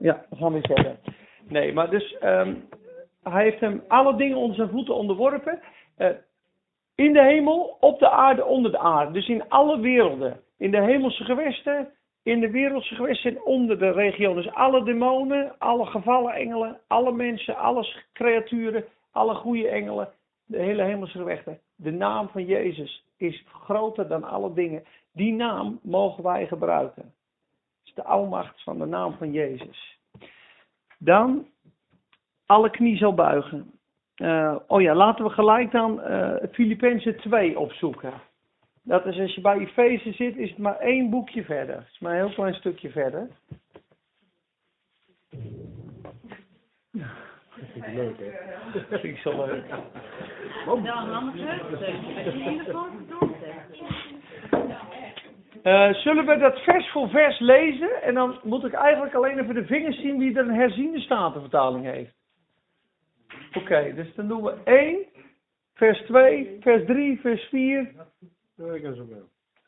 Ja, 0.00 0.24
we 0.30 0.36
gaan 0.36 0.52
weer 0.52 0.66
verder. 0.66 0.96
Nee, 1.48 1.72
maar 1.72 1.90
dus 1.90 2.18
ehm, 2.18 2.54
hij 3.22 3.42
heeft 3.42 3.60
hem 3.60 3.82
alle 3.88 4.16
dingen 4.16 4.36
onder 4.36 4.56
zijn 4.56 4.68
voeten 4.68 4.94
onderworpen. 4.94 5.60
Eh, 5.96 6.08
in 6.94 7.12
de 7.12 7.22
hemel, 7.22 7.76
op 7.80 7.98
de 7.98 8.10
aarde, 8.10 8.44
onder 8.44 8.70
de 8.70 8.78
aarde. 8.78 9.12
Dus 9.12 9.28
in 9.28 9.48
alle 9.48 9.80
werelden. 9.80 10.40
In 10.58 10.70
de 10.70 10.82
hemelse 10.82 11.24
gewesten, 11.24 11.88
in 12.22 12.40
de 12.40 12.50
wereldse 12.50 12.94
gewesten 12.94 13.30
en 13.30 13.42
onder 13.42 13.78
de 13.78 13.90
regio. 13.90 14.34
Dus 14.34 14.52
alle 14.52 14.84
demonen, 14.84 15.52
alle 15.58 15.86
gevallen 15.86 16.34
engelen, 16.34 16.80
alle 16.86 17.12
mensen, 17.12 17.56
alle 17.56 18.02
creaturen, 18.12 18.84
alle 19.12 19.34
goede 19.34 19.68
engelen. 19.68 20.08
De 20.46 20.58
hele 20.58 20.82
hemelse 20.82 21.18
gewesten. 21.18 21.60
De 21.76 21.90
naam 21.90 22.28
van 22.28 22.44
Jezus 22.44 23.04
is 23.16 23.44
groter 23.46 24.08
dan 24.08 24.24
alle 24.24 24.52
dingen. 24.52 24.84
Die 25.12 25.32
naam 25.32 25.78
mogen 25.82 26.22
wij 26.22 26.46
gebruiken. 26.46 27.12
Is 27.90 27.96
de 27.96 28.04
almacht 28.04 28.62
van 28.62 28.78
de 28.78 28.86
naam 28.86 29.16
van 29.18 29.32
Jezus. 29.32 29.98
Dan 30.98 31.46
alle 32.46 32.70
knie 32.70 32.96
zal 32.96 33.14
buigen. 33.14 33.70
Uh, 34.16 34.56
oh 34.66 34.80
ja, 34.80 34.94
laten 34.94 35.24
we 35.24 35.30
gelijk 35.30 35.70
dan 35.70 36.00
uh, 36.00 36.34
Filippenzen 36.52 37.16
2 37.16 37.58
opzoeken. 37.58 38.12
Dat 38.82 39.06
is 39.06 39.18
als 39.18 39.34
je 39.34 39.40
bij 39.40 39.58
Efeze 39.58 40.12
zit, 40.12 40.36
is 40.36 40.48
het 40.48 40.58
maar 40.58 40.78
één 40.78 41.10
boekje 41.10 41.44
verder. 41.44 41.76
Het 41.76 41.88
is 41.90 41.98
maar 41.98 42.12
een 42.12 42.26
heel 42.26 42.34
klein 42.34 42.54
stukje 42.54 42.90
verder. 42.90 43.28
Dat 46.90 47.68
vind 47.72 47.84
ik 47.84 47.94
leuk, 47.94 48.18
hè? 48.18 48.30
Dat 48.72 49.00
vind 49.00 49.16
ik 49.16 49.18
zo 49.18 49.46
leuk. 49.46 49.64
Uh, 55.62 55.94
zullen 55.94 56.26
we 56.26 56.36
dat 56.36 56.58
vers 56.58 56.90
voor 56.90 57.08
vers 57.08 57.38
lezen? 57.38 58.02
En 58.02 58.14
dan 58.14 58.38
moet 58.42 58.64
ik 58.64 58.72
eigenlijk 58.72 59.14
alleen 59.14 59.38
even 59.38 59.54
de 59.54 59.66
vingers 59.66 60.00
zien 60.00 60.18
wie 60.18 60.36
er 60.36 60.48
een 60.48 60.54
herziende 60.54 61.00
statenvertaling 61.00 61.84
heeft. 61.84 62.14
Oké, 63.54 63.94
dus 63.94 64.14
dan 64.14 64.28
doen 64.28 64.42
we 64.42 64.54
1, 64.64 65.04
vers 65.74 66.00
2, 66.00 66.56
vers 66.60 66.84
3, 66.86 67.20
vers 67.20 67.42
4, 67.42 67.90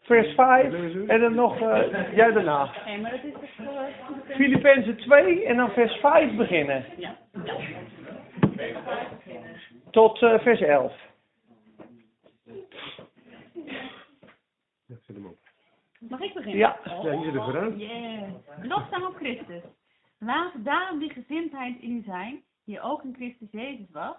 vers 0.03 0.34
5 0.34 0.75
en 1.07 1.21
dan 1.21 1.34
nog 1.34 1.61
uh, 1.61 2.15
jij 2.15 2.33
daarna. 2.33 2.75
Filippenzen 4.29 4.97
2 4.97 5.45
en 5.45 5.56
dan 5.56 5.71
vers 5.71 5.95
5 5.95 6.37
beginnen. 6.37 6.84
Tot 9.91 10.23
uh, 10.23 10.39
vers 10.39 10.61
11. 10.61 10.93
Mag 16.09 16.12
ik 16.23 16.34
beginnen? 16.34 16.59
Ja. 16.59 16.81
Oh, 16.84 17.03
Ja, 17.05 17.19
hier 17.19 17.33
de 17.33 17.39
vooruit. 17.39 17.78
yeah. 17.78 18.33
Lofzang 18.62 19.06
op 19.06 19.15
Christus. 19.15 19.62
Laat 20.19 20.65
daarom 20.65 20.98
die 20.98 21.11
gezindheid 21.11 21.81
in 21.81 21.91
u 21.91 22.03
zijn, 22.03 22.45
die 22.65 22.81
ook 22.81 23.03
in 23.03 23.15
Christus 23.15 23.51
Jezus 23.51 23.91
was. 23.91 24.17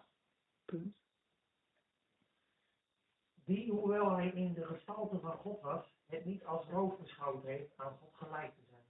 Die, 3.46 3.72
hoewel 3.72 4.12
hij 4.12 4.28
in 4.30 4.54
de 4.54 4.66
gestalte 4.66 5.20
van 5.20 5.38
God 5.38 5.62
was, 5.62 5.86
het 6.06 6.26
niet 6.26 6.46
als 6.46 6.66
roof 6.66 6.98
beschouwd 7.00 7.44
heeft 7.44 7.78
aan 7.78 7.98
God 8.02 8.14
gelijk 8.14 8.56
te 8.56 8.62
zijn. 8.70 8.84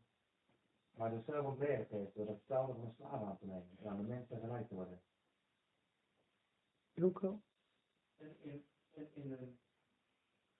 Maar 0.95 1.09
de 1.09 1.21
zelf 1.25 1.45
ontwerp 1.45 1.89
heeft 1.89 2.13
door 2.15 2.27
het 2.27 2.37
hetzelfde 2.37 2.73
van 2.73 2.83
een 2.85 2.93
slaaf 2.97 3.23
aan 3.23 3.37
te 3.37 3.45
nemen 3.45 3.77
en 3.81 3.89
aan 3.89 3.97
de 3.97 4.03
mensen 4.07 4.39
gelijk 4.39 4.67
te 4.67 4.75
worden. 4.75 5.01
Wilco? 6.93 7.41
En 8.17 8.35
in, 8.41 8.65
en 8.95 9.07
in 9.13 9.31
een 9.31 9.57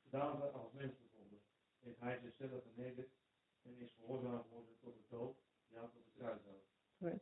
gedaante 0.03 0.49
als 0.49 0.71
mens 0.71 0.91
bevonden, 0.91 1.02
heeft 1.83 1.99
hij 1.99 2.19
zichzelf 2.19 2.63
vernederd 2.63 3.09
en 3.61 3.77
is 3.77 3.93
gehoorzaam 3.95 4.43
geworden 4.43 4.75
tot 4.81 4.93
de 4.95 5.03
dood, 5.09 5.35
ja 5.67 5.81
tot 5.81 6.05
de 6.05 6.11
kruisdood. 6.15 6.63
Nee. 6.97 7.21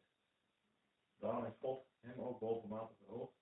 Daarom 1.20 1.44
heeft 1.44 1.60
God 1.60 1.86
hem 2.00 2.20
ook 2.20 2.40
bovenmate 2.40 2.94
verhoogd 2.98 3.36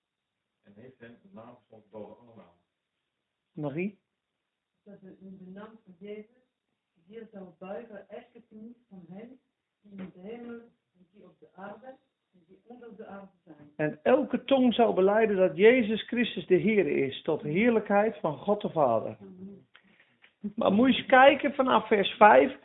en 0.62 0.72
heeft 0.72 0.98
hem 0.98 1.18
een 1.22 1.30
naam 1.32 1.56
geschonken 1.56 1.90
boven 1.90 2.18
alle 2.18 2.36
namen. 2.36 2.60
Marie? 3.52 3.98
dat 4.84 5.02
er 5.02 5.16
in 5.20 5.36
de 5.38 5.50
naam 5.50 5.78
van 5.84 5.94
Jezus 5.98 6.48
hier 7.06 7.28
zal 7.32 7.56
buigen 7.58 8.08
elke 8.08 8.42
knie 8.48 8.76
van 8.88 9.04
hen 9.08 9.40
die 9.80 9.98
in 9.98 10.10
de 10.14 10.20
hemel 10.20 10.60
en 10.92 11.06
die 11.12 11.24
op 11.24 11.38
de 11.38 11.48
aarde 11.54 11.86
en 12.32 12.40
die 12.46 12.60
onder 12.66 12.96
de 12.96 13.06
aarde 13.06 13.32
zijn. 13.44 13.72
En 13.76 14.00
elke 14.02 14.44
tong 14.44 14.74
zou 14.74 14.94
beleiden 14.94 15.36
dat 15.36 15.56
Jezus 15.56 16.06
Christus 16.06 16.46
de 16.46 16.54
Heer 16.54 16.86
is, 16.86 17.22
tot 17.22 17.40
de 17.40 17.48
heerlijkheid 17.48 18.16
van 18.16 18.38
God 18.38 18.60
de 18.60 18.70
Vader. 18.70 19.18
Maar 20.54 20.72
moet 20.72 20.90
je 20.90 20.96
eens 20.96 21.06
kijken 21.06 21.54
vanaf 21.54 21.86
vers 21.86 22.10
5. 22.10 22.56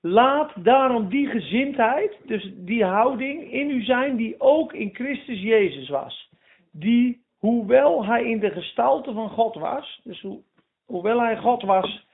Laat 0.00 0.64
daarom 0.64 1.08
die 1.08 1.26
gezindheid, 1.26 2.16
dus 2.26 2.52
die 2.56 2.84
houding 2.84 3.52
in 3.52 3.70
u 3.70 3.82
zijn 3.82 4.16
die 4.16 4.40
ook 4.40 4.72
in 4.72 4.94
Christus 4.94 5.40
Jezus 5.40 5.88
was. 5.88 6.30
Die, 6.72 7.24
hoewel 7.38 8.04
hij 8.06 8.24
in 8.24 8.38
de 8.40 8.50
gestalte 8.50 9.12
van 9.12 9.30
God 9.30 9.54
was, 9.54 10.00
dus 10.04 10.20
ho- 10.20 10.42
hoewel 10.86 11.20
hij 11.20 11.36
God 11.36 11.62
was, 11.62 12.06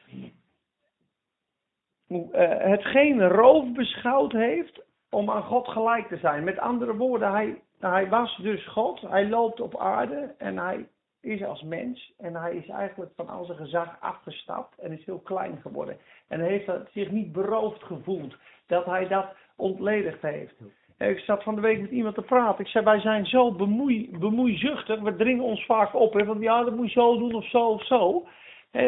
eh, 2.09 2.57
het 2.59 2.85
geen 2.85 3.29
roof 3.29 3.73
beschouwd 3.73 4.33
heeft 4.33 4.83
om 5.11 5.31
aan 5.31 5.43
God 5.43 5.69
gelijk 5.69 6.09
te 6.09 6.17
zijn. 6.17 6.45
Met 6.45 6.59
andere 6.59 6.97
woorden, 6.97 7.31
hij, 7.31 7.61
hij 7.79 8.09
was 8.09 8.37
dus 8.37 8.67
God, 8.69 9.01
hij 9.01 9.29
loopt 9.29 9.61
op 9.61 9.79
aarde 9.79 10.35
en 10.39 10.59
hij 10.59 10.87
is 11.23 11.45
als 11.45 11.63
mens 11.63 12.13
en 12.19 12.35
hij 12.35 12.55
is 12.57 12.69
eigenlijk 12.69 13.11
van 13.17 13.29
al 13.29 13.45
zijn 13.45 13.59
gezag 13.59 13.97
afgestapt 14.01 14.79
en 14.79 14.93
is 14.93 15.05
heel 15.05 15.19
klein 15.19 15.59
geworden. 15.61 15.97
En 16.29 16.41
heeft 16.41 16.67
dat 16.67 16.89
zich 16.93 17.11
niet 17.11 17.33
beroofd 17.33 17.83
gevoeld 17.83 18.37
dat 18.67 18.85
hij 18.85 19.09
dat 19.09 19.27
ontledigd 19.57 20.23
heeft. 20.23 20.55
Ik 20.99 21.19
zat 21.19 21.43
van 21.43 21.55
de 21.55 21.61
week 21.61 21.81
met 21.81 21.91
iemand 21.91 22.15
te 22.15 22.23
praten. 22.23 22.65
Ik 22.65 22.71
zei, 22.71 22.85
wij 22.85 23.01
zijn 23.01 23.27
zo 23.27 23.53
bemoei, 23.53 24.11
bemoeizuchtig. 24.19 25.01
We 25.01 25.17
dringen 25.17 25.45
ons 25.45 25.65
vaak 25.65 25.95
op. 25.95 26.13
Hè, 26.13 26.25
van 26.25 26.41
ja, 26.41 26.65
dat 26.65 26.77
moet 26.77 26.93
je 26.93 27.01
zo 27.01 27.19
doen 27.19 27.35
of 27.35 27.49
zo 27.49 27.67
of 27.67 27.85
zo. 27.85 28.27
Eh, 28.71 28.83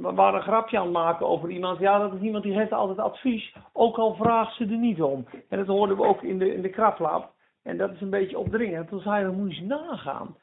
We 0.00 0.12
waren 0.14 0.34
een 0.34 0.46
grapje 0.46 0.78
aan 0.78 0.84
het 0.84 0.92
maken 0.92 1.26
over 1.26 1.50
iemand. 1.50 1.78
Ja, 1.78 1.98
dat 1.98 2.12
is 2.12 2.20
iemand 2.20 2.42
die 2.44 2.58
heeft 2.58 2.72
altijd 2.72 2.98
advies. 2.98 3.54
Ook 3.72 3.98
al 3.98 4.14
vraagt 4.14 4.54
ze 4.54 4.64
er 4.64 4.76
niet 4.76 5.02
om. 5.02 5.26
En 5.48 5.58
dat 5.58 5.66
hoorden 5.66 5.96
we 5.96 6.02
ook 6.02 6.22
in 6.22 6.38
de, 6.38 6.54
in 6.54 6.62
de 6.62 6.70
kraplab. 6.70 7.32
En 7.62 7.76
dat 7.76 7.90
is 7.90 8.00
een 8.00 8.10
beetje 8.10 8.38
opdringend. 8.38 8.88
Toen 8.88 9.00
zei 9.00 9.22
hij, 9.22 9.32
moet 9.32 9.56
je 9.56 9.60
eens 9.60 9.68
nagaan. 9.68 10.36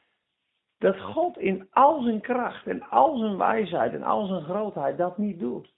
Dat 0.79 0.99
God 0.99 1.37
in 1.37 1.67
al 1.71 2.01
zijn 2.01 2.21
kracht 2.21 2.67
en 2.67 2.89
al 2.89 3.17
zijn 3.17 3.37
wijsheid 3.37 3.93
en 3.93 4.03
al 4.03 4.25
zijn 4.25 4.43
grootheid 4.43 4.97
dat 4.97 5.17
niet 5.17 5.39
doet. 5.39 5.75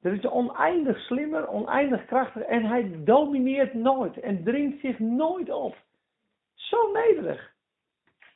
Dat 0.00 0.12
is 0.12 0.26
oneindig 0.26 0.98
slimmer, 0.98 1.48
oneindig 1.48 2.04
krachtiger 2.04 2.48
en 2.48 2.64
hij 2.64 3.04
domineert 3.04 3.74
nooit 3.74 4.20
en 4.20 4.44
dringt 4.44 4.80
zich 4.80 4.98
nooit 4.98 5.50
op. 5.50 5.76
Zo 6.54 6.92
nederig. 6.92 7.52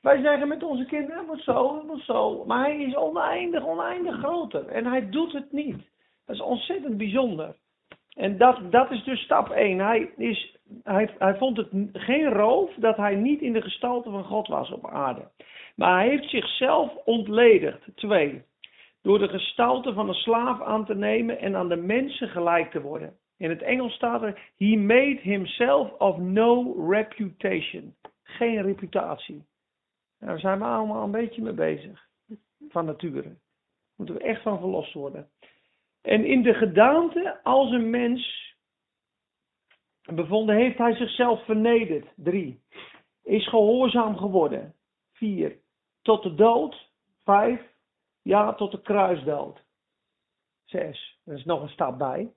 Wij 0.00 0.22
zeggen 0.22 0.48
met 0.48 0.62
onze 0.62 0.84
kinderen, 0.84 1.26
moet 1.26 1.42
zo, 1.42 1.74
het 1.74 1.86
moet 1.86 2.02
zo. 2.02 2.44
Maar 2.44 2.64
hij 2.64 2.82
is 2.82 2.96
oneindig, 2.96 3.64
oneindig 3.64 4.18
groter 4.18 4.66
en 4.66 4.86
hij 4.86 5.08
doet 5.08 5.32
het 5.32 5.52
niet. 5.52 5.90
Dat 6.26 6.36
is 6.36 6.42
ontzettend 6.42 6.96
bijzonder. 6.96 7.56
En 8.18 8.38
dat, 8.38 8.72
dat 8.72 8.90
is 8.90 9.04
dus 9.04 9.20
stap 9.20 9.50
1. 9.50 9.78
Hij, 9.78 10.12
is, 10.16 10.56
hij, 10.82 11.10
hij 11.18 11.36
vond 11.36 11.56
het 11.56 11.68
geen 11.92 12.28
roof 12.28 12.74
dat 12.74 12.96
hij 12.96 13.14
niet 13.14 13.40
in 13.40 13.52
de 13.52 13.62
gestalte 13.62 14.10
van 14.10 14.24
God 14.24 14.48
was 14.48 14.70
op 14.70 14.86
aarde. 14.86 15.28
Maar 15.78 15.98
hij 15.98 16.08
heeft 16.08 16.30
zichzelf 16.30 16.94
ontledigd. 17.04 17.88
Twee. 17.94 18.42
Door 19.02 19.18
de 19.18 19.28
gestalte 19.28 19.92
van 19.92 20.08
een 20.08 20.14
slaaf 20.14 20.60
aan 20.60 20.84
te 20.84 20.94
nemen 20.94 21.38
en 21.38 21.56
aan 21.56 21.68
de 21.68 21.76
mensen 21.76 22.28
gelijk 22.28 22.70
te 22.70 22.80
worden. 22.80 23.16
In 23.36 23.50
het 23.50 23.62
Engels 23.62 23.94
staat 23.94 24.22
er: 24.22 24.50
He 24.56 24.76
made 24.76 25.18
himself 25.22 25.92
of 25.98 26.16
no 26.16 26.72
reputation. 26.90 27.94
Geen 28.22 28.62
reputatie. 28.62 29.34
Nou, 29.34 30.32
daar 30.32 30.38
zijn 30.38 30.58
we 30.58 30.64
allemaal 30.64 31.04
een 31.04 31.10
beetje 31.10 31.42
mee 31.42 31.52
bezig. 31.52 32.08
Van 32.68 32.84
nature. 32.84 33.36
Moeten 33.96 34.14
we 34.14 34.22
echt 34.22 34.42
van 34.42 34.58
verlost 34.58 34.92
worden. 34.92 35.30
En 36.02 36.24
in 36.24 36.42
de 36.42 36.54
gedaante 36.54 37.40
als 37.42 37.70
een 37.70 37.90
mens 37.90 38.54
bevonden 40.14 40.56
heeft 40.56 40.78
hij 40.78 40.94
zichzelf 40.94 41.44
vernederd. 41.44 42.06
Drie. 42.16 42.62
Is 43.22 43.48
gehoorzaam 43.48 44.16
geworden. 44.16 44.74
Vier. 45.12 45.58
Tot 46.08 46.22
de 46.22 46.34
dood. 46.34 46.90
Vijf. 47.24 47.60
Ja, 48.22 48.54
tot 48.54 48.70
de 48.70 48.80
kruisdood. 48.80 49.62
Zes. 50.64 51.20
Er 51.24 51.34
is 51.34 51.44
nog 51.44 51.62
een 51.62 51.68
stap 51.68 51.98
bij. 51.98 52.32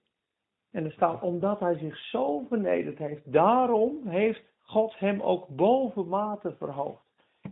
En 0.72 0.86
er 0.86 0.92
staat, 0.92 1.22
omdat 1.22 1.60
hij 1.60 1.78
zich 1.78 1.98
zo 1.98 2.46
vernederd 2.50 2.98
heeft, 2.98 3.32
daarom 3.32 4.08
heeft 4.08 4.42
God 4.60 5.00
hem 5.00 5.22
ook 5.22 5.48
bovenmate 5.48 6.56
verhoogd. 6.58 7.06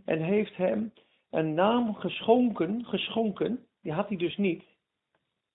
En 0.04 0.22
heeft 0.22 0.56
hem 0.56 0.92
een 1.30 1.54
naam 1.54 1.94
geschonken, 1.94 2.84
geschonken, 2.84 3.66
die 3.82 3.92
had 3.92 4.08
hij 4.08 4.16
dus 4.16 4.36
niet. 4.36 4.64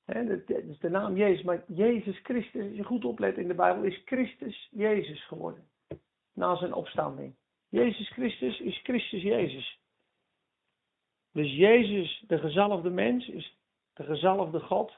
Dat 0.06 0.50
is 0.50 0.79
de 0.79 0.89
naam 0.89 1.15
Jezus, 1.15 1.44
maar 1.44 1.63
Jezus 1.67 2.19
Christus, 2.23 2.67
als 2.67 2.75
je 2.75 2.83
goed 2.83 3.06
oplet 3.06 3.38
in 3.38 3.47
de 3.47 3.56
Bijbel, 3.56 3.83
is 3.83 4.01
Christus 4.06 4.69
Jezus 4.71 5.27
geworden. 5.27 5.67
Na 6.33 6.56
zijn 6.56 6.73
opstanding. 6.73 7.35
Jezus 7.69 8.09
Christus 8.09 8.59
is 8.59 8.79
Christus 8.83 9.21
Jezus. 9.21 9.83
Dus 11.35 11.51
Jezus, 11.51 12.23
de 12.27 12.39
gezalfde 12.39 12.89
mens, 12.89 13.27
is 13.27 13.57
de 13.93 14.03
gezalfde 14.03 14.59
God, 14.59 14.93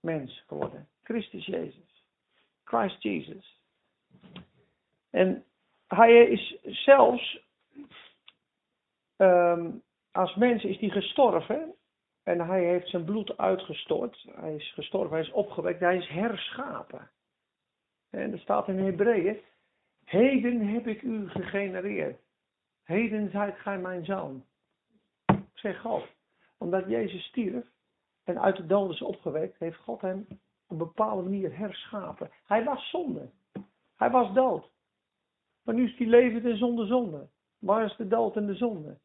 mens 0.00 0.44
geworden. 0.46 0.88
Christus 1.02 1.46
Jezus. 1.46 2.04
Christ 2.64 3.02
Jesus. 3.02 3.60
En 5.10 5.44
hij 5.86 6.26
is 6.26 6.58
zelfs, 6.84 7.40
ehm, 9.16 9.70
als 10.12 10.34
mens 10.34 10.64
is 10.64 10.78
hij 10.78 10.88
gestorven. 10.88 11.74
En 12.22 12.40
hij 12.40 12.64
heeft 12.64 12.88
zijn 12.88 13.04
bloed 13.04 13.38
uitgestort. 13.38 14.26
Hij 14.34 14.54
is 14.54 14.72
gestorven, 14.72 15.10
hij 15.10 15.20
is 15.20 15.32
opgewekt, 15.32 15.80
hij 15.80 15.96
is 15.96 16.08
herschapen. 16.08 17.10
En 18.10 18.32
er 18.32 18.38
staat 18.38 18.68
in 18.68 18.78
Hebreeën, 18.78 19.38
heden 20.04 20.66
heb 20.66 20.86
ik 20.86 21.02
u 21.02 21.28
gegenereerd. 21.28 22.20
Heden 22.84 23.30
zijt 23.30 23.58
gij 23.58 23.78
mijn 23.78 24.04
zoon. 24.04 24.44
Zeg 25.64 25.80
God, 25.80 26.06
omdat 26.58 26.88
Jezus 26.88 27.24
stierf 27.24 27.66
en 28.24 28.40
uit 28.40 28.56
de 28.56 28.66
dood 28.66 28.90
is 28.90 29.02
opgewekt, 29.02 29.58
heeft 29.58 29.78
God 29.78 30.00
hem 30.00 30.26
op 30.28 30.38
een 30.68 30.76
bepaalde 30.76 31.22
manier 31.22 31.58
herschapen. 31.58 32.30
Hij 32.46 32.64
was 32.64 32.90
zonde. 32.90 33.30
Hij 33.96 34.10
was 34.10 34.34
dood. 34.34 34.70
Maar 35.62 35.74
nu 35.74 35.84
is 35.84 35.98
hij 35.98 36.06
levend 36.06 36.44
en 36.44 36.56
zonder 36.56 36.86
zonde. 36.86 37.28
Waar 37.58 37.84
is 37.84 37.96
de 37.96 38.08
dood 38.08 38.36
en 38.36 38.46
de 38.46 38.54
zonde? 38.54 38.98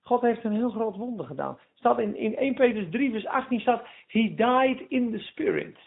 God 0.00 0.20
heeft 0.20 0.44
een 0.44 0.52
heel 0.52 0.70
groot 0.70 0.96
wonder 0.96 1.26
gedaan. 1.26 1.58
Staat 1.74 1.98
in, 1.98 2.16
in 2.16 2.36
1 2.36 2.54
Petrus 2.54 2.90
3 2.90 3.10
vers 3.10 3.26
18 3.26 3.60
staat, 3.60 3.86
He 4.06 4.34
died 4.34 4.88
in 4.88 5.10
the 5.10 5.18
spirit. 5.18 5.78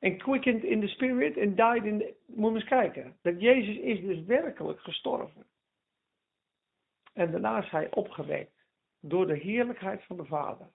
En 0.00 0.18
quickened 0.18 0.62
in 0.62 0.80
the 0.80 0.88
spirit 0.88 1.38
and 1.38 1.56
died 1.56 1.84
in. 1.84 2.14
Moet 2.26 2.50
je 2.50 2.56
eens 2.56 2.68
kijken. 2.68 3.16
Dat 3.22 3.40
Jezus 3.40 3.76
is 3.76 4.00
dus 4.00 4.24
werkelijk 4.24 4.80
gestorven. 4.80 5.46
En 7.12 7.30
daarna 7.30 7.62
is 7.62 7.70
hij 7.70 7.94
opgewekt. 7.94 8.53
Door 9.06 9.26
de 9.26 9.36
heerlijkheid 9.36 10.04
van 10.04 10.16
de 10.16 10.24
Vader. 10.24 10.66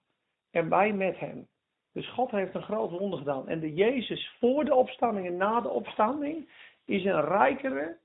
En 0.50 0.68
wij 0.68 0.92
met 0.92 1.18
hem. 1.18 1.46
Dus 1.92 2.12
God 2.12 2.30
heeft 2.30 2.54
een 2.54 2.62
groot 2.62 2.90
wonder 2.90 3.18
gedaan. 3.18 3.48
En 3.48 3.60
de 3.60 3.74
Jezus 3.74 4.36
voor 4.38 4.64
de 4.64 4.74
opstanding 4.74 5.26
en 5.26 5.36
na 5.36 5.60
de 5.60 5.68
opstanding 5.68 6.48
is 6.84 7.04
een 7.04 7.20
rijkere 7.24 7.98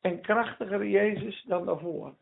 en 0.00 0.20
krachtigere 0.20 0.90
Jezus 0.90 1.44
dan 1.48 1.66
daarvoor. 1.66 2.14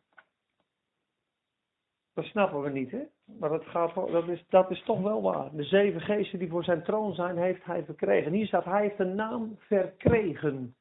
Dat 2.15 2.25
snappen 2.25 2.63
we 2.63 2.71
niet, 2.71 2.91
hè? 2.91 3.03
Maar 3.39 3.49
dat, 3.49 3.65
gaat, 3.65 3.95
dat, 3.95 4.29
is, 4.29 4.45
dat 4.49 4.71
is 4.71 4.83
toch 4.83 5.01
wel 5.01 5.23
waar. 5.23 5.51
De 5.53 5.65
zeven 5.65 6.01
geesten 6.01 6.39
die 6.39 6.49
voor 6.49 6.65
zijn 6.65 6.83
troon 6.83 7.15
zijn, 7.15 7.37
heeft 7.37 7.65
hij 7.65 7.85
verkregen. 7.85 8.33
Hier 8.33 8.47
staat, 8.47 8.65
hij 8.65 8.83
heeft 8.83 8.99
een 8.99 9.15
naam 9.15 9.57
verkregen. 9.59 10.75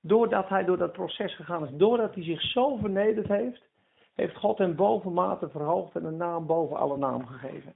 Doordat 0.00 0.48
hij 0.48 0.64
door 0.64 0.76
dat 0.76 0.92
proces 0.92 1.36
gegaan 1.36 1.64
is. 1.64 1.70
Doordat 1.72 2.14
hij 2.14 2.24
zich 2.24 2.40
zo 2.40 2.76
vernederd 2.76 3.28
heeft, 3.28 3.68
heeft 4.16 4.36
God 4.36 4.58
hem 4.58 4.76
bovenmate 4.76 5.48
verhoogd 5.48 5.96
en 5.96 6.04
een 6.04 6.16
naam 6.16 6.46
boven 6.46 6.76
alle 6.76 6.96
naam 6.96 7.26
gegeven. 7.26 7.74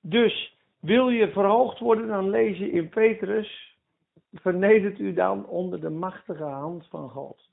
Dus, 0.00 0.58
wil 0.80 1.08
je 1.08 1.30
verhoogd 1.30 1.78
worden, 1.78 2.06
dan 2.06 2.30
lees 2.30 2.58
je 2.58 2.70
in 2.70 2.88
Petrus, 2.88 3.78
vernedert 4.32 4.98
u 4.98 5.12
dan 5.12 5.46
onder 5.46 5.80
de 5.80 5.90
machtige 5.90 6.42
hand 6.44 6.86
van 6.86 7.10
God. 7.10 7.52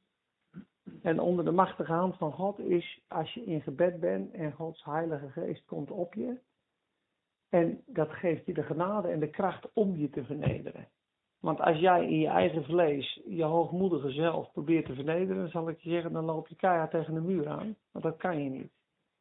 En 1.02 1.20
onder 1.20 1.46
de 1.46 1.52
machtige 1.52 1.94
hand 1.94 2.18
van 2.18 2.32
God 2.32 2.60
is 2.60 3.02
als 3.08 3.34
je 3.34 3.44
in 3.44 3.62
gebed 3.62 4.00
bent 4.00 4.34
en 4.34 4.52
Gods 4.52 4.84
Heilige 4.84 5.30
Geest 5.30 5.66
komt 5.66 5.92
op 5.92 6.14
je. 6.14 6.40
En 7.50 7.84
dat 7.86 8.10
geeft 8.10 8.46
je 8.46 8.54
de 8.54 8.64
genade 8.64 9.08
en 9.08 9.20
de 9.20 9.30
kracht 9.30 9.68
om 9.74 9.96
je 9.96 10.10
te 10.10 10.24
vernederen. 10.24 10.88
Want 11.42 11.62
als 11.62 11.78
jij 11.78 12.04
in 12.04 12.20
je 12.20 12.28
eigen 12.28 12.64
vlees 12.64 13.22
je 13.26 13.44
hoogmoedige 13.44 14.12
zelf 14.12 14.52
probeert 14.52 14.86
te 14.86 14.94
vernederen, 14.94 15.50
zal 15.50 15.70
ik 15.70 15.80
je 15.80 15.90
zeggen, 15.90 16.14
dan 16.14 16.26
loop 16.26 16.48
je 16.48 16.56
keihard 16.56 16.92
tegen 16.92 17.14
de 17.14 17.22
muur 17.22 17.50
aan. 17.50 17.76
Want 17.92 18.06
dat 18.06 18.18
kan 18.18 18.44
je 18.44 18.50
niet. 18.50 18.72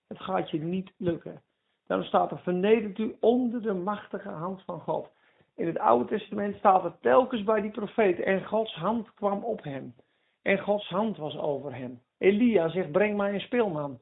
Het 0.09 0.21
gaat 0.21 0.51
je 0.51 0.59
niet 0.59 0.93
lukken. 0.97 1.43
Daarom 1.87 2.07
staat 2.07 2.31
er, 2.31 2.39
vernedert 2.39 2.99
u 2.99 3.17
onder 3.21 3.63
de 3.63 3.73
machtige 3.73 4.29
hand 4.29 4.63
van 4.63 4.81
God. 4.81 5.11
In 5.57 5.67
het 5.67 5.79
Oude 5.79 6.05
Testament 6.05 6.57
staat 6.57 6.85
er 6.85 6.99
telkens 7.01 7.43
bij 7.43 7.61
die 7.61 7.71
profeten, 7.71 8.25
en 8.25 8.47
Gods 8.47 8.75
hand 8.75 9.15
kwam 9.15 9.45
op 9.45 9.63
hem. 9.63 9.95
En 10.43 10.59
Gods 10.59 10.89
hand 10.89 11.17
was 11.17 11.37
over 11.37 11.75
hem. 11.75 12.01
Elia 12.19 12.69
zegt, 12.69 12.93
breng 12.93 13.17
mij 13.17 13.35
een 13.35 13.41
speelman. 13.41 13.99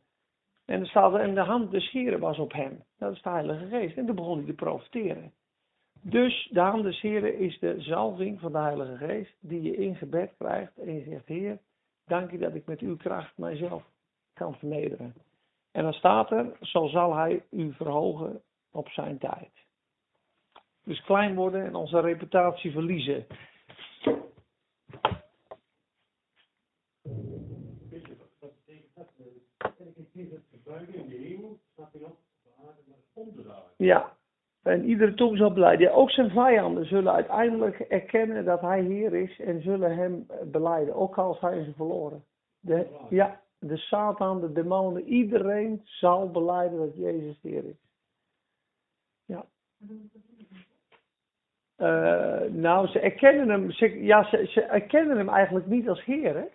En 0.65 0.81
er 0.81 0.87
staat 0.87 1.15
er, 1.15 1.21
en 1.21 1.35
de 1.35 1.41
hand 1.41 1.71
des 1.71 1.91
Heren 1.91 2.21
was 2.21 2.39
op 2.39 2.53
hem. 2.53 2.83
Dat 2.99 3.13
is 3.13 3.23
de 3.23 3.31
Heilige 3.31 3.67
Geest. 3.67 3.97
En 3.97 4.07
toen 4.07 4.15
begon 4.15 4.37
hij 4.37 4.47
te 4.47 4.53
profiteren. 4.53 5.33
Dus 6.11 6.49
de 6.51 6.61
hand 6.61 6.83
des 6.83 7.01
Heren 7.01 7.39
is 7.39 7.59
de 7.59 7.81
zalving 7.81 8.41
van 8.41 8.53
de 8.53 8.59
Heilige 8.59 8.97
Geest, 8.97 9.35
die 9.41 9.63
je 9.63 9.77
in 9.77 9.97
gebed 9.97 10.35
krijgt. 10.39 10.79
En 10.79 10.95
je 10.95 11.03
zegt, 11.11 11.27
Heer, 11.27 11.59
dank 12.07 12.31
u 12.31 12.39
dat 12.39 12.55
ik 12.55 12.67
met 12.67 12.81
uw 12.81 12.97
kracht 12.97 13.39
mijzelf 13.39 13.83
kan 14.35 14.55
vernederen. 14.55 15.15
En 15.73 15.83
dan 15.83 15.93
staat 15.93 16.31
er, 16.31 16.57
zo 16.61 16.87
zal 16.87 17.15
hij 17.15 17.45
u 17.51 17.73
verhogen 17.73 18.43
op 18.71 18.89
zijn 18.89 19.19
tijd. 19.19 19.51
Dus 20.85 21.03
klein 21.03 21.35
worden 21.35 21.65
en 21.65 21.75
onze 21.75 22.01
reputatie 22.01 22.73
verliezen. 22.73 23.27
Je. 33.77 33.87
Ja, 33.87 34.18
en 34.69 34.85
iedere 34.85 35.15
tong 35.15 35.37
zal. 35.37 35.73
Ja, 35.79 35.91
ook 35.91 36.11
zijn 36.11 36.31
vijanden 36.31 36.87
zullen 36.87 37.13
uiteindelijk 37.13 37.81
erkennen 37.81 38.45
dat 38.45 38.61
hij 38.61 38.83
Heer 38.83 39.15
is 39.15 39.41
en 39.41 39.63
zullen 39.63 39.97
hem 39.97 40.27
beleiden, 40.45 40.95
ook 40.95 41.19
als 41.19 41.41
hij 41.41 41.59
is 41.59 41.67
verloren. 41.77 42.25
De, 42.61 42.87
ja, 43.11 43.41
de 43.59 43.77
Satan, 43.77 44.41
de 44.41 44.53
demonen, 44.53 45.05
iedereen 45.05 45.81
zal 45.85 46.31
beleiden 46.31 46.79
dat 46.79 46.97
Jezus 46.97 47.39
Heer 47.43 47.65
is. 47.65 47.81
Ja. 49.25 49.45
Eh, 51.77 52.51
nou, 52.51 52.87
ze 52.87 53.01
erkennen 53.01 53.49
hem, 53.49 53.71
ze, 53.71 54.05
ja, 54.05 54.25
ze, 54.25 54.47
ze 54.49 54.63
erkennen 54.63 55.17
hem 55.17 55.29
eigenlijk 55.29 55.67
niet 55.67 55.89
als 55.89 56.05
Heer? 56.05 56.49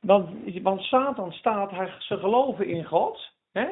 Want, 0.00 0.80
Satan 0.80 1.32
staat, 1.32 1.70
ze 1.98 2.16
geloven 2.18 2.66
in 2.66 2.84
God. 2.84 3.31
Hè? 3.52 3.68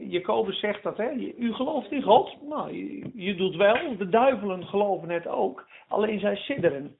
Jacobus 0.00 0.60
zegt 0.60 0.82
dat, 0.82 0.98
u 1.38 1.52
gelooft 1.52 1.90
in 1.92 2.02
God. 2.02 2.42
Nou, 2.48 2.72
je, 3.14 3.34
doet 3.34 3.56
wel. 3.56 3.96
De 3.96 4.08
duivelen 4.08 4.66
geloven 4.66 5.10
het 5.10 5.26
ook. 5.26 5.66
Alleen 5.88 6.20
zij 6.20 6.36
sidderen. 6.36 6.96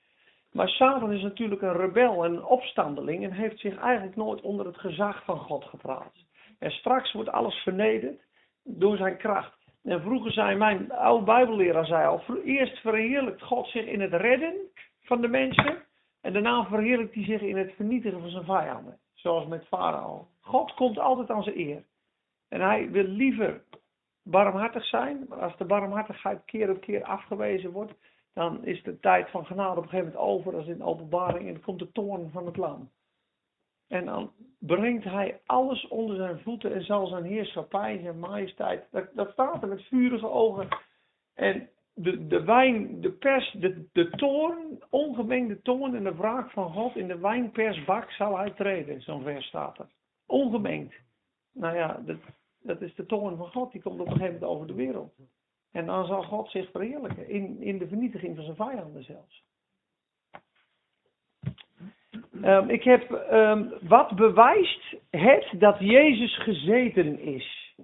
Maar 0.53 0.69
Satan 0.69 1.13
is 1.13 1.23
natuurlijk 1.23 1.63
een 1.63 1.77
rebel 1.77 2.25
en 2.25 2.33
een 2.33 2.45
opstandeling 2.45 3.25
en 3.25 3.33
heeft 3.33 3.59
zich 3.59 3.77
eigenlijk 3.77 4.17
nooit 4.17 4.41
onder 4.41 4.67
het 4.67 4.79
gezag 4.79 5.25
van 5.25 5.39
God 5.39 5.65
geplaatst. 5.65 6.27
En 6.59 6.71
straks 6.71 7.13
wordt 7.13 7.31
alles 7.31 7.55
vernederd 7.55 8.23
door 8.65 8.97
zijn 8.97 9.17
kracht. 9.17 9.57
En 9.83 10.01
vroeger 10.01 10.33
zei 10.33 10.57
mijn 10.57 10.93
oude 10.93 11.25
bijbelleraar 11.25 11.87
zei 11.87 12.07
al, 12.07 12.23
eerst 12.45 12.79
verheerlijkt 12.79 13.43
God 13.43 13.67
zich 13.67 13.87
in 13.87 14.01
het 14.01 14.13
redden 14.13 14.55
van 15.03 15.21
de 15.21 15.29
mensen 15.29 15.83
en 16.21 16.33
daarna 16.33 16.65
verheerlijkt 16.65 17.15
hij 17.15 17.25
zich 17.25 17.41
in 17.41 17.57
het 17.57 17.73
vernietigen 17.77 18.21
van 18.21 18.31
zijn 18.31 18.45
vijanden. 18.45 18.99
Zoals 19.15 19.47
met 19.47 19.67
Farao. 19.67 20.27
God 20.41 20.75
komt 20.75 20.99
altijd 20.99 21.31
aan 21.31 21.43
zijn 21.43 21.59
eer. 21.59 21.85
En 22.49 22.61
hij 22.61 22.91
wil 22.91 23.05
liever 23.05 23.63
barmhartig 24.23 24.85
zijn, 24.85 25.27
maar 25.29 25.39
als 25.39 25.57
de 25.57 25.65
barmhartigheid 25.65 26.45
keer 26.45 26.71
op 26.71 26.81
keer 26.81 27.05
afgewezen 27.05 27.71
wordt, 27.71 27.95
dan 28.35 28.65
is 28.65 28.83
de 28.83 29.01
tijd 29.01 29.31
van 29.31 29.47
genade 29.47 29.77
op 29.79 29.83
een 29.83 29.89
gegeven 29.89 30.13
moment 30.13 30.31
over, 30.31 30.57
als 30.57 30.67
in 30.67 30.83
openbaring, 30.83 31.49
en 31.49 31.61
komt 31.61 31.79
de 31.79 31.93
toorn 31.93 32.31
van 32.31 32.47
het 32.47 32.57
lam. 32.57 32.91
En 33.89 34.05
dan 34.05 34.33
brengt 34.59 35.05
hij 35.05 35.41
alles 35.47 35.89
onder 35.89 36.17
zijn 36.17 36.41
voeten 36.41 36.75
en 36.75 36.85
zal 36.85 37.07
zijn 37.07 37.25
heerschappij, 37.25 37.99
zijn 38.03 38.19
majesteit, 38.19 38.87
dat, 38.91 39.09
dat 39.15 39.31
staat 39.31 39.63
er 39.63 39.69
met 39.69 39.83
vurige 39.83 40.29
ogen. 40.29 40.69
En 41.35 41.69
de, 41.95 42.27
de 42.27 42.45
wijn, 42.45 43.01
de 43.01 43.11
pers, 43.11 43.53
de, 43.53 43.89
de 43.93 44.11
toorn, 44.11 44.83
ongemengde 44.91 45.63
toorn 45.63 45.95
en 45.95 46.05
de 46.05 46.15
wraak 46.15 46.51
van 46.51 46.73
God 46.73 46.97
in 46.97 47.09
de 47.09 47.19
wijnpersbak 47.19 48.11
zal 48.11 48.39
hij 48.39 48.51
treden, 48.51 49.03
zo'n 49.03 49.23
vers 49.23 49.47
staat 49.47 49.79
er. 49.79 49.89
Ongemengd. 50.27 50.95
Nou 51.55 51.77
ja, 51.77 52.03
dat, 52.07 52.17
dat 52.63 52.81
is 52.81 52.95
de 52.95 53.07
toorn 53.07 53.37
van 53.37 53.51
God, 53.51 53.73
die 53.73 53.83
komt 53.83 54.01
op 54.01 54.07
een 54.07 54.13
gegeven 54.13 54.33
moment 54.33 54.51
over 54.51 54.67
de 54.67 54.75
wereld. 54.75 55.15
En 55.73 55.87
dan 55.87 56.07
zal 56.07 56.23
God 56.23 56.51
zich 56.51 56.71
verheerlijken 56.71 57.29
in, 57.29 57.61
in 57.61 57.79
de 57.79 57.89
vernietiging 57.89 58.35
van 58.35 58.45
zijn 58.45 58.57
vijanden 58.57 59.03
zelfs. 59.03 59.45
Ehm, 62.43 62.69
ik 62.69 62.83
heb, 62.83 63.11
ehm, 63.11 63.69
wat 63.81 64.15
bewijst 64.17 64.97
het 65.11 65.55
dat 65.59 65.79
Jezus 65.79 66.39
gezeten 66.39 67.19
is? 67.19 67.75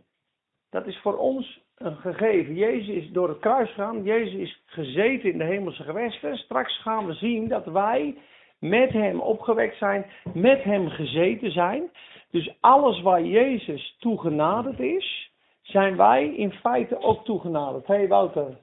Dat 0.70 0.86
is 0.86 0.98
voor 0.98 1.16
ons 1.16 1.60
een 1.74 1.96
gegeven. 1.96 2.54
Jezus 2.54 2.88
is 2.88 3.10
door 3.10 3.28
het 3.28 3.38
kruis 3.38 3.68
gegaan. 3.68 4.02
Jezus 4.02 4.34
is 4.34 4.62
gezeten 4.64 5.32
in 5.32 5.38
de 5.38 5.44
hemelse 5.44 5.82
gewesten. 5.82 6.36
Straks 6.36 6.82
gaan 6.82 7.06
we 7.06 7.14
zien 7.14 7.48
dat 7.48 7.64
wij 7.64 8.18
met 8.60 8.90
hem 8.90 9.20
opgewekt 9.20 9.76
zijn, 9.76 10.06
met 10.34 10.62
hem 10.62 10.88
gezeten 10.88 11.50
zijn. 11.50 11.90
Dus 12.30 12.54
alles 12.60 13.00
waar 13.00 13.22
Jezus 13.22 13.96
toegenaderd 13.98 14.80
is, 14.80 15.30
zijn 15.62 15.96
wij 15.96 16.34
in 16.34 16.52
feite 16.52 17.00
ook 17.00 17.24
toegenaderd. 17.24 17.86
Hé 17.86 17.94
hey 17.94 18.08
Wouter. 18.08 18.58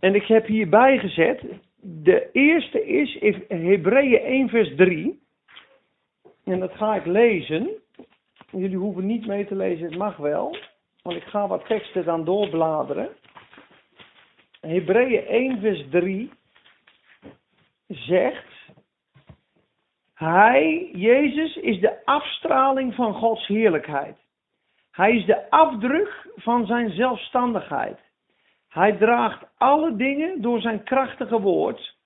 En 0.00 0.14
ik 0.14 0.24
heb 0.24 0.46
hierbij 0.46 0.98
gezet, 0.98 1.44
de 1.80 2.30
eerste 2.32 2.86
is 2.86 3.18
Hebreeën 3.48 4.20
1 4.20 4.48
vers 4.48 4.74
3. 4.76 5.22
En 6.44 6.60
dat 6.60 6.72
ga 6.72 6.94
ik 6.94 7.06
lezen. 7.06 7.70
Jullie 8.50 8.76
hoeven 8.76 9.06
niet 9.06 9.26
mee 9.26 9.46
te 9.46 9.54
lezen, 9.54 9.84
het 9.84 9.98
mag 9.98 10.16
wel. 10.16 10.56
Want 11.02 11.16
ik 11.16 11.22
ga 11.22 11.46
wat 11.46 11.66
teksten 11.66 12.04
dan 12.04 12.24
doorbladeren. 12.24 13.08
Hebreeën 14.60 15.26
1 15.26 15.60
vers 15.60 15.84
3 15.90 16.30
zegt, 17.90 18.46
Hij, 20.14 20.90
Jezus, 20.92 21.56
is 21.56 21.80
de 21.80 22.04
afstraling 22.04 22.94
van 22.94 23.14
Gods 23.14 23.46
heerlijkheid. 23.46 24.18
Hij 24.90 25.16
is 25.16 25.24
de 25.26 25.50
afdruk 25.50 26.32
van 26.36 26.66
zijn 26.66 26.90
zelfstandigheid. 26.90 27.98
Hij 28.68 28.92
draagt 28.92 29.44
alle 29.56 29.96
dingen 29.96 30.42
door 30.42 30.60
zijn 30.60 30.82
krachtige 30.82 31.40
woord. 31.40 31.98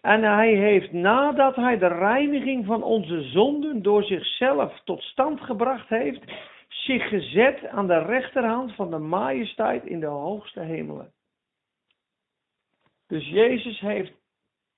En 0.00 0.22
hij 0.22 0.54
heeft 0.54 0.92
nadat 0.92 1.56
hij 1.56 1.78
de 1.78 1.86
reiniging 1.86 2.66
van 2.66 2.82
onze 2.82 3.22
zonden 3.22 3.82
door 3.82 4.02
zichzelf 4.04 4.80
tot 4.84 5.02
stand 5.02 5.40
gebracht 5.40 5.88
heeft, 5.88 6.32
zich 6.68 7.08
gezet 7.08 7.66
aan 7.66 7.86
de 7.86 7.98
rechterhand 7.98 8.74
van 8.74 8.90
de 8.90 8.98
majesteit 8.98 9.84
in 9.84 10.00
de 10.00 10.06
hoogste 10.06 10.60
hemelen. 10.60 11.12
Dus 13.06 13.28
Jezus 13.28 13.80
heeft 13.80 14.21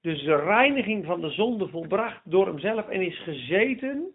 dus 0.04 0.22
de 0.22 0.36
reiniging 0.36 1.04
van 1.04 1.20
de 1.20 1.30
zonde 1.30 1.68
volbracht 1.68 2.20
door 2.24 2.46
hemzelf 2.46 2.88
en 2.88 3.00
is 3.00 3.22
gezeten 3.22 4.14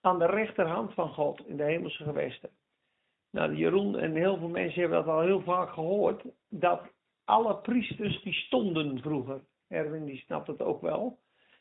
aan 0.00 0.18
de 0.18 0.26
rechterhand 0.26 0.94
van 0.94 1.08
God 1.08 1.46
in 1.46 1.56
de 1.56 1.62
hemelse 1.62 2.04
gewesten. 2.04 2.50
Nou, 3.30 3.54
Jeroen 3.56 3.98
en 3.98 4.14
heel 4.14 4.36
veel 4.36 4.48
mensen 4.48 4.80
hebben 4.80 5.04
dat 5.04 5.14
al 5.14 5.20
heel 5.20 5.40
vaak 5.40 5.72
gehoord, 5.72 6.24
dat 6.48 6.82
alle 7.24 7.56
priesters 7.56 8.22
die 8.22 8.32
stonden 8.32 9.00
vroeger. 9.00 9.40
Erwin 9.68 10.04
die 10.04 10.18
snapt 10.18 10.46
het 10.46 10.62
ook 10.62 10.80
wel. 10.80 11.18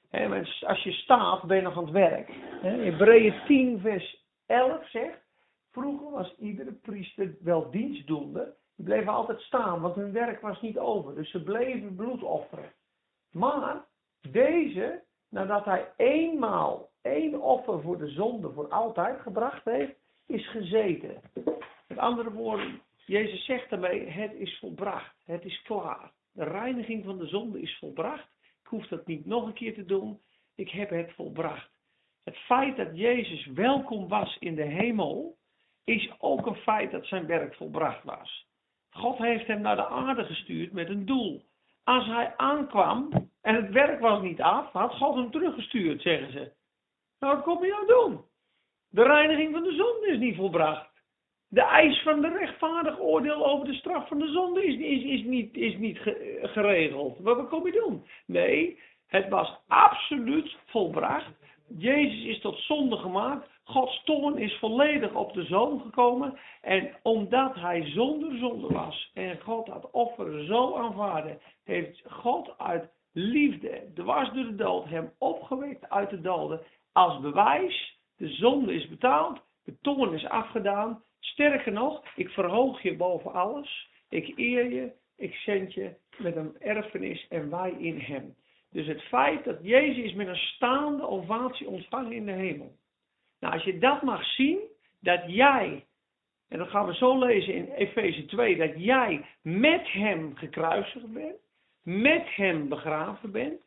He, 0.10 0.44
als 0.66 0.84
je 0.84 0.92
staat, 0.92 1.44
ben 1.44 1.58
je 1.58 1.64
nog 1.64 1.78
aan 1.78 1.84
het 1.84 1.94
werk. 1.94 2.30
He, 2.62 2.70
Hebreeën 2.70 3.36
10 3.48 3.80
vers 3.80 4.26
11 4.46 4.90
zegt, 4.90 5.20
vroeger 5.72 6.12
was 6.12 6.36
iedere 6.40 6.72
priester 6.72 7.36
wel 7.40 7.72
dienstdoende. 7.72 8.56
Die 8.76 8.86
bleven 8.86 9.14
altijd 9.14 9.40
staan, 9.42 9.82
want 9.82 9.96
hun 9.96 10.12
werk 10.12 10.42
was 10.42 10.62
niet 10.62 10.78
over. 10.78 11.16
Dus 11.16 11.32
ze 11.32 11.44
bleven 11.44 11.96
bloed 11.96 12.24
offeren. 12.24 12.72
Maar 13.34 13.86
deze, 14.32 15.04
nadat 15.30 15.66
hij 15.66 15.92
eenmaal 15.98 16.90
één 17.02 17.42
offer 17.42 17.82
voor 17.82 17.98
de 17.98 18.10
zonde 18.10 18.52
voor 18.52 18.68
altijd 18.68 19.22
gebracht 19.22 19.66
heeft, 19.66 19.94
is 20.28 20.50
gezeten. 20.50 21.22
Met 21.88 21.98
andere 21.98 22.32
woorden, 22.32 22.82
Jezus 23.06 23.46
zegt 23.46 23.70
daarmee, 23.70 24.10
het 24.10 24.34
is 24.34 24.60
volbracht, 24.60 25.16
het 25.26 25.46
is 25.46 25.62
klaar. 25.62 26.12
De 26.32 26.44
reiniging 26.44 27.04
van 27.04 27.18
de 27.18 27.28
zonde 27.28 27.62
is 27.62 27.78
volbracht. 27.78 28.28
Ik 28.42 28.68
hoef 28.68 28.88
dat 28.88 29.08
niet 29.08 29.26
nog 29.26 29.46
een 29.46 29.54
keer 29.54 29.74
te 29.74 29.86
doen. 29.86 30.22
Ik 30.56 30.70
heb 30.70 30.90
het 30.90 31.14
volbracht. 31.14 31.70
Het 32.24 32.38
feit 32.38 32.78
dat 32.78 32.98
Jezus 32.98 33.46
welkom 33.46 34.08
was 34.08 34.38
in 34.40 34.56
de 34.56 34.64
hemel, 34.64 35.38
is 35.84 36.12
ook 36.20 36.46
een 36.46 36.56
feit 36.56 36.92
dat 36.92 37.06
zijn 37.06 37.26
werk 37.26 37.56
volbracht 37.56 38.04
was. 38.04 38.48
God 38.90 39.18
heeft 39.18 39.48
hem 39.48 39.62
naar 39.62 39.76
de 39.76 39.88
aarde 39.88 40.24
gestuurd 40.26 40.72
met 40.72 40.90
een 40.90 41.06
doel. 41.06 41.44
Als 41.84 42.06
hij 42.06 42.34
aankwam 42.38 43.10
en 43.42 43.56
het 43.56 43.72
werk 43.72 44.00
was 44.00 44.22
niet 44.22 44.42
af, 44.42 44.72
had 44.72 44.94
God 44.94 45.16
hem 45.16 45.32
teruggestuurd, 45.32 46.02
zeggen 46.02 46.32
ze. 46.32 46.52
Nou, 47.20 47.36
wat 47.36 47.44
kom 47.44 47.66
je 47.66 47.72
nou 47.72 47.88
doen? 47.88 48.22
De 48.90 49.04
reiniging 49.04 49.52
van 49.52 49.64
de 49.64 49.76
zonde 49.76 50.08
is 50.08 50.18
niet 50.18 50.36
volbracht. 50.36 50.92
De 51.48 51.62
eis 51.62 52.02
van 52.02 52.22
de 52.22 52.30
rechtvaardig 52.30 53.00
oordeel 53.00 53.46
over 53.46 53.66
de 53.66 53.74
straf 53.74 54.08
van 54.08 54.20
de 54.20 54.32
zonde 54.32 54.66
is, 54.66 54.76
is, 54.76 55.04
is 55.04 55.24
niet, 55.24 55.56
is 55.56 55.78
niet 55.78 55.98
geregeld. 56.42 57.20
Wat, 57.20 57.38
wat 57.38 57.50
kom 57.50 57.66
je 57.66 57.72
doen? 57.72 58.06
Nee, 58.26 58.80
het 59.08 59.30
was 59.30 59.60
absoluut 59.68 60.56
volbracht. 60.66 61.32
Jezus 61.78 62.26
is 62.26 62.42
tot 62.42 62.60
zonde 62.60 62.98
gemaakt. 62.98 63.50
Gods 63.64 64.04
toorn 64.04 64.38
is 64.38 64.58
volledig 64.58 65.14
op 65.14 65.34
de 65.34 65.44
zoon 65.44 65.82
gekomen. 65.82 66.40
En 66.62 66.96
omdat 67.04 67.56
hij 67.56 67.86
zonder 67.86 68.38
zonde 68.38 68.68
was 68.68 69.12
en 69.14 69.40
God 69.42 69.66
dat 69.66 69.92
offer 69.92 70.46
zo 70.46 70.76
aanvaarde, 70.76 71.40
heeft 71.64 72.04
God 72.08 72.58
uit 72.58 72.92
liefde, 73.14 73.92
dwars 73.94 74.32
door 74.32 74.44
de 74.44 74.56
dood, 74.56 74.90
hem 74.90 75.12
opgewekt 75.18 75.90
uit 75.90 76.10
de 76.10 76.22
doden. 76.22 76.62
Als 76.92 77.20
bewijs, 77.20 78.00
de 78.18 78.28
zonde 78.28 78.74
is 78.74 78.88
betaald, 78.88 79.42
de 79.64 79.78
toorn 79.82 80.14
is 80.14 80.28
afgedaan. 80.28 81.04
Sterker 81.20 81.72
nog, 81.72 82.04
ik 82.16 82.30
verhoog 82.30 82.82
je 82.82 82.96
boven 82.96 83.34
alles. 83.34 83.90
Ik 84.10 84.38
eer 84.38 84.72
je, 84.72 84.92
ik 85.18 85.34
zend 85.34 85.74
je 85.74 85.96
met 86.18 86.36
een 86.36 86.56
erfenis 86.60 87.28
en 87.28 87.50
wij 87.50 87.72
in 87.72 88.00
hem. 88.00 88.36
Dus 88.72 88.88
het 88.88 89.02
feit 89.02 89.44
dat 89.44 89.58
Jezus 89.62 90.04
is 90.04 90.14
met 90.14 90.28
een 90.28 90.36
staande 90.36 91.08
ovatie 91.08 91.68
ontvangen 91.68 92.12
in 92.12 92.26
de 92.26 92.32
hemel. 92.32 92.76
Nou, 93.44 93.56
als 93.56 93.64
je 93.64 93.78
dat 93.78 94.02
mag 94.02 94.26
zien, 94.26 94.60
dat 95.00 95.22
jij, 95.28 95.86
en 96.48 96.58
dat 96.58 96.70
gaan 96.70 96.86
we 96.86 96.94
zo 96.94 97.20
lezen 97.20 97.54
in 97.54 97.72
Efeze 97.72 98.26
2, 98.26 98.56
dat 98.58 98.72
jij 98.76 99.26
met 99.42 99.92
hem 99.92 100.36
gekruisigd 100.36 101.14
bent, 101.14 101.36
met 101.84 102.36
hem 102.36 102.70
begraven 102.70 103.32
bent, 103.32 103.62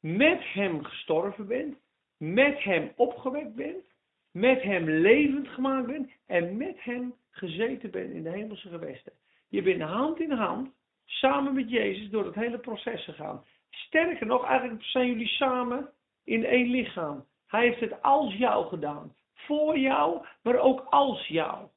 met 0.00 0.52
hem 0.52 0.84
gestorven 0.84 1.46
bent, 1.46 1.76
met 2.16 2.62
hem 2.62 2.92
opgewekt 2.96 3.54
bent, 3.54 3.84
met 4.30 4.62
hem 4.62 4.88
levend 4.88 5.48
gemaakt 5.48 5.86
bent 5.86 6.10
en 6.26 6.56
met 6.56 6.82
hem 6.82 7.14
gezeten 7.30 7.90
bent 7.90 8.12
in 8.12 8.22
de 8.22 8.30
hemelse 8.30 8.68
gewesten. 8.68 9.12
Je 9.48 9.62
bent 9.62 9.82
hand 9.82 10.20
in 10.20 10.30
hand, 10.30 10.70
samen 11.04 11.54
met 11.54 11.70
Jezus, 11.70 12.10
door 12.10 12.24
het 12.24 12.34
hele 12.34 12.58
proces 12.58 13.04
gegaan. 13.04 13.44
Sterker 13.70 14.26
nog, 14.26 14.46
eigenlijk 14.46 14.84
zijn 14.84 15.06
jullie 15.06 15.28
samen 15.28 15.90
in 16.24 16.44
één 16.44 16.70
lichaam. 16.70 17.24
Hij 17.46 17.66
heeft 17.66 17.80
het 17.80 18.02
als 18.02 18.34
jou 18.34 18.66
gedaan. 18.66 19.12
Voor 19.46 19.78
jou, 19.78 20.26
maar 20.42 20.58
ook 20.58 20.86
als 20.90 21.26
jou. 21.26 21.68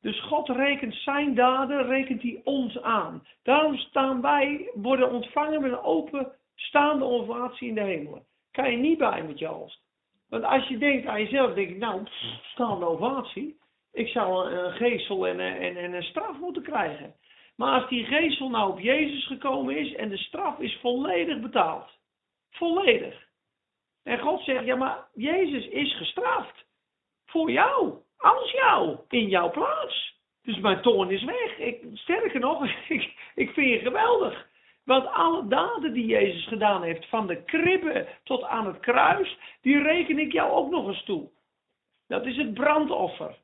Dus 0.00 0.20
God 0.20 0.48
rekent 0.48 0.94
zijn 0.94 1.34
daden, 1.34 1.86
rekent 1.86 2.22
hij 2.22 2.40
ons 2.44 2.82
aan. 2.82 3.26
Daarom 3.42 3.76
staan 3.76 4.20
wij, 4.20 4.70
worden 4.74 5.10
ontvangen 5.10 5.60
met 5.62 5.72
een 5.72 5.82
open 5.82 6.32
staande 6.54 7.04
ovatie 7.04 7.68
in 7.68 7.74
de 7.74 7.80
hemel. 7.80 8.24
Kan 8.50 8.70
je 8.70 8.76
niet 8.76 8.98
bij 8.98 9.22
met 9.22 9.38
je 9.38 9.48
als. 9.48 9.80
Want 10.28 10.44
als 10.44 10.68
je 10.68 10.78
denkt 10.78 11.06
aan 11.06 11.22
jezelf, 11.22 11.54
denk 11.54 11.68
ik, 11.68 11.76
nou, 11.76 12.02
staande 12.42 12.86
ovatie. 12.86 13.60
Ik 13.92 14.08
zou 14.08 14.50
een 14.50 14.72
geestel 14.72 15.26
en, 15.26 15.40
en, 15.40 15.76
en 15.76 15.92
een 15.92 16.02
straf 16.02 16.38
moeten 16.38 16.62
krijgen. 16.62 17.14
Maar 17.56 17.80
als 17.80 17.88
die 17.88 18.04
geestel 18.04 18.48
nou 18.48 18.70
op 18.70 18.80
Jezus 18.80 19.26
gekomen 19.26 19.76
is 19.76 19.94
en 19.94 20.08
de 20.08 20.16
straf 20.16 20.58
is 20.58 20.78
volledig 20.80 21.40
betaald. 21.40 21.90
Volledig. 22.50 23.28
En 24.02 24.18
God 24.18 24.40
zegt, 24.40 24.64
ja 24.64 24.76
maar 24.76 25.08
Jezus 25.14 25.66
is 25.66 25.96
gestraft. 25.96 26.61
Voor 27.32 27.50
jou. 27.50 27.94
Als 28.18 28.50
jou. 28.50 28.96
In 29.08 29.28
jouw 29.28 29.50
plaats. 29.50 30.20
Dus 30.42 30.58
mijn 30.58 30.82
toorn 30.82 31.10
is 31.10 31.24
weg. 31.24 31.58
Ik, 31.58 31.84
sterker 31.94 32.40
nog, 32.40 32.64
ik, 32.88 33.12
ik 33.34 33.50
vind 33.50 33.70
je 33.70 33.78
geweldig. 33.78 34.50
Want 34.84 35.06
alle 35.06 35.46
daden 35.46 35.92
die 35.92 36.06
Jezus 36.06 36.46
gedaan 36.46 36.82
heeft, 36.82 37.08
van 37.08 37.26
de 37.26 37.42
kribbe 37.42 38.08
tot 38.24 38.42
aan 38.42 38.66
het 38.66 38.80
kruis, 38.80 39.38
die 39.60 39.82
reken 39.82 40.18
ik 40.18 40.32
jou 40.32 40.52
ook 40.52 40.70
nog 40.70 40.86
eens 40.86 41.04
toe. 41.04 41.30
Dat 42.08 42.26
is 42.26 42.36
het 42.36 42.54
brandoffer. 42.54 43.34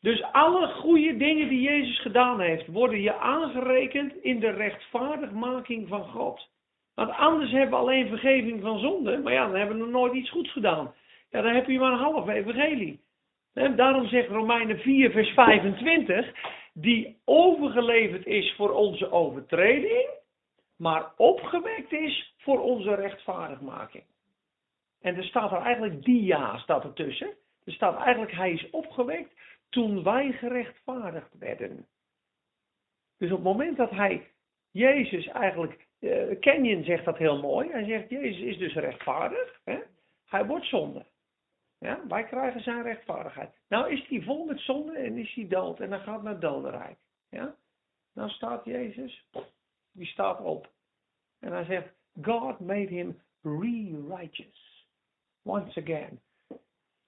Dus 0.00 0.22
alle 0.22 0.66
goede 0.66 1.16
dingen 1.16 1.48
die 1.48 1.60
Jezus 1.60 2.00
gedaan 2.00 2.40
heeft, 2.40 2.66
worden 2.66 3.00
je 3.00 3.14
aangerekend 3.14 4.16
in 4.16 4.40
de 4.40 4.50
rechtvaardigmaking 4.50 5.88
van 5.88 6.04
God. 6.04 6.48
Want 6.94 7.10
anders 7.10 7.50
hebben 7.50 7.70
we 7.70 7.76
alleen 7.76 8.08
vergeving 8.08 8.62
van 8.62 8.78
zonde, 8.78 9.18
maar 9.18 9.32
ja, 9.32 9.46
dan 9.46 9.56
hebben 9.56 9.80
we 9.80 9.90
nooit 9.90 10.14
iets 10.14 10.30
goeds 10.30 10.52
gedaan. 10.52 10.94
Ja, 11.30 11.42
dan 11.42 11.54
heb 11.54 11.66
je 11.66 11.78
maar 11.78 11.92
een 11.92 11.98
half 11.98 12.28
evangelie. 12.28 13.00
En 13.56 13.76
daarom 13.76 14.06
zegt 14.06 14.28
Romeinen 14.28 14.78
4, 14.78 15.10
vers 15.10 15.28
25, 15.30 16.32
die 16.72 17.20
overgeleverd 17.24 18.26
is 18.26 18.54
voor 18.54 18.70
onze 18.70 19.10
overtreding, 19.10 20.08
maar 20.76 21.12
opgewekt 21.16 21.92
is 21.92 22.34
voor 22.38 22.60
onze 22.60 22.94
rechtvaardigmaking. 22.94 24.04
En 25.00 25.16
er 25.16 25.24
staat 25.24 25.52
er 25.52 25.60
eigenlijk 25.60 26.04
dia 26.04 26.58
staat 26.58 26.84
ertussen. 26.84 27.34
Er 27.64 27.72
staat 27.72 27.96
eigenlijk, 27.96 28.32
hij 28.32 28.52
is 28.52 28.70
opgewekt 28.70 29.32
toen 29.68 30.02
wij 30.02 30.32
gerechtvaardigd 30.32 31.38
werden. 31.38 31.86
Dus 33.18 33.30
op 33.30 33.36
het 33.36 33.46
moment 33.46 33.76
dat 33.76 33.90
hij, 33.90 34.30
Jezus 34.70 35.26
eigenlijk, 35.26 35.86
uh, 36.00 36.40
Kenyon 36.40 36.84
zegt 36.84 37.04
dat 37.04 37.18
heel 37.18 37.40
mooi, 37.40 37.70
hij 37.70 37.84
zegt 37.84 38.08
Jezus 38.08 38.42
is 38.42 38.58
dus 38.58 38.74
rechtvaardig, 38.74 39.60
hè? 39.64 39.78
hij 40.26 40.46
wordt 40.46 40.66
zonde. 40.66 41.06
Ja, 41.78 42.06
wij 42.08 42.24
krijgen 42.24 42.60
zijn 42.60 42.82
rechtvaardigheid. 42.82 43.58
Nou 43.68 43.92
is 43.92 44.08
hij 44.08 44.22
vol 44.22 44.44
met 44.44 44.60
zonde 44.60 44.98
en 44.98 45.16
is 45.16 45.34
hij 45.34 45.48
dood 45.48 45.80
en 45.80 45.90
dan 45.90 46.00
gaat 46.00 46.22
naar 46.22 46.40
dodenrijk. 46.40 46.98
Ja? 47.30 47.56
Nou 48.14 48.30
staat 48.30 48.64
Jezus, 48.64 49.26
die 49.92 50.06
staat 50.06 50.40
op. 50.40 50.72
En 51.38 51.52
hij 51.52 51.64
zegt, 51.64 51.94
God 52.22 52.60
made 52.60 52.94
him 52.94 53.20
re-righteous. 53.42 54.88
Once 55.42 55.80
again. 55.80 56.20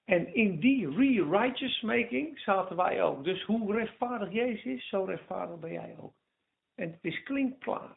En 0.05 0.35
in 0.35 0.59
die 0.59 0.91
re-righteous 0.91 1.81
making 1.81 2.39
zaten 2.39 2.77
wij 2.77 3.03
ook. 3.03 3.25
Dus 3.25 3.43
hoe 3.45 3.73
rechtvaardig 3.73 4.33
Jezus 4.33 4.65
is, 4.65 4.89
zo 4.89 5.05
rechtvaardig 5.05 5.59
ben 5.59 5.73
jij 5.73 5.97
ook. 6.01 6.15
En 6.75 6.91
het 6.91 7.05
is 7.05 7.23
klinkklaar. 7.23 7.97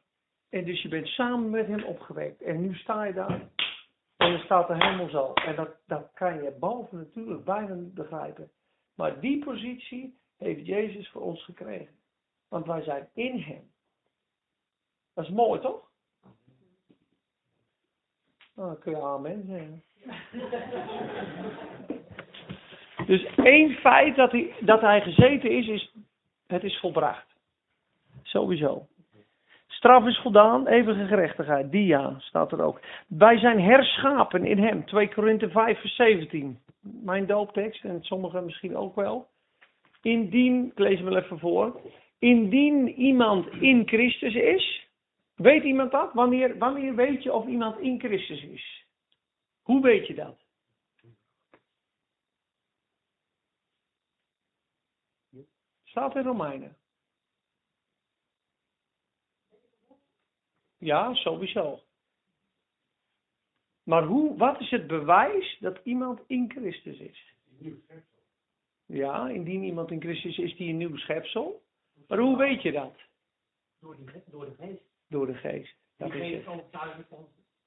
En 0.49 0.65
dus 0.65 0.81
je 0.81 0.87
bent 0.87 1.07
samen 1.07 1.49
met 1.49 1.67
hem 1.67 1.83
opgewekt. 1.83 2.41
En 2.41 2.61
nu 2.61 2.75
sta 2.75 3.03
je 3.03 3.13
daar. 3.13 3.49
En 4.21 4.31
dan 4.31 4.39
staat 4.39 4.67
de 4.67 4.85
hemel 4.85 5.09
zo. 5.09 5.33
En 5.33 5.55
dat, 5.55 5.69
dat 5.87 6.11
kan 6.13 6.43
je 6.43 6.55
boven 6.59 6.97
natuurlijk 6.97 7.43
bijna 7.45 7.73
niet 7.73 7.93
begrijpen. 7.93 8.51
Maar 8.95 9.19
die 9.19 9.43
positie 9.43 10.19
heeft 10.37 10.65
Jezus 10.65 11.09
voor 11.09 11.21
ons 11.21 11.43
gekregen. 11.43 11.95
Want 12.47 12.65
wij 12.65 12.81
zijn 12.81 13.09
in 13.13 13.39
hem. 13.39 13.71
Dat 15.13 15.23
is 15.23 15.31
mooi 15.31 15.59
toch? 15.59 15.89
Nou, 18.55 18.67
dan 18.67 18.79
kun 18.79 18.91
je 18.91 19.01
amen 19.01 19.45
zeggen. 19.45 19.83
Dus 23.05 23.35
één 23.35 23.71
feit 23.71 24.15
dat 24.15 24.31
hij, 24.31 24.55
dat 24.59 24.81
hij 24.81 25.01
gezeten 25.01 25.51
is, 25.51 25.67
is 25.67 25.95
het 26.47 26.63
is 26.63 26.79
volbracht. 26.79 27.27
Sowieso. 28.23 28.87
Straf 29.81 30.05
is 30.05 30.19
voldaan, 30.21 30.67
eeuwige 30.67 31.05
gerechtigheid. 31.05 31.71
Die 31.71 31.85
ja, 31.85 32.19
staat 32.19 32.51
er 32.51 32.61
ook. 32.61 32.81
Wij 33.07 33.37
zijn 33.37 33.61
herschapen 33.61 34.45
in 34.45 34.57
hem. 34.57 34.85
2 34.85 35.13
Korinthe 35.13 35.49
5 35.49 35.79
vers 35.79 35.95
17. 35.95 36.59
Mijn 36.79 37.25
dooptekst 37.25 37.83
en 37.83 38.03
sommigen 38.03 38.45
misschien 38.45 38.75
ook 38.75 38.95
wel. 38.95 39.27
Indien, 40.01 40.65
ik 40.65 40.79
lees 40.79 40.99
hem 40.99 41.09
wel 41.09 41.17
even 41.17 41.39
voor. 41.39 41.81
Indien 42.19 42.87
iemand 42.87 43.47
in 43.47 43.87
Christus 43.87 44.33
is. 44.33 44.87
Weet 45.35 45.63
iemand 45.63 45.91
dat? 45.91 46.13
Wanneer, 46.13 46.57
wanneer 46.57 46.95
weet 46.95 47.23
je 47.23 47.33
of 47.33 47.47
iemand 47.47 47.79
in 47.79 47.99
Christus 47.99 48.43
is? 48.43 48.85
Hoe 49.61 49.81
weet 49.81 50.07
je 50.07 50.13
dat? 50.13 50.37
Staat 55.83 56.15
in 56.15 56.23
Romeinen. 56.23 56.75
Ja, 60.81 61.13
sowieso. 61.13 61.79
Maar 63.83 64.03
hoe, 64.03 64.37
wat 64.37 64.59
is 64.59 64.69
het 64.69 64.87
bewijs 64.87 65.57
dat 65.59 65.79
iemand 65.83 66.19
in 66.27 66.51
Christus 66.51 66.99
is? 66.99 67.33
Ja, 68.85 69.29
indien 69.29 69.63
iemand 69.63 69.91
in 69.91 70.01
Christus 70.01 70.37
is, 70.37 70.51
is 70.51 70.57
die 70.57 70.69
een 70.69 70.77
nieuw 70.77 70.97
schepsel. 70.97 71.61
Maar 72.07 72.17
hoe 72.17 72.37
weet 72.37 72.61
je 72.61 72.71
dat? 72.71 72.93
Door, 73.79 73.95
die, 73.95 74.23
door 74.31 74.45
de 74.45 74.55
geest. 74.59 74.83
Door 75.09 75.25
de 75.25 75.33
geest. 75.33 75.75
Dat 75.97 76.11
Die 76.11 76.21
is 76.21 76.45
het. 76.45 76.65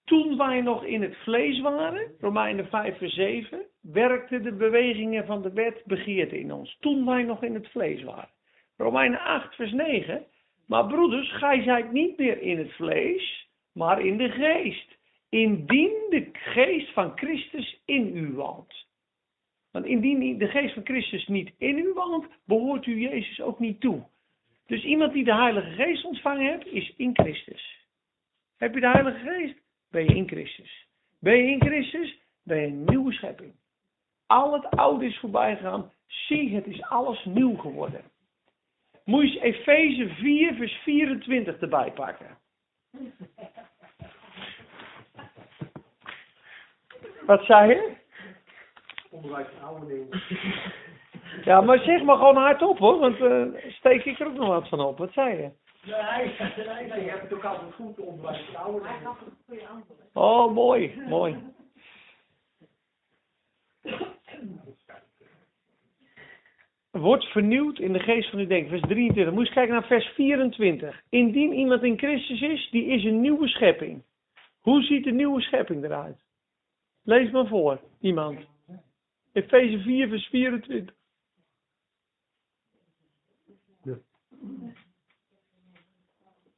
Toen 0.04 0.37
wij 0.37 0.61
nog 0.61 0.85
in 0.85 1.02
het 1.02 1.16
vlees 1.16 1.61
waren, 1.61 2.14
Romeinen 2.21 2.66
5 2.66 2.99
vers 2.99 3.14
7, 3.14 3.66
werkten 3.80 4.42
de 4.42 4.52
bewegingen 4.52 5.26
van 5.26 5.42
de 5.42 5.52
wet 5.52 5.83
begeerte 5.85 6.38
in 6.38 6.52
ons. 6.52 6.76
Toen 6.80 7.06
wij 7.06 7.23
nog 7.23 7.42
in 7.42 7.54
het 7.54 7.68
vlees 7.68 8.02
waren. 8.02 8.30
Romeinen 8.76 9.21
8 9.21 9.54
vers 9.54 9.73
9, 9.73 10.26
maar 10.66 10.87
broeders, 10.87 11.33
gij 11.33 11.62
zijt 11.62 11.92
niet 11.92 12.18
meer 12.18 12.42
in 12.42 12.59
het 12.59 12.73
vlees, 12.73 13.49
maar 13.73 14.00
in 14.00 14.16
de 14.16 14.28
geest. 14.28 14.97
Indien 15.28 16.06
de 16.11 16.28
geest 16.33 16.92
van 16.92 17.12
Christus 17.14 17.80
in 17.85 18.16
u 18.16 18.33
woont. 18.33 18.87
Want 19.71 19.87
indien 19.87 20.38
de 20.38 20.49
geest 20.49 20.75
van 20.75 20.85
Christus 20.85 21.26
niet 21.26 21.52
in 21.59 21.78
u 21.78 21.92
woont, 21.92 22.26
behoort 22.44 22.87
u 22.87 23.00
Jezus 23.00 23.40
ook 23.40 23.59
niet 23.59 23.80
toe. 23.80 24.02
Dus 24.66 24.85
iemand 24.85 25.12
die 25.12 25.25
de 25.25 25.35
Heilige 25.35 25.71
Geest 25.71 26.04
ontvangen 26.04 26.50
heeft, 26.50 26.66
is 26.66 26.94
in 26.97 27.11
Christus. 27.12 27.87
Heb 28.56 28.75
je 28.75 28.80
de 28.80 28.88
Heilige 28.88 29.18
Geest? 29.18 29.54
Ben 29.90 30.04
je 30.04 30.14
in 30.14 30.28
Christus. 30.28 30.87
Ben 31.21 31.37
je 31.37 31.50
in 31.50 31.61
Christus? 31.61 32.18
Ben 32.42 32.61
je 32.61 32.66
een 32.66 32.85
nieuwe 32.85 33.12
schepping. 33.12 33.52
Al 34.26 34.52
het 34.52 34.71
oude 34.71 35.06
is 35.06 35.18
voorbij 35.18 35.56
gegaan. 35.56 35.92
Zie, 36.06 36.54
het 36.54 36.66
is 36.66 36.83
alles 36.83 37.25
nieuw 37.25 37.56
geworden. 37.56 38.04
Moet 39.04 39.32
je 39.32 39.40
eens 39.40 39.56
Efeze 39.56 40.08
4 40.08 40.54
vers 40.54 40.73
24 40.73 41.61
erbij 41.61 41.92
pakken. 41.92 42.38
Wat 47.26 47.44
zei 47.44 47.68
je? 47.68 47.96
Onderwijs 49.11 49.46
van 49.58 49.68
oude. 49.68 50.06
Ja, 51.44 51.61
maar 51.61 51.78
zeg 51.78 52.02
maar 52.02 52.16
gewoon 52.16 52.37
hardop 52.37 52.78
hoor, 52.78 52.99
want 52.99 53.20
eh, 53.20 53.70
steek 53.73 54.04
ik 54.04 54.20
er 54.20 54.26
ook 54.26 54.34
nog 54.34 54.49
wat 54.49 54.68
van 54.68 54.80
op. 54.80 54.99
Wat 54.99 55.12
zei 55.12 55.37
je? 55.37 55.50
Nee, 55.84 56.88
nee, 56.88 57.04
je 57.04 57.11
hebt 57.11 57.23
het 57.23 57.32
ook 57.34 57.44
altijd 57.44 57.75
goed, 57.75 57.99
onderwijs 57.99 58.44
van 58.52 58.62
oude 58.62 58.88
nieuw. 59.49 59.84
Oh, 60.12 60.54
mooi, 60.54 61.02
mooi. 61.08 61.52
Wordt 67.00 67.25
vernieuwd 67.25 67.78
in 67.78 67.93
de 67.93 67.99
geest 67.99 68.30
van 68.30 68.39
uw 68.39 68.47
denken. 68.47 68.69
Vers 68.69 68.83
23. 68.83 69.33
Moet 69.35 69.43
je 69.43 69.47
eens 69.47 69.54
kijken 69.54 69.75
naar 69.75 69.87
vers 69.87 70.07
24. 70.07 71.02
Indien 71.09 71.52
iemand 71.52 71.83
in 71.83 71.99
Christus 71.99 72.41
is, 72.41 72.71
die 72.71 72.85
is 72.85 73.04
een 73.04 73.21
nieuwe 73.21 73.49
schepping. 73.49 74.02
Hoe 74.61 74.83
ziet 74.83 75.04
de 75.04 75.13
nieuwe 75.13 75.41
schepping 75.41 75.85
eruit? 75.85 76.25
Lees 77.02 77.30
maar 77.30 77.47
voor, 77.47 77.80
iemand. 78.00 78.41
Efeze 79.33 79.78
4, 79.78 80.09
vers 80.09 80.26
24. 80.26 80.95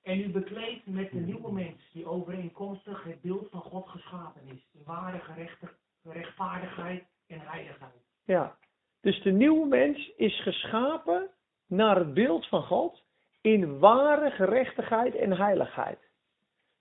En 0.02 0.20
u 0.20 0.28
bekleedt 0.28 0.86
met 0.86 1.10
de 1.10 1.18
nieuwe 1.18 1.52
mens 1.52 1.90
die 1.92 2.06
overeenkomstig 2.06 3.04
het 3.04 3.20
beeld 3.20 3.48
van 3.50 3.60
God 3.60 3.88
geschapen 3.88 4.42
is. 4.44 4.68
In 4.72 4.82
ware 4.84 5.18
gerechte, 5.18 5.68
rechtvaardigheid 6.02 7.04
en 7.26 7.40
heiligheid. 7.40 8.04
Ja. 8.24 8.56
Dus 9.06 9.22
de 9.22 9.30
nieuwe 9.30 9.66
mens 9.66 10.12
is 10.16 10.42
geschapen 10.42 11.30
naar 11.66 11.96
het 11.96 12.14
beeld 12.14 12.46
van 12.48 12.62
God 12.62 13.02
in 13.40 13.78
ware 13.78 14.30
gerechtigheid 14.30 15.14
en 15.14 15.32
heiligheid. 15.32 15.98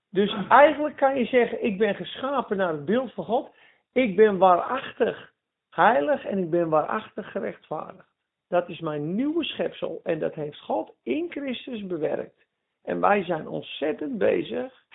Dus 0.09 0.47
eigenlijk 0.49 0.95
kan 0.95 1.17
je 1.17 1.25
zeggen, 1.25 1.63
ik 1.63 1.77
ben 1.77 1.95
geschapen 1.95 2.57
naar 2.57 2.71
het 2.71 2.85
beeld 2.85 3.13
van 3.13 3.25
God. 3.25 3.55
Ik 3.91 4.15
ben 4.15 4.37
waarachtig 4.37 5.33
heilig 5.69 6.25
en 6.25 6.37
ik 6.37 6.49
ben 6.49 6.69
waarachtig 6.69 7.31
gerechtvaardigd. 7.31 8.09
Dat 8.47 8.69
is 8.69 8.79
mijn 8.79 9.15
nieuwe 9.15 9.43
schepsel 9.43 9.99
en 10.03 10.19
dat 10.19 10.33
heeft 10.33 10.59
God 10.59 10.93
in 11.03 11.31
Christus 11.31 11.85
bewerkt. 11.85 12.45
En 12.83 12.99
wij 12.99 13.23
zijn 13.23 13.47
ontzettend 13.47 14.17
bezig, 14.17 14.85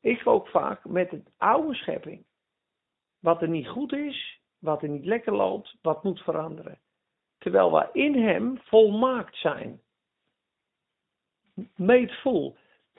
ik 0.00 0.26
ook 0.26 0.48
vaak, 0.48 0.84
met 0.84 1.10
het 1.10 1.30
oude 1.36 1.74
schepping. 1.74 2.24
Wat 3.20 3.42
er 3.42 3.48
niet 3.48 3.68
goed 3.68 3.92
is, 3.92 4.41
wat 4.62 4.82
er 4.82 4.88
niet 4.88 5.04
lekker 5.04 5.32
loopt, 5.32 5.76
wat 5.82 6.02
moet 6.02 6.20
veranderen. 6.20 6.78
Terwijl 7.38 7.72
wij 7.72 7.88
in 7.92 8.22
hem 8.22 8.58
volmaakt 8.62 9.36
zijn. 9.36 9.80
Made 11.76 12.08
full. 12.12 12.54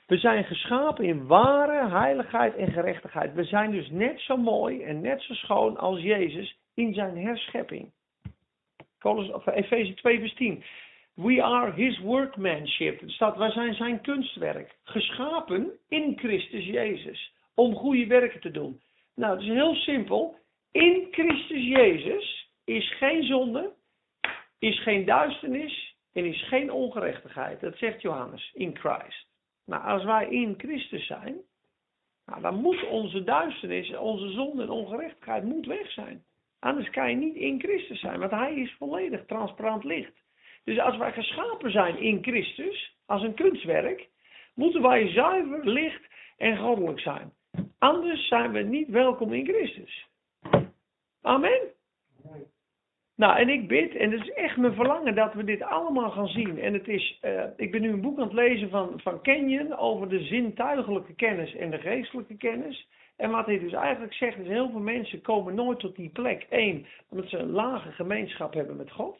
We 0.07 0.17
zijn 0.17 0.43
geschapen 0.43 1.05
in 1.05 1.27
ware 1.27 1.89
heiligheid 1.89 2.55
en 2.55 2.71
gerechtigheid. 2.71 3.33
We 3.33 3.43
zijn 3.43 3.71
dus 3.71 3.89
net 3.89 4.19
zo 4.19 4.37
mooi 4.37 4.83
en 4.83 5.01
net 5.01 5.21
zo 5.21 5.33
schoon 5.33 5.77
als 5.77 6.01
Jezus 6.01 6.57
in 6.73 6.93
zijn 6.93 7.17
herschepping. 7.17 7.91
Of 9.01 9.45
Efeze 9.47 9.93
2 9.93 10.19
vers 10.19 10.33
10. 10.33 10.63
We 11.13 11.43
are 11.43 11.71
his 11.71 11.99
workmanship. 11.99 13.01
Staat, 13.05 13.37
wij 13.37 13.51
zijn 13.51 13.73
zijn 13.73 14.01
kunstwerk. 14.01 14.75
Geschapen 14.83 15.71
in 15.87 16.17
Christus 16.17 16.65
Jezus. 16.65 17.33
Om 17.55 17.75
goede 17.75 18.07
werken 18.07 18.39
te 18.39 18.51
doen. 18.51 18.81
Nou, 19.15 19.33
het 19.33 19.41
is 19.41 19.47
heel 19.47 19.75
simpel. 19.75 20.37
In 20.73 21.07
Christus 21.11 21.63
Jezus 21.63 22.51
is 22.65 22.97
geen 22.97 23.23
zonde, 23.23 23.73
is 24.59 24.81
geen 24.83 25.05
duisternis 25.05 25.95
en 26.13 26.25
is 26.25 26.47
geen 26.47 26.71
ongerechtigheid. 26.71 27.59
Dat 27.59 27.77
zegt 27.77 28.01
Johannes, 28.01 28.51
in 28.53 28.77
Christ. 28.77 29.27
Nou, 29.65 29.83
als 29.83 30.03
wij 30.03 30.27
in 30.29 30.53
Christus 30.57 31.05
zijn, 31.05 31.41
nou, 32.25 32.41
dan 32.41 32.55
moet 32.55 32.87
onze 32.87 33.23
duisternis, 33.23 33.95
onze 33.95 34.29
zonde 34.29 34.61
en 34.61 34.69
ongerechtigheid 34.69 35.43
moet 35.43 35.65
weg 35.65 35.91
zijn. 35.91 36.23
Anders 36.59 36.89
kan 36.89 37.09
je 37.09 37.15
niet 37.15 37.35
in 37.35 37.59
Christus 37.59 37.99
zijn, 37.99 38.19
want 38.19 38.31
hij 38.31 38.53
is 38.55 38.75
volledig 38.77 39.25
transparant 39.25 39.83
licht. 39.83 40.23
Dus 40.63 40.79
als 40.79 40.97
wij 40.97 41.11
geschapen 41.11 41.71
zijn 41.71 41.97
in 41.97 42.23
Christus, 42.23 42.95
als 43.05 43.21
een 43.21 43.33
kunstwerk, 43.33 44.07
moeten 44.55 44.81
wij 44.81 45.07
zuiver, 45.07 45.69
licht 45.69 46.07
en 46.37 46.57
goddelijk 46.57 46.99
zijn. 46.99 47.33
Anders 47.79 48.27
zijn 48.27 48.51
we 48.51 48.59
niet 48.59 48.87
welkom 48.87 49.33
in 49.33 49.45
Christus. 49.45 50.11
Amen. 51.23 51.71
Nou, 53.15 53.37
en 53.37 53.49
ik 53.49 53.67
bid, 53.67 53.95
en 53.95 54.11
het 54.11 54.21
is 54.21 54.29
echt 54.29 54.57
mijn 54.57 54.73
verlangen 54.73 55.15
dat 55.15 55.33
we 55.33 55.43
dit 55.43 55.61
allemaal 55.61 56.11
gaan 56.11 56.27
zien. 56.27 56.59
En 56.59 56.73
het 56.73 56.87
is, 56.87 57.17
eh, 57.21 57.43
ik 57.55 57.71
ben 57.71 57.81
nu 57.81 57.89
een 57.89 58.01
boek 58.01 58.17
aan 58.17 58.23
het 58.23 58.33
lezen 58.33 58.69
van, 58.69 58.99
van 58.99 59.21
Kenyon 59.21 59.77
over 59.77 60.09
de 60.09 60.23
zintuigelijke 60.23 61.13
kennis 61.13 61.55
en 61.55 61.71
de 61.71 61.77
geestelijke 61.77 62.37
kennis. 62.37 62.87
En 63.15 63.31
wat 63.31 63.45
hij 63.45 63.59
dus 63.59 63.73
eigenlijk 63.73 64.13
zegt, 64.13 64.37
is 64.37 64.47
heel 64.47 64.69
veel 64.69 64.79
mensen 64.79 65.21
komen 65.21 65.55
nooit 65.55 65.79
tot 65.79 65.95
die 65.95 66.09
plek. 66.09 66.47
Eén, 66.49 66.85
omdat 67.09 67.29
ze 67.29 67.37
een 67.37 67.51
lage 67.51 67.91
gemeenschap 67.91 68.53
hebben 68.53 68.75
met 68.75 68.91
God. 68.91 69.17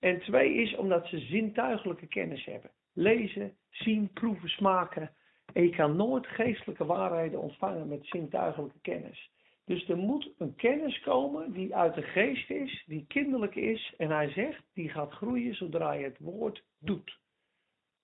En 0.00 0.20
twee 0.20 0.54
is 0.54 0.76
omdat 0.76 1.06
ze 1.06 1.18
zintuigelijke 1.18 2.06
kennis 2.06 2.44
hebben. 2.44 2.70
Lezen, 2.92 3.56
zien, 3.70 4.10
proeven, 4.12 4.48
smaken. 4.48 5.10
En 5.52 5.62
je 5.62 5.70
kan 5.70 5.96
nooit 5.96 6.26
geestelijke 6.26 6.84
waarheden 6.84 7.40
ontvangen 7.40 7.88
met 7.88 8.06
zintuigelijke 8.06 8.80
kennis. 8.82 9.30
Dus 9.64 9.88
er 9.88 9.96
moet 9.96 10.30
een 10.38 10.54
kennis 10.54 11.00
komen 11.00 11.52
die 11.52 11.74
uit 11.74 11.94
de 11.94 12.02
geest 12.02 12.50
is, 12.50 12.84
die 12.86 13.04
kinderlijk 13.06 13.54
is. 13.54 13.94
En 13.96 14.10
hij 14.10 14.30
zegt, 14.30 14.62
die 14.72 14.88
gaat 14.88 15.12
groeien 15.12 15.54
zodra 15.54 15.92
je 15.92 16.04
het 16.04 16.18
woord 16.18 16.64
doet. 16.78 17.18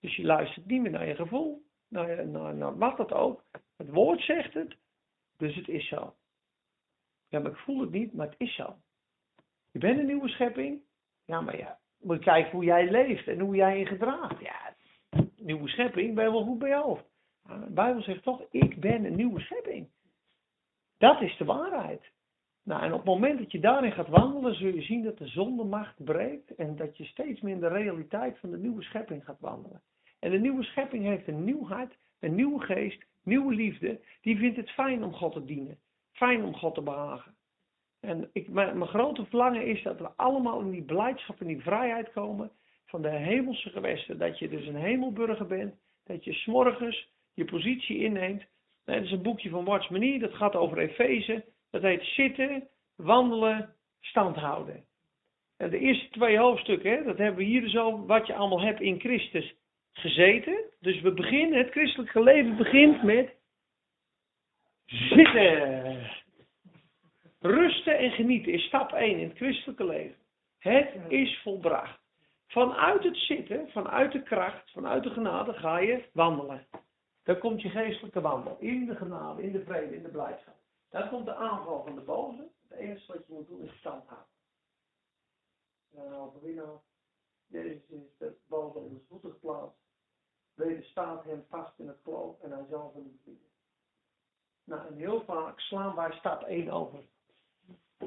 Dus 0.00 0.16
je 0.16 0.24
luistert 0.24 0.66
niet 0.66 0.82
meer 0.82 0.90
naar 0.90 1.06
je 1.06 1.14
gevoel, 1.14 1.62
naar, 1.88 2.78
wat 2.78 2.96
dat 2.96 3.12
ook. 3.12 3.44
Het 3.76 3.88
woord 3.88 4.20
zegt 4.20 4.54
het, 4.54 4.76
dus 5.36 5.54
het 5.54 5.68
is 5.68 5.88
zo. 5.88 6.14
Ja, 7.28 7.38
maar 7.38 7.50
ik 7.50 7.56
voel 7.56 7.80
het 7.80 7.90
niet, 7.90 8.12
maar 8.12 8.26
het 8.26 8.40
is 8.40 8.54
zo. 8.54 8.76
Je 9.70 9.78
bent 9.78 9.98
een 9.98 10.06
nieuwe 10.06 10.28
schepping. 10.28 10.80
Ja, 11.24 11.40
maar 11.40 11.56
ja, 11.56 11.78
moet 12.00 12.18
kijken 12.18 12.50
hoe 12.50 12.64
jij 12.64 12.90
leeft 12.90 13.28
en 13.28 13.40
hoe 13.40 13.56
jij 13.56 13.78
je 13.78 13.86
gedraagt. 13.86 14.40
Ja, 14.40 14.74
nieuwe 15.36 15.68
schepping, 15.68 16.14
ben 16.14 16.24
je 16.24 16.30
wel 16.30 16.44
goed 16.44 16.58
bij 16.58 16.68
je 16.68 16.76
hoofd. 16.76 17.04
De 17.42 17.70
Bijbel 17.70 18.02
zegt 18.02 18.22
toch, 18.22 18.42
ik 18.50 18.80
ben 18.80 19.04
een 19.04 19.16
nieuwe 19.16 19.40
schepping. 19.40 19.88
Dat 20.98 21.20
is 21.20 21.36
de 21.36 21.44
waarheid. 21.44 22.10
Nou, 22.62 22.82
en 22.82 22.92
op 22.92 22.98
het 22.98 23.06
moment 23.06 23.38
dat 23.38 23.52
je 23.52 23.60
daarin 23.60 23.92
gaat 23.92 24.08
wandelen, 24.08 24.54
zul 24.54 24.74
je 24.74 24.82
zien 24.82 25.02
dat 25.02 25.18
de 25.18 25.26
zondemacht 25.26 26.04
breekt 26.04 26.54
en 26.54 26.76
dat 26.76 26.96
je 26.96 27.04
steeds 27.04 27.40
meer 27.40 27.54
in 27.54 27.60
de 27.60 27.68
realiteit 27.68 28.38
van 28.38 28.50
de 28.50 28.58
nieuwe 28.58 28.82
schepping 28.82 29.24
gaat 29.24 29.40
wandelen. 29.40 29.82
En 30.18 30.30
de 30.30 30.38
nieuwe 30.38 30.62
schepping 30.62 31.04
heeft 31.04 31.28
een 31.28 31.44
nieuw 31.44 31.66
hart, 31.66 31.96
een 32.20 32.34
nieuwe 32.34 32.60
geest, 32.60 33.04
nieuwe 33.22 33.54
liefde. 33.54 34.00
Die 34.20 34.38
vindt 34.38 34.56
het 34.56 34.70
fijn 34.70 35.04
om 35.04 35.12
God 35.12 35.32
te 35.32 35.44
dienen, 35.44 35.78
fijn 36.12 36.44
om 36.44 36.54
God 36.54 36.74
te 36.74 36.82
behagen. 36.82 37.34
En 38.00 38.30
ik, 38.32 38.48
mijn, 38.48 38.78
mijn 38.78 38.90
grote 38.90 39.24
verlangen 39.24 39.66
is 39.66 39.82
dat 39.82 39.98
we 39.98 40.08
allemaal 40.16 40.60
in 40.60 40.70
die 40.70 40.82
blijdschap 40.82 41.40
en 41.40 41.46
die 41.46 41.62
vrijheid 41.62 42.12
komen 42.12 42.50
van 42.86 43.02
de 43.02 43.08
hemelse 43.08 43.70
gewesten. 43.70 44.18
Dat 44.18 44.38
je 44.38 44.48
dus 44.48 44.66
een 44.66 44.76
hemelburger 44.76 45.46
bent, 45.46 45.74
dat 46.04 46.24
je 46.24 46.32
s'morgens 46.32 47.08
je 47.34 47.44
positie 47.44 47.98
inneemt. 47.98 48.44
Dat 48.86 49.02
is 49.02 49.10
een 49.10 49.22
boekje 49.22 49.48
van 49.48 49.64
Watchman 49.64 50.18
dat 50.18 50.34
gaat 50.34 50.54
over 50.54 50.78
Efeze. 50.78 51.44
Dat 51.70 51.82
heet 51.82 52.02
zitten, 52.02 52.68
wandelen, 52.96 53.74
stand 54.00 54.36
houden. 54.36 54.84
En 55.56 55.70
de 55.70 55.78
eerste 55.78 56.08
twee 56.08 56.38
hoofdstukken, 56.38 56.90
hè, 56.90 57.04
dat 57.04 57.18
hebben 57.18 57.36
we 57.36 57.44
hier 57.44 57.60
dus 57.60 57.76
over 57.76 58.06
wat 58.06 58.26
je 58.26 58.34
allemaal 58.34 58.60
hebt 58.60 58.80
in 58.80 59.00
Christus 59.00 59.54
gezeten. 59.92 60.64
Dus 60.80 61.00
we 61.00 61.12
beginnen, 61.12 61.58
het 61.58 61.70
christelijke 61.70 62.22
leven 62.22 62.56
begint 62.56 63.02
met 63.02 63.34
zitten. 64.86 66.10
Rusten 67.40 67.98
en 67.98 68.10
genieten 68.10 68.52
is 68.52 68.66
stap 68.66 68.92
1 68.92 69.18
in 69.18 69.28
het 69.28 69.36
christelijke 69.36 69.84
leven. 69.84 70.16
Het 70.58 70.88
is 71.08 71.40
volbracht. 71.42 72.00
Vanuit 72.46 73.04
het 73.04 73.16
zitten, 73.16 73.68
vanuit 73.70 74.12
de 74.12 74.22
kracht, 74.22 74.70
vanuit 74.70 75.02
de 75.02 75.10
genade 75.10 75.52
ga 75.52 75.78
je 75.78 76.04
wandelen. 76.12 76.66
Dan 77.26 77.38
komt 77.38 77.62
je 77.62 77.68
geestelijke 77.68 78.20
wandel. 78.20 78.56
In 78.58 78.86
de 78.86 78.96
genade, 78.96 79.42
in 79.42 79.52
de 79.52 79.64
vrede, 79.64 79.94
in 79.94 80.02
de 80.02 80.08
blijdschap. 80.08 80.54
Dan 80.90 81.08
komt 81.08 81.24
de 81.24 81.34
aanval 81.34 81.82
van 81.84 81.94
de 81.94 82.00
boze. 82.00 82.48
Het 82.68 82.78
enige 82.78 83.12
wat 83.12 83.26
je 83.26 83.32
moet 83.32 83.48
doen 83.48 83.62
is 83.62 83.78
stand 83.78 84.06
houden. 84.06 84.28
En 85.94 86.10
dan 86.10 86.20
overwinnaar. 86.20 86.80
Jezus 87.46 87.88
is 87.88 88.16
de 88.18 88.36
boze 88.46 88.78
onder 88.78 88.98
de 88.98 89.04
voeten 89.08 89.30
geplaatst. 89.30 89.78
Wederstaat 90.54 91.24
hem 91.24 91.44
vast 91.48 91.78
in 91.78 91.88
het 91.88 91.98
geloof 92.02 92.40
en 92.40 92.50
hij 92.50 92.64
zal 92.70 92.90
van 92.92 93.02
hem 93.02 93.20
bieden. 93.24 93.50
Nou, 94.64 94.86
en 94.86 94.96
heel 94.96 95.24
vaak 95.24 95.60
slaan 95.60 95.94
wij 95.94 96.12
stap 96.12 96.42
1 96.42 96.70
over. 96.70 96.98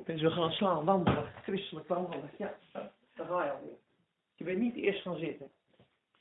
Dus 0.03 0.21
we 0.21 0.31
gaan 0.31 0.51
slaan, 0.51 0.85
wandelen, 0.85 1.33
christelijk 1.43 1.87
wandelen. 1.87 2.31
Ja, 2.37 2.57
daar 2.71 2.91
ga 3.15 3.43
je 3.43 3.51
alweer. 3.51 3.77
Je 4.35 4.43
bent 4.43 4.59
niet 4.59 4.75
eerst 4.75 5.01
gaan 5.01 5.17
zitten. 5.17 5.51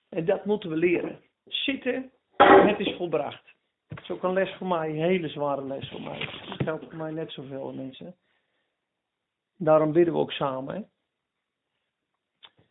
En 0.08 0.24
dat 0.24 0.44
moeten 0.44 0.70
we 0.70 0.76
leren. 0.76 1.22
Zitten, 1.44 2.12
het 2.46 2.78
is 2.78 2.96
volbracht. 2.96 3.54
Dat 3.88 4.02
is 4.02 4.10
ook 4.10 4.22
een 4.22 4.32
les 4.32 4.54
voor 4.54 4.66
mij, 4.66 4.88
een 4.88 5.02
hele 5.02 5.28
zware 5.28 5.64
les 5.64 5.88
voor 5.88 6.02
mij. 6.02 6.18
Dat 6.18 6.62
geldt 6.64 6.84
voor 6.84 6.96
mij 6.96 7.10
net 7.10 7.32
zoveel 7.32 7.72
mensen. 7.72 8.16
Daarom 9.56 9.92
bidden 9.92 10.14
we 10.14 10.20
ook 10.20 10.32
samen. 10.32 10.74
Hè? 10.74 10.80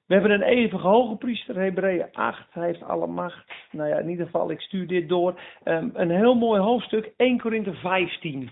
We 0.07 0.13
hebben 0.13 0.31
een 0.31 0.41
eeuwige 0.41 0.87
hoge 0.87 1.15
priester, 1.15 1.55
Hebreeën 1.55 2.11
8, 2.11 2.53
hij 2.53 2.65
heeft 2.65 2.83
alle 2.83 3.07
macht. 3.07 3.51
Nou 3.71 3.89
ja, 3.89 3.97
in 3.97 4.09
ieder 4.09 4.25
geval, 4.25 4.51
ik 4.51 4.61
stuur 4.61 4.87
dit 4.87 5.09
door. 5.09 5.41
Um, 5.63 5.91
een 5.93 6.11
heel 6.11 6.35
mooi 6.35 6.61
hoofdstuk, 6.61 7.13
1 7.17 7.39
Korinthe 7.39 7.73
15, 7.73 8.51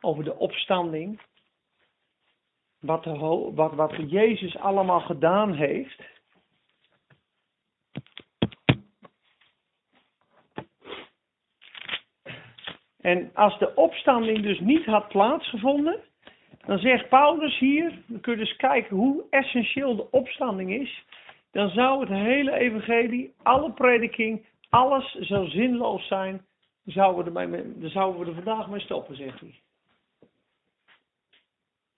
over 0.00 0.24
de 0.24 0.36
opstanding. 0.36 1.20
Wat, 2.80 3.04
de, 3.04 3.18
wat, 3.54 3.74
wat 3.74 4.10
Jezus 4.10 4.58
allemaal 4.58 5.00
gedaan 5.00 5.52
heeft. 5.52 6.02
En 13.00 13.30
als 13.34 13.58
de 13.58 13.74
opstanding 13.74 14.42
dus 14.42 14.60
niet 14.60 14.84
had 14.84 15.08
plaatsgevonden, 15.08 16.00
dan 16.66 16.78
zegt 16.78 17.08
Paulus 17.08 17.58
hier, 17.58 18.02
we 18.06 18.20
kunnen 18.20 18.44
dus 18.44 18.56
kijken 18.56 18.96
hoe 18.96 19.24
essentieel 19.30 19.96
de 19.96 20.10
opstanding 20.10 20.72
is, 20.72 21.04
dan 21.52 21.68
zou 21.68 22.00
het 22.00 22.08
hele 22.08 22.52
evangelie, 22.52 23.34
alle 23.42 23.72
prediking, 23.72 24.46
alles 24.68 25.14
zou 25.20 25.48
zinloos 25.48 26.06
zijn, 26.06 26.46
dan 26.84 26.94
zouden 26.94 27.34
we, 27.34 27.80
dan 27.80 27.90
zouden 27.90 28.20
we 28.20 28.26
er 28.26 28.42
vandaag 28.42 28.68
mee 28.68 28.80
stoppen, 28.80 29.16
zegt 29.16 29.40
hij. 29.40 29.54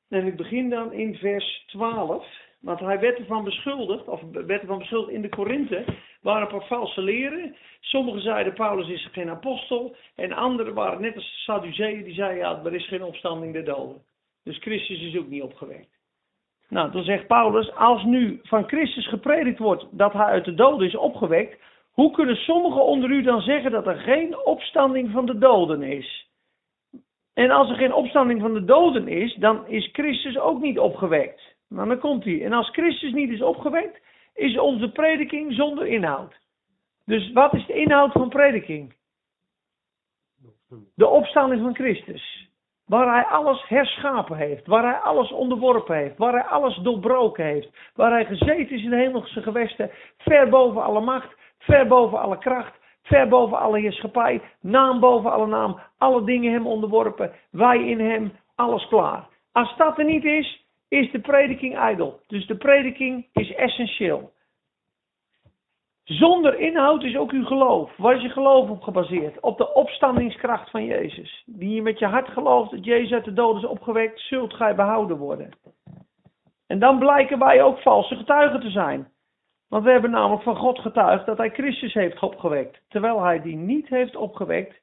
En 0.08 0.26
ik 0.26 0.36
begin 0.36 0.70
dan 0.70 0.92
in 0.92 1.14
vers 1.14 1.64
12, 1.66 2.26
want 2.60 2.80
hij 2.80 3.00
werd 3.00 3.18
ervan 3.18 3.44
beschuldigd, 3.44 4.08
of 4.08 4.20
werd 4.32 4.60
ervan 4.60 4.78
beschuldigd 4.78 5.12
in 5.12 5.22
de 5.22 5.28
Korinthe, 5.28 5.84
waren 6.22 6.48
paar 6.48 6.66
valse 6.66 7.02
leren. 7.02 7.56
Sommigen 7.80 8.20
zeiden 8.20 8.52
Paulus 8.52 8.88
is 8.88 9.08
geen 9.12 9.30
apostel, 9.30 9.96
en 10.16 10.32
anderen 10.32 10.74
waren 10.74 11.00
net 11.00 11.14
als 11.14 11.24
de 11.24 11.36
Sadduceeën, 11.36 12.04
die 12.04 12.14
zeiden 12.14 12.38
ja, 12.38 12.60
er 12.64 12.74
is 12.74 12.88
geen 12.88 13.02
opstanding 13.02 13.52
der 13.52 13.64
doden. 13.64 14.02
Dus 14.44 14.58
Christus 14.58 15.00
is 15.00 15.16
ook 15.16 15.28
niet 15.28 15.42
opgewekt. 15.42 16.00
Nou, 16.68 16.90
dan 16.90 17.04
zegt 17.04 17.26
Paulus, 17.26 17.74
als 17.74 18.04
nu 18.04 18.40
van 18.42 18.68
Christus 18.68 19.08
gepredikt 19.08 19.58
wordt 19.58 19.86
dat 19.90 20.12
hij 20.12 20.24
uit 20.24 20.44
de 20.44 20.54
doden 20.54 20.86
is 20.86 20.96
opgewekt, 20.96 21.60
hoe 21.90 22.10
kunnen 22.10 22.36
sommigen 22.36 22.84
onder 22.84 23.10
u 23.10 23.22
dan 23.22 23.40
zeggen 23.40 23.70
dat 23.70 23.86
er 23.86 23.96
geen 23.96 24.44
opstanding 24.44 25.10
van 25.10 25.26
de 25.26 25.38
doden 25.38 25.82
is? 25.82 26.26
En 27.34 27.50
als 27.50 27.68
er 27.68 27.76
geen 27.76 27.94
opstanding 27.94 28.40
van 28.40 28.54
de 28.54 28.64
doden 28.64 29.08
is, 29.08 29.34
dan 29.34 29.66
is 29.66 29.88
Christus 29.92 30.38
ook 30.38 30.60
niet 30.60 30.78
opgewekt. 30.78 31.54
Maar 31.68 31.86
dan 31.86 31.98
komt 31.98 32.24
hij. 32.24 32.44
En 32.44 32.52
als 32.52 32.68
Christus 32.70 33.12
niet 33.12 33.30
is 33.30 33.42
opgewekt, 33.42 34.00
is 34.34 34.58
onze 34.58 34.92
prediking 34.92 35.52
zonder 35.52 35.86
inhoud. 35.86 36.40
Dus 37.04 37.32
wat 37.32 37.54
is 37.54 37.66
de 37.66 37.74
inhoud 37.74 38.12
van 38.12 38.28
prediking? 38.28 38.94
De 40.94 41.08
opstanding 41.08 41.62
van 41.62 41.74
Christus. 41.74 42.50
Waar 42.86 43.14
hij 43.14 43.24
alles 43.24 43.68
herschapen 43.68 44.36
heeft. 44.36 44.66
Waar 44.66 44.82
hij 44.82 44.98
alles 45.00 45.32
onderworpen 45.32 45.96
heeft. 45.96 46.18
Waar 46.18 46.32
hij 46.32 46.44
alles 46.44 46.76
doorbroken 46.76 47.44
heeft. 47.44 47.68
Waar 47.94 48.10
hij 48.10 48.24
gezeten 48.24 48.70
is 48.70 48.82
in 48.82 48.90
de 48.90 48.96
hemelse 48.96 49.42
gewesten. 49.42 49.90
Ver 50.18 50.48
boven 50.48 50.82
alle 50.82 51.00
macht. 51.00 51.34
Ver 51.58 51.86
boven 51.86 52.20
alle 52.20 52.38
kracht. 52.38 52.80
Ver 53.02 53.28
boven 53.28 53.58
alle 53.58 53.80
heerschappij. 53.80 54.42
Naam 54.60 55.00
boven 55.00 55.32
alle 55.32 55.46
naam. 55.46 55.78
Alle 55.98 56.24
dingen 56.24 56.52
hem 56.52 56.66
onderworpen. 56.66 57.32
Wij 57.50 57.88
in 57.88 58.00
hem. 58.00 58.32
Alles 58.54 58.88
klaar. 58.88 59.28
Als 59.52 59.76
dat 59.76 59.98
er 59.98 60.04
niet 60.04 60.24
is, 60.24 60.61
is 60.92 61.10
de 61.10 61.20
prediking 61.20 61.76
ijdel. 61.76 62.20
Dus 62.26 62.46
de 62.46 62.56
prediking 62.56 63.26
is 63.32 63.54
essentieel. 63.54 64.32
Zonder 66.04 66.58
inhoud 66.58 67.02
is 67.02 67.16
ook 67.16 67.30
uw 67.30 67.44
geloof. 67.44 67.96
Waar 67.96 68.16
is 68.16 68.22
je 68.22 68.28
geloof 68.28 68.70
op 68.70 68.82
gebaseerd? 68.82 69.40
Op 69.40 69.58
de 69.58 69.74
opstandingskracht 69.74 70.70
van 70.70 70.84
Jezus. 70.84 71.42
Die 71.46 71.74
je 71.74 71.82
met 71.82 71.98
je 71.98 72.06
hart 72.06 72.28
gelooft 72.28 72.70
dat 72.70 72.84
Jezus 72.84 73.12
uit 73.12 73.24
de 73.24 73.32
doden 73.32 73.62
is 73.62 73.68
opgewekt, 73.68 74.20
zult 74.20 74.54
gij 74.54 74.74
behouden 74.74 75.16
worden. 75.16 75.50
En 76.66 76.78
dan 76.78 76.98
blijken 76.98 77.38
wij 77.38 77.62
ook 77.62 77.78
valse 77.78 78.16
getuigen 78.16 78.60
te 78.60 78.70
zijn. 78.70 79.10
Want 79.68 79.84
we 79.84 79.90
hebben 79.90 80.10
namelijk 80.10 80.42
van 80.42 80.56
God 80.56 80.78
getuigd 80.78 81.26
dat 81.26 81.38
hij 81.38 81.50
Christus 81.50 81.94
heeft 81.94 82.22
opgewekt. 82.22 82.82
Terwijl 82.88 83.22
hij 83.22 83.42
die 83.42 83.56
niet 83.56 83.88
heeft 83.88 84.16
opgewekt. 84.16 84.80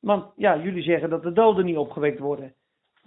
Want 0.00 0.32
ja, 0.36 0.56
jullie 0.56 0.82
zeggen 0.82 1.10
dat 1.10 1.22
de 1.22 1.32
doden 1.32 1.64
niet 1.64 1.76
opgewekt 1.76 2.18
worden. 2.18 2.54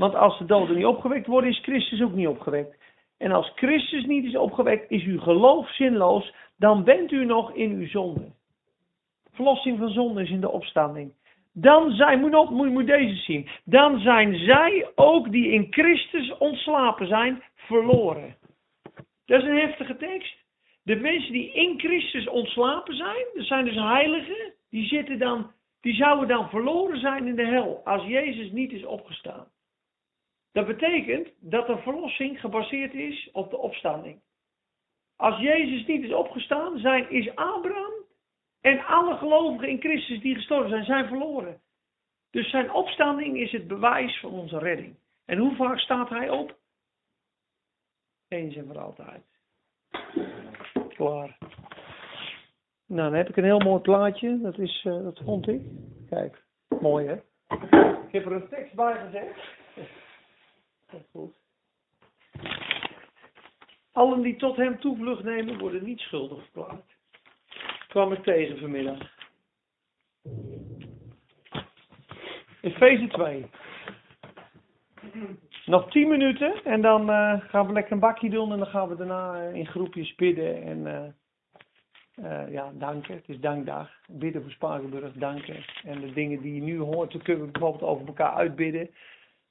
Want 0.02 0.16
als 0.16 0.38
de 0.38 0.46
doden 0.46 0.76
niet 0.76 0.86
opgewekt 0.86 1.28
worden, 1.28 1.50
is 1.50 1.60
Christus 1.60 2.02
ook 2.02 2.14
niet 2.14 2.28
opgewekt. 2.28 2.78
En 3.18 3.32
als 3.32 3.52
Christus 3.56 4.06
niet 4.06 4.26
is 4.26 4.36
opgewekt, 4.36 4.92
is 4.92 5.04
uw 5.04 5.20
geloof 5.20 5.70
zinloos, 5.70 6.34
dan 6.58 6.84
bent 6.84 7.12
u 7.12 7.26
nog 7.26 7.54
in 7.54 7.72
uw 7.72 7.88
zonde. 7.88 8.32
Verlossing 9.32 9.78
van 9.78 9.90
zonde 9.90 10.22
is 10.22 10.30
in 10.30 10.42
de 10.42 10.50
opstanding. 10.52 11.14
Dan 11.54 11.92
zijn, 11.92 12.20
moet, 12.20 12.50
moet 12.50 12.88
deze 12.88 13.16
zien, 13.16 13.48
dan 13.64 14.00
zijn 14.00 14.36
zij 14.36 14.90
ook 14.96 15.32
die 15.32 15.52
in 15.52 15.68
Christus 15.70 16.38
ontslapen 16.38 17.08
zijn, 17.08 17.44
verloren. 17.56 18.36
Dat 19.26 19.42
is 19.42 19.48
een 19.48 19.60
heftige 19.60 19.98
tekst. 19.98 20.36
De 20.84 20.96
mensen 20.96 21.32
die 21.32 21.52
in 21.52 21.80
Christus 21.80 22.28
ontslapen 22.28 22.96
zijn, 22.96 23.26
dat 23.34 23.46
zijn 23.46 23.66
dus 23.66 23.76
heiligen, 23.76 24.54
die, 24.70 24.88
zitten 24.88 25.20
dan, 25.20 25.52
die 25.82 25.94
zouden 25.94 26.28
dan 26.28 26.50
verloren 26.50 27.00
zijn 27.00 27.28
in 27.28 27.36
de 27.36 27.46
hel, 27.46 27.82
als 27.84 28.06
Jezus 28.06 28.52
niet 28.52 28.72
is 28.72 28.86
opgestaan. 28.86 29.48
Dat 30.52 30.68
betekent 30.68 31.30
dat 31.40 31.68
de 31.68 31.78
verlossing 31.78 32.40
gebaseerd 32.40 32.94
is 32.94 33.30
op 33.32 33.50
de 33.50 33.58
opstanding. 33.58 34.22
Als 35.16 35.40
Jezus 35.40 35.86
niet 35.88 36.04
is 36.04 36.14
opgestaan, 36.14 36.80
zijn, 36.80 37.10
is 37.10 37.36
Abraham 37.36 37.94
en 38.62 38.86
alle 38.86 39.18
gelovigen 39.18 39.70
in 39.70 39.80
Christus 39.80 40.22
die 40.22 40.36
gestorven 40.36 40.70
zijn, 40.70 40.86
zijn 40.86 41.08
verloren. 41.08 41.62
Dus 42.30 42.50
zijn 42.50 42.72
opstanding 42.72 43.38
is 43.38 43.52
het 43.52 43.68
bewijs 43.68 44.20
van 44.20 44.32
onze 44.32 44.58
redding. 44.58 44.96
En 45.26 45.38
hoe 45.38 45.56
vaak 45.56 45.80
staat 45.80 46.10
hij 46.10 46.30
op? 46.30 46.58
Eens 48.28 48.56
en 48.56 48.66
voor 48.66 48.80
altijd. 48.80 49.24
Klaar. 50.88 51.38
Nou, 52.86 53.10
dan 53.10 53.14
heb 53.14 53.30
ik 53.30 53.38
een 53.38 53.44
heel 53.44 53.60
mooi 53.60 53.82
plaatje. 53.82 54.40
Dat, 54.42 54.58
is, 54.58 54.84
uh, 54.84 55.04
dat 55.04 55.22
vond 55.24 55.48
ik. 55.48 55.62
Kijk, 56.10 56.44
mooi 56.80 57.08
hè. 57.08 57.16
Ik 58.08 58.12
heb 58.12 58.26
er 58.26 58.32
een 58.32 58.50
tekst 58.50 58.74
bij 58.74 58.94
gezet. 58.94 59.36
Allen 63.92 64.22
die 64.22 64.36
tot 64.36 64.56
hem 64.56 64.80
toevlucht 64.80 65.24
nemen, 65.24 65.58
worden 65.58 65.84
niet 65.84 66.00
schuldig 66.00 66.44
verklaard. 66.44 66.96
Kwam 67.88 68.12
ik 68.12 68.24
tegen 68.24 68.60
vanmiddag. 68.60 69.00
Efeze 72.62 73.08
2. 73.08 73.50
Nog 75.66 75.92
tien 75.92 76.08
minuten 76.08 76.64
en 76.64 76.82
dan 76.82 77.10
eh, 77.10 77.42
gaan 77.42 77.68
we 77.68 77.74
lekker 77.74 77.92
een 77.92 78.00
bakje 78.00 78.30
doen 78.30 78.52
en 78.52 78.58
dan 78.58 78.68
gaan 78.68 78.90
we 78.90 78.96
daarna 78.96 79.48
eh, 79.48 79.56
in 79.56 79.68
groepjes 79.68 80.16
bidden 80.16 80.64
en 80.64 80.86
eh, 82.16 82.52
ja, 82.52 82.72
danken. 82.74 83.16
Het 83.16 83.30
is 83.30 83.40
dankdag. 83.40 83.90
Bidden 84.08 84.42
voor 84.42 84.52
Spakenburg, 84.52 85.14
danken. 85.14 85.66
En 85.84 86.02
de 86.02 86.14
dingen 86.14 86.42
die 86.42 86.56
je 86.56 86.62
nu 86.62 86.80
hoort, 86.80 87.12
dan 87.12 87.22
kunnen 87.22 87.46
we 87.46 87.52
bijvoorbeeld 87.52 87.90
over 87.90 88.08
elkaar 88.08 88.34
uitbidden. 88.34 88.90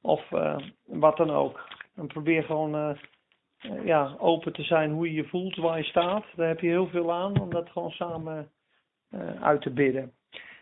Of 0.02 0.32
eh, 0.32 0.56
wat 0.84 1.16
dan 1.16 1.30
ook. 1.30 1.68
En 1.94 2.06
probeer 2.06 2.42
gewoon 2.42 2.74
eh, 2.74 2.90
eh, 3.58 3.84
ja, 3.84 4.14
open 4.18 4.52
te 4.52 4.62
zijn 4.62 4.90
hoe 4.90 5.06
je 5.06 5.14
je 5.14 5.28
voelt, 5.28 5.56
waar 5.56 5.78
je 5.78 5.84
staat. 5.84 6.24
Daar 6.36 6.48
heb 6.48 6.60
je 6.60 6.68
heel 6.68 6.88
veel 6.88 7.12
aan 7.12 7.40
om 7.40 7.50
dat 7.50 7.70
gewoon 7.70 7.90
samen 7.90 8.50
uit 9.40 9.62
te 9.62 9.70
bidden. 9.70 10.12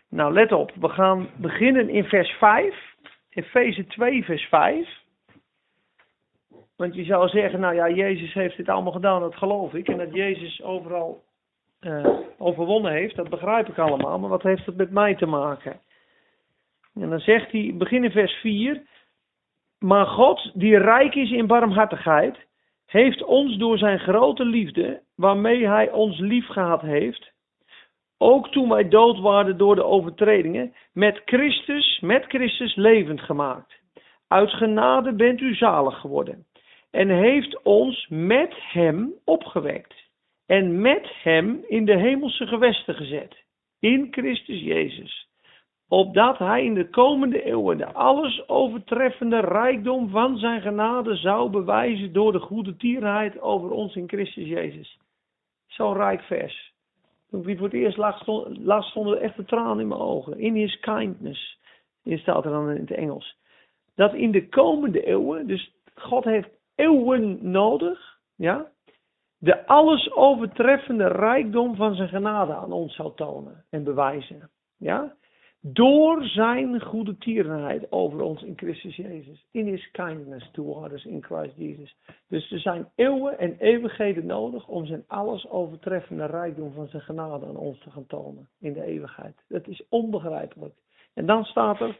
Nou, 0.09 0.33
let 0.33 0.51
op. 0.51 0.71
We 0.75 0.89
gaan 0.89 1.29
beginnen 1.37 1.89
in 1.89 2.03
vers 2.03 2.29
5. 2.31 2.95
Efeze 3.29 3.85
2, 3.85 4.23
vers 4.23 4.43
5. 4.43 4.87
Want 6.75 6.95
je 6.95 7.03
zou 7.03 7.27
zeggen, 7.27 7.59
nou 7.59 7.75
ja, 7.75 7.89
Jezus 7.89 8.33
heeft 8.33 8.57
dit 8.57 8.69
allemaal 8.69 8.91
gedaan, 8.91 9.21
dat 9.21 9.35
geloof 9.35 9.73
ik. 9.73 9.87
En 9.87 9.97
dat 9.97 10.13
Jezus 10.13 10.61
overal 10.63 11.23
overwonnen 12.37 12.91
heeft, 12.91 13.15
dat 13.15 13.29
begrijp 13.29 13.67
ik 13.67 13.77
allemaal. 13.77 14.19
Maar 14.19 14.29
wat 14.29 14.43
heeft 14.43 14.65
dat 14.65 14.75
met 14.75 14.91
mij 14.91 15.15
te 15.15 15.25
maken? 15.25 15.79
En 16.93 17.09
dan 17.09 17.19
zegt 17.19 17.51
hij, 17.51 17.73
begin 17.77 18.03
in 18.03 18.11
vers 18.11 18.33
4. 18.33 18.83
Maar 19.79 20.05
God, 20.05 20.51
die 20.53 20.77
rijk 20.77 21.15
is 21.15 21.31
in 21.31 21.47
barmhartigheid, 21.47 22.37
heeft 22.85 23.23
ons 23.23 23.57
door 23.57 23.77
zijn 23.77 23.99
grote 23.99 24.45
liefde, 24.45 25.01
waarmee 25.15 25.67
hij 25.67 25.91
ons 25.91 26.19
lief 26.19 26.47
gehad 26.47 26.81
heeft, 26.81 27.31
ook 28.17 28.51
toen 28.51 28.69
wij 28.69 28.89
dood 28.89 29.19
waren 29.19 29.57
door 29.57 29.75
de 29.75 29.83
overtredingen, 29.83 30.73
met 30.93 31.21
Christus, 31.25 31.99
met 31.99 32.25
Christus 32.25 32.75
levend 32.75 33.21
gemaakt. 33.21 33.79
Uit 34.27 34.49
genade 34.49 35.13
bent 35.13 35.41
u 35.41 35.55
zalig 35.55 35.99
geworden. 35.99 36.45
En 36.91 37.09
heeft 37.09 37.61
ons 37.63 38.07
met 38.09 38.53
hem 38.71 39.13
opgewekt. 39.25 39.93
En 40.45 40.81
met 40.81 41.11
hem 41.23 41.63
in 41.67 41.85
de 41.85 41.97
hemelse 41.97 42.47
gewesten 42.47 42.95
gezet. 42.95 43.43
In 43.79 44.07
Christus 44.11 44.61
Jezus. 44.61 45.28
Opdat 45.89 46.37
hij 46.37 46.63
in 46.63 46.73
de 46.73 46.89
komende 46.89 47.43
eeuwen 47.43 47.77
de 47.77 47.93
alles 47.93 48.47
overtreffende 48.47 49.39
rijkdom 49.39 50.09
van 50.09 50.37
zijn 50.37 50.61
genade 50.61 51.15
zou 51.15 51.49
bewijzen 51.49 52.13
door 52.13 52.31
de 52.31 52.39
goede 52.39 52.75
tierenheid 52.75 53.39
over 53.41 53.71
ons 53.71 53.95
in 53.95 54.07
Christus 54.07 54.47
Jezus. 54.47 54.99
Zo'n 55.67 55.93
rijk 55.93 56.21
vers. 56.21 56.73
Toen 57.29 57.47
ik 57.47 57.57
voor 57.57 57.67
het 57.67 57.75
eerst 57.75 57.97
las, 57.97 58.19
stond, 58.19 58.83
stonden 58.83 59.15
er 59.15 59.21
echte 59.21 59.45
tranen 59.45 59.79
in 59.79 59.87
mijn 59.87 59.99
ogen. 59.99 60.39
In 60.39 60.55
his 60.55 60.79
kindness. 60.79 61.59
Hier 62.03 62.19
staat 62.19 62.45
er 62.45 62.51
dan 62.51 62.69
in 62.69 62.81
het 62.81 62.91
Engels. 62.91 63.37
Dat 63.95 64.13
in 64.13 64.31
de 64.31 64.49
komende 64.49 65.03
eeuwen, 65.03 65.47
dus 65.47 65.73
God 65.95 66.23
heeft 66.23 66.49
eeuwen 66.75 67.51
nodig, 67.51 68.19
ja, 68.35 68.71
de 69.37 69.67
alles 69.67 70.11
overtreffende 70.11 71.07
rijkdom 71.07 71.75
van 71.75 71.95
zijn 71.95 72.09
genade 72.09 72.53
aan 72.53 72.71
ons 72.71 72.95
zou 72.95 73.15
tonen 73.15 73.65
en 73.69 73.83
bewijzen. 73.83 74.49
Ja? 74.77 75.15
Door 75.61 76.23
zijn 76.23 76.81
goede 76.81 77.17
tierenheid 77.17 77.91
over 77.91 78.21
ons 78.21 78.43
in 78.43 78.57
Christus 78.57 78.95
Jezus. 78.95 79.45
In 79.51 79.65
his 79.65 79.91
kindness 79.91 80.51
toward 80.51 80.91
us 80.91 81.05
in 81.05 81.23
Christ 81.23 81.55
Jesus. 81.55 81.95
Dus 82.27 82.51
er 82.51 82.59
zijn 82.59 82.89
eeuwen 82.95 83.39
en 83.39 83.57
eeuwigheden 83.57 84.25
nodig 84.25 84.67
om 84.67 84.85
zijn 84.85 85.03
alles 85.07 85.49
overtreffende 85.49 86.25
rijkdom 86.25 86.73
van 86.73 86.87
zijn 86.87 87.01
genade 87.01 87.45
aan 87.45 87.57
ons 87.57 87.79
te 87.79 87.91
gaan 87.91 88.05
tonen 88.05 88.49
in 88.59 88.73
de 88.73 88.83
eeuwigheid. 88.83 89.43
Dat 89.47 89.67
is 89.67 89.83
onbegrijpelijk. 89.89 90.73
En 91.13 91.25
dan 91.25 91.43
staat 91.43 91.79
er, 91.79 91.97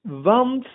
want 0.00 0.66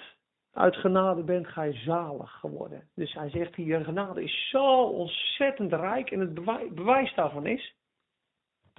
uit 0.54 0.76
genade 0.76 1.24
bent 1.24 1.48
gij 1.48 1.74
zalig 1.74 2.32
geworden. 2.32 2.90
Dus 2.96 3.14
hij 3.14 3.30
zegt 3.30 3.56
hier, 3.56 3.84
genade 3.84 4.24
is 4.24 4.50
zo 4.50 4.84
ontzettend 4.84 5.74
rijk 5.74 6.12
en 6.12 6.20
het 6.20 6.34
bewij- 6.34 6.70
bewijs 6.74 7.16
daarvan 7.16 7.46
is, 7.46 7.76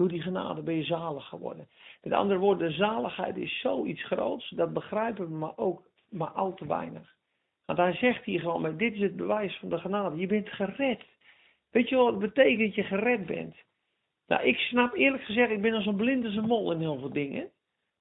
door 0.00 0.08
die 0.08 0.22
genade 0.22 0.62
ben 0.62 0.74
je 0.74 0.84
zalig 0.84 1.28
geworden. 1.28 1.68
Met 2.02 2.12
andere 2.12 2.38
woorden, 2.38 2.68
de 2.68 2.74
zaligheid 2.74 3.36
is 3.36 3.60
zoiets 3.60 4.04
groots, 4.04 4.50
dat 4.50 4.72
begrijpen 4.72 5.28
we 5.28 5.34
maar 5.34 5.56
ook 5.56 5.82
maar 6.08 6.30
al 6.30 6.54
te 6.54 6.66
weinig. 6.66 7.14
Want 7.66 7.78
hij 7.78 7.94
zegt 7.94 8.24
hier 8.24 8.40
gewoon, 8.40 8.60
maar 8.60 8.76
dit 8.76 8.94
is 8.94 9.00
het 9.00 9.16
bewijs 9.16 9.58
van 9.58 9.68
de 9.68 9.78
genade. 9.78 10.16
Je 10.16 10.26
bent 10.26 10.48
gered. 10.48 11.00
Weet 11.70 11.88
je 11.88 11.96
wat 11.96 12.06
het 12.06 12.18
betekent 12.18 12.58
dat 12.58 12.74
je 12.74 12.82
gered 12.82 13.26
bent? 13.26 13.56
Nou, 14.26 14.42
ik 14.42 14.56
snap 14.56 14.94
eerlijk 14.94 15.22
gezegd, 15.22 15.50
ik 15.50 15.62
ben 15.62 15.74
als 15.74 15.86
een 15.86 15.96
blind 15.96 16.24
als 16.24 16.36
een 16.36 16.46
mol 16.46 16.72
in 16.72 16.80
heel 16.80 16.98
veel 16.98 17.12
dingen. 17.12 17.50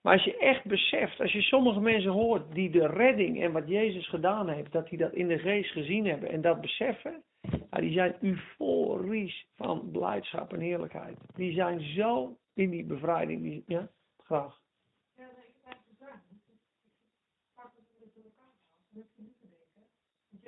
Maar 0.01 0.13
als 0.13 0.23
je 0.23 0.37
echt 0.37 0.65
beseft, 0.65 1.19
als 1.19 1.31
je 1.31 1.41
sommige 1.41 1.79
mensen 1.79 2.11
hoort 2.11 2.53
die 2.53 2.69
de 2.69 2.87
redding 2.87 3.41
en 3.41 3.51
wat 3.51 3.67
Jezus 3.67 4.09
gedaan 4.09 4.49
heeft, 4.49 4.71
dat 4.71 4.89
die 4.89 4.97
dat 4.97 5.13
in 5.13 5.27
de 5.27 5.39
geest 5.39 5.71
gezien 5.71 6.05
hebben 6.05 6.29
en 6.29 6.41
dat 6.41 6.61
beseffen, 6.61 7.23
ja, 7.41 7.79
die 7.79 7.93
zijn 7.93 8.15
euforisch 8.21 9.47
van 9.55 9.91
blijdschap 9.91 10.53
en 10.53 10.59
heerlijkheid. 10.59 11.17
Die 11.35 11.53
zijn 11.53 11.81
zo 11.81 12.37
in 12.53 12.69
die 12.69 12.85
bevrijding. 12.85 13.41
Die, 13.41 13.63
ja, 13.65 13.89
graag. 14.17 14.61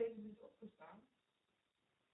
Jezus 0.02 0.26
is 0.26 0.40
opgestaan. 0.40 1.02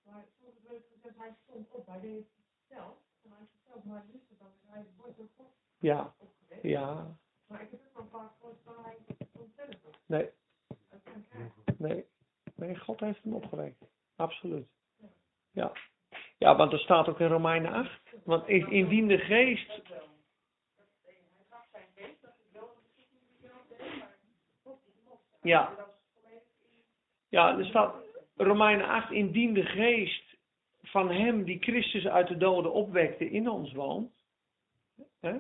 Maar 0.04 0.26
soms 0.40 0.62
werd 0.68 0.84
gezegd, 0.94 1.18
hij 1.18 1.36
stond 1.44 1.72
op. 1.72 1.88
Hij 1.88 2.00
deed 2.00 2.16
het 2.16 2.28
zelf. 2.68 2.98
En 3.24 3.32
hij 3.32 3.48
vertelt 3.52 3.86
maar 3.86 4.06
wist 4.12 4.30
het 4.30 4.40
dan. 4.40 4.52
Hij 4.66 4.86
wordt 4.98 5.18
door 5.18 5.30
God 5.36 5.52
Ja, 5.78 6.16
ja, 6.62 7.18
Maar 7.48 7.62
ik 7.62 7.72
heb 7.72 7.80
ook 7.94 8.04
een 8.04 8.10
paar 8.10 8.32
waar 8.64 8.86
hij 8.86 8.98
ontzettend 9.32 9.84
nee, 10.06 10.30
nee. 11.78 12.06
Nee, 12.56 12.76
God 12.78 13.00
heeft 13.00 13.24
hem 13.24 13.34
opgewekt. 13.34 13.84
Absoluut. 14.16 14.68
Ja. 15.52 15.72
Ja, 16.38 16.56
want 16.56 16.74
er 16.74 16.80
staat 16.80 17.08
ook 17.08 17.20
in 17.20 17.28
Romeinen 17.28 17.72
8. 17.74 18.02
Want 18.24 18.48
in- 18.48 18.72
indien 18.72 19.08
de 19.08 19.18
geest 19.18 19.82
Ja. 25.42 25.76
Ja, 27.30 27.58
er 27.58 27.66
staat 27.66 27.96
Romeinen 28.36 28.88
8, 28.88 29.12
indien 29.12 29.54
de 29.54 29.66
geest 29.66 30.36
van 30.82 31.12
hem 31.12 31.44
die 31.44 31.60
Christus 31.60 32.08
uit 32.08 32.28
de 32.28 32.38
doden 32.38 32.74
opwekte 32.74 33.30
in 33.30 33.50
ons 33.50 33.74
woont. 33.74 34.12
Hè? 35.20 35.38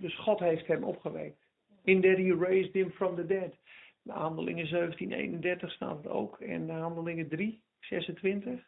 Dus 0.00 0.16
God 0.18 0.38
heeft 0.38 0.66
hem 0.66 0.84
opgewekt. 0.84 1.46
In 1.84 2.00
that 2.00 2.16
he 2.16 2.34
raised 2.38 2.72
him 2.72 2.90
from 2.90 3.16
the 3.16 3.26
dead. 3.26 3.58
De 4.02 4.12
handelingen 4.12 4.66
17, 4.66 5.12
31 5.12 5.72
staat 5.72 5.96
het 5.96 6.08
ook. 6.08 6.40
En 6.40 6.66
de 6.66 6.72
handelingen 6.72 7.28
3, 7.28 7.62
26. 7.80 8.60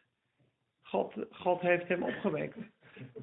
God, 0.81 1.13
God 1.31 1.61
heeft 1.61 1.87
hem 1.87 2.03
opgewekt. 2.03 2.57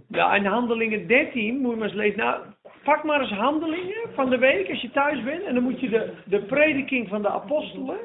Ja, 0.09 0.35
en 0.35 0.45
handelingen 0.45 1.07
13 1.07 1.59
moet 1.59 1.71
je 1.71 1.77
maar 1.77 1.87
eens 1.87 1.97
lezen. 1.97 2.19
Nou, 2.19 2.47
pak 2.85 3.05
maar 3.05 3.21
eens 3.21 3.31
handelingen 3.31 4.15
van 4.15 4.31
de 4.31 4.39
week 4.39 4.69
als 4.69 4.81
je 4.81 4.91
thuis 4.91 5.23
bent. 5.25 5.43
En 5.43 5.55
dan 5.55 5.63
moet 5.63 5.81
je 5.81 5.89
de, 5.89 6.15
de 6.27 6.43
prediking 6.43 7.09
van 7.09 7.23
de 7.23 7.29
apostelen, 7.29 7.99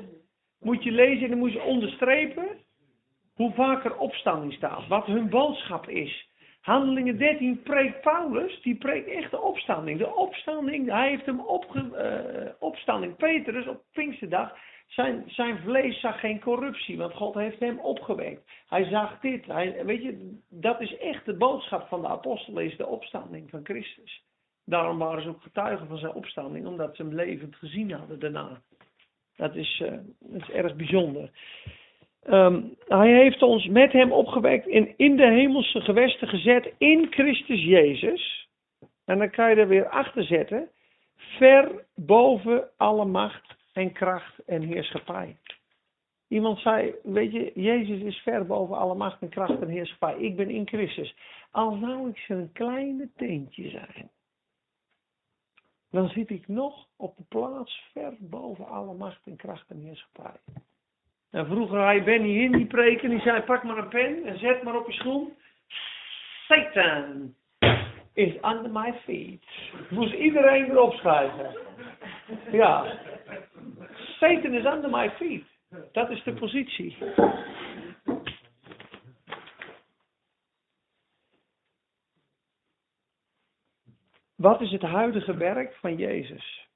moet 0.59 0.83
je 0.83 0.91
lezen 0.91 1.23
en 1.23 1.29
dan 1.29 1.39
moet 1.39 1.53
je 1.53 1.61
onderstrepen 1.61 2.47
hoe 3.33 3.53
vaak 3.53 3.85
er 3.85 3.97
opstanding 3.97 4.53
staat. 4.53 4.87
Wat 4.87 5.05
hun 5.05 5.29
boodschap 5.29 5.89
is. 5.89 6.29
Handelingen 6.65 7.17
13 7.17 7.61
preekt 7.63 8.01
Paulus, 8.01 8.61
die 8.61 8.75
preekt 8.75 9.07
echt 9.07 9.31
de 9.31 9.41
opstanding. 9.41 9.99
De 9.99 10.15
opstanding, 10.15 10.89
hij 10.89 11.09
heeft 11.09 11.25
hem 11.25 11.39
opge, 11.39 11.95
eh, 11.97 12.51
opstanding. 12.59 13.15
Petrus 13.15 13.67
op 13.67 13.81
Pinksterdag, 13.91 14.57
zijn, 14.87 15.23
zijn 15.27 15.57
vlees 15.57 15.99
zag 15.99 16.19
geen 16.19 16.39
corruptie, 16.39 16.97
want 16.97 17.13
God 17.13 17.33
heeft 17.33 17.59
hem 17.59 17.79
opgewekt. 17.79 18.51
Hij 18.67 18.85
zag 18.85 19.19
dit. 19.19 19.45
Hij, 19.45 19.85
weet 19.85 20.01
je, 20.01 20.39
dat 20.49 20.81
is 20.81 20.97
echt 20.97 21.25
de 21.25 21.37
boodschap 21.37 21.87
van 21.87 22.01
de 22.01 22.07
apostelen, 22.07 22.65
is 22.65 22.77
de 22.77 22.87
opstanding 22.87 23.49
van 23.49 23.59
Christus. 23.63 24.23
Daarom 24.63 24.97
waren 24.97 25.23
ze 25.23 25.29
ook 25.29 25.41
getuigen 25.41 25.87
van 25.87 25.97
zijn 25.97 26.13
opstanding, 26.13 26.65
omdat 26.65 26.95
ze 26.95 27.01
hem 27.01 27.13
levend 27.13 27.55
gezien 27.55 27.91
hadden 27.91 28.19
daarna. 28.19 28.61
Dat 29.35 29.55
is, 29.55 29.81
eh, 29.83 29.97
dat 30.19 30.41
is 30.41 30.49
erg 30.49 30.75
bijzonder. 30.75 31.29
Ehm, 32.25 32.61
hij 32.87 33.13
heeft 33.13 33.41
ons 33.41 33.67
met 33.67 33.91
hem 33.91 34.11
opgewekt 34.11 34.67
en 34.67 34.97
in 34.97 35.15
de 35.15 35.27
hemelse 35.27 35.81
gewesten 35.81 36.27
gezet 36.27 36.73
in 36.77 37.07
Christus 37.09 37.63
Jezus. 37.63 38.49
En 39.05 39.17
dan 39.17 39.29
kan 39.29 39.49
je 39.49 39.55
er 39.55 39.67
weer 39.67 39.89
achter 39.89 40.23
zetten. 40.23 40.69
Ver 41.15 41.85
boven 41.95 42.69
alle 42.77 43.05
macht 43.05 43.55
en 43.73 43.91
kracht 43.91 44.39
en 44.45 44.61
heerschappij. 44.61 45.37
Iemand 46.27 46.59
zei, 46.59 46.95
weet 47.03 47.31
je, 47.31 47.51
Jezus 47.55 48.01
is 48.01 48.17
ver 48.17 48.45
boven 48.45 48.77
alle 48.77 48.95
macht 48.95 49.21
en 49.21 49.29
kracht 49.29 49.61
en 49.61 49.69
heerschappij. 49.69 50.17
Ik 50.17 50.35
ben 50.35 50.49
in 50.49 50.67
Christus. 50.67 51.15
Al 51.51 51.77
zou 51.81 52.09
ik 52.09 52.17
zijn 52.17 52.51
kleine 52.51 53.09
teentje 53.15 53.69
zijn. 53.69 54.09
Dan 55.91 56.09
zit 56.09 56.29
ik 56.29 56.47
nog 56.47 56.87
op 56.95 57.17
de 57.17 57.23
plaats 57.29 57.89
ver 57.91 58.13
boven 58.19 58.67
alle 58.67 58.93
macht 58.93 59.25
en 59.25 59.35
kracht 59.35 59.69
en 59.69 59.79
heerschappij. 59.79 60.39
En 61.35 61.45
vroeger 61.45 61.93
je 61.93 62.03
Benny 62.03 62.29
Hinn 62.29 62.51
die 62.51 62.65
preken, 62.65 63.09
die 63.09 63.19
zei 63.19 63.41
pak 63.41 63.63
maar 63.63 63.77
een 63.77 63.87
pen 63.87 64.25
en 64.25 64.39
zet 64.39 64.63
maar 64.63 64.75
op 64.75 64.87
je 64.87 64.93
schoen. 64.93 65.37
Satan 66.47 67.35
is 68.13 68.33
under 68.35 68.71
my 68.71 68.93
feet. 68.93 69.43
Moest 69.89 70.13
iedereen 70.13 70.71
erop 70.71 70.93
schrijven. 70.93 71.57
Ja. 72.51 72.99
Satan 74.19 74.53
is 74.53 74.65
under 74.65 74.89
my 74.89 75.09
feet. 75.09 75.43
Dat 75.91 76.09
is 76.09 76.23
de 76.23 76.33
positie. 76.33 76.97
Wat 84.35 84.61
is 84.61 84.71
het 84.71 84.81
huidige 84.81 85.37
werk 85.37 85.75
van 85.75 85.95
Jezus? 85.95 86.67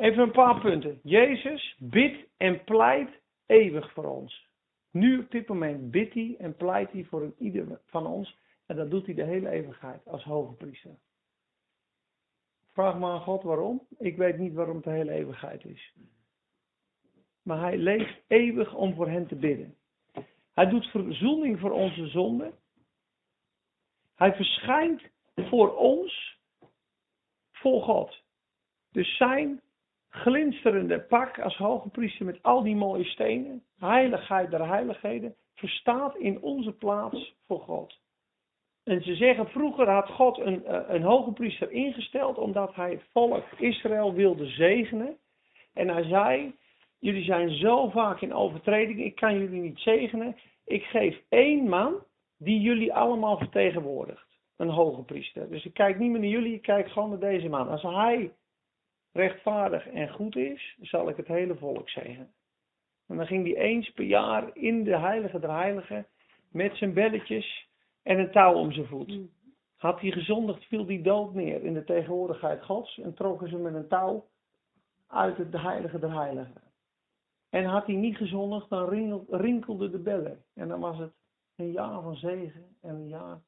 Even 0.00 0.22
een 0.22 0.30
paar 0.30 0.60
punten. 0.60 1.00
Jezus 1.02 1.76
bidt 1.78 2.26
en 2.36 2.64
pleit 2.64 3.20
eeuwig 3.46 3.92
voor 3.92 4.04
ons. 4.04 4.48
Nu 4.90 5.18
op 5.18 5.30
dit 5.30 5.48
moment 5.48 5.90
bidt 5.90 6.14
hij 6.14 6.36
en 6.38 6.56
pleit 6.56 6.92
hij 6.92 7.04
voor 7.04 7.32
ieder 7.38 7.80
van 7.86 8.06
ons. 8.06 8.38
En 8.66 8.76
dat 8.76 8.90
doet 8.90 9.06
hij 9.06 9.14
de 9.14 9.24
hele 9.24 9.48
eeuwigheid 9.48 10.06
als 10.06 10.24
hoge 10.24 10.52
priester. 10.52 10.98
Vraag 12.72 12.98
maar 12.98 13.10
aan 13.10 13.20
God 13.20 13.42
waarom. 13.42 13.86
Ik 13.98 14.16
weet 14.16 14.38
niet 14.38 14.54
waarom 14.54 14.74
het 14.74 14.84
de 14.84 14.90
hele 14.90 15.12
eeuwigheid 15.12 15.64
is. 15.64 15.94
Maar 17.42 17.60
hij 17.60 17.76
leeft 17.76 18.20
eeuwig 18.26 18.74
om 18.74 18.94
voor 18.94 19.08
hen 19.08 19.26
te 19.26 19.36
bidden. 19.36 19.76
Hij 20.54 20.66
doet 20.66 20.86
verzoening 20.86 21.60
voor 21.60 21.72
onze 21.72 22.06
zonden. 22.06 22.52
Hij 24.14 24.34
verschijnt 24.34 25.02
voor 25.34 25.76
ons, 25.76 26.38
voor 27.52 27.82
God. 27.82 28.22
Dus 28.92 29.16
zijn 29.16 29.60
glinsterende 30.10 31.00
pak 31.00 31.38
als 31.38 31.56
hoge 31.56 31.88
priester 31.88 32.26
met 32.26 32.42
al 32.42 32.62
die 32.62 32.76
mooie 32.76 33.04
stenen, 33.04 33.62
heiligheid 33.78 34.50
der 34.50 34.68
heiligheden, 34.68 35.34
verstaat 35.54 36.16
in 36.16 36.42
onze 36.42 36.72
plaats 36.72 37.34
voor 37.46 37.60
God. 37.60 37.98
En 38.84 39.02
ze 39.02 39.14
zeggen, 39.14 39.48
vroeger 39.48 39.90
had 39.90 40.08
God 40.08 40.38
een, 40.38 40.64
eh, 40.64 40.80
een 40.88 41.02
hoge 41.02 41.32
priester 41.32 41.70
ingesteld 41.70 42.38
omdat 42.38 42.74
hij 42.74 42.90
het 42.90 43.04
volk 43.12 43.44
Israël 43.58 44.12
wilde 44.12 44.46
zegenen. 44.46 45.16
En 45.74 45.88
hij 45.88 46.04
zei, 46.04 46.54
jullie 46.98 47.24
zijn 47.24 47.50
zo 47.50 47.88
vaak 47.88 48.20
in 48.20 48.34
overtreding, 48.34 49.00
ik 49.00 49.14
kan 49.14 49.38
jullie 49.38 49.60
niet 49.60 49.78
zegenen. 49.78 50.36
Ik 50.64 50.82
geef 50.82 51.20
één 51.28 51.68
man 51.68 51.94
die 52.38 52.60
jullie 52.60 52.94
allemaal 52.94 53.38
vertegenwoordigt. 53.38 54.28
Een 54.56 54.68
hoge 54.68 55.02
priester. 55.02 55.50
Dus 55.50 55.64
ik 55.64 55.74
kijk 55.74 55.98
niet 55.98 56.10
meer 56.10 56.20
naar 56.20 56.28
jullie, 56.28 56.54
ik 56.54 56.62
kijk 56.62 56.90
gewoon 56.90 57.08
naar 57.08 57.18
deze 57.18 57.48
man. 57.48 57.68
Als 57.68 57.82
hij 57.82 58.32
rechtvaardig 59.12 59.86
en 59.86 60.08
goed 60.08 60.36
is, 60.36 60.76
zal 60.80 61.08
ik 61.08 61.16
het 61.16 61.26
hele 61.26 61.56
volk 61.56 61.88
zegenen. 61.88 62.32
En 63.06 63.16
dan 63.16 63.26
ging 63.26 63.44
hij 63.46 63.56
eens 63.56 63.90
per 63.90 64.04
jaar 64.04 64.56
in 64.56 64.84
de 64.84 64.98
heilige 64.98 65.38
der 65.38 65.50
heiligen 65.50 66.06
met 66.48 66.76
zijn 66.76 66.92
belletjes 66.92 67.68
en 68.02 68.18
een 68.18 68.30
touw 68.30 68.54
om 68.54 68.72
zijn 68.72 68.86
voet. 68.86 69.18
Had 69.76 70.00
hij 70.00 70.10
gezondigd, 70.10 70.64
viel 70.64 70.86
hij 70.86 71.02
dood 71.02 71.34
neer 71.34 71.64
in 71.64 71.74
de 71.74 71.84
tegenwoordigheid 71.84 72.64
Gods 72.64 72.98
en 72.98 73.14
trokken 73.14 73.48
ze 73.48 73.56
met 73.56 73.74
een 73.74 73.88
touw 73.88 74.28
uit 75.06 75.36
het 75.36 75.52
heilige 75.52 75.98
der 75.98 76.12
heiligen. 76.12 76.62
En 77.50 77.64
had 77.64 77.86
hij 77.86 77.94
niet 77.94 78.16
gezondigd, 78.16 78.68
dan 78.68 78.88
rinkelde 79.28 79.90
de 79.90 79.98
bellen. 79.98 80.44
En 80.54 80.68
dan 80.68 80.80
was 80.80 80.98
het 80.98 81.12
een 81.56 81.70
jaar 81.70 82.02
van 82.02 82.16
zegen 82.16 82.76
en 82.80 82.94
een 82.94 83.08
jaar 83.08 83.40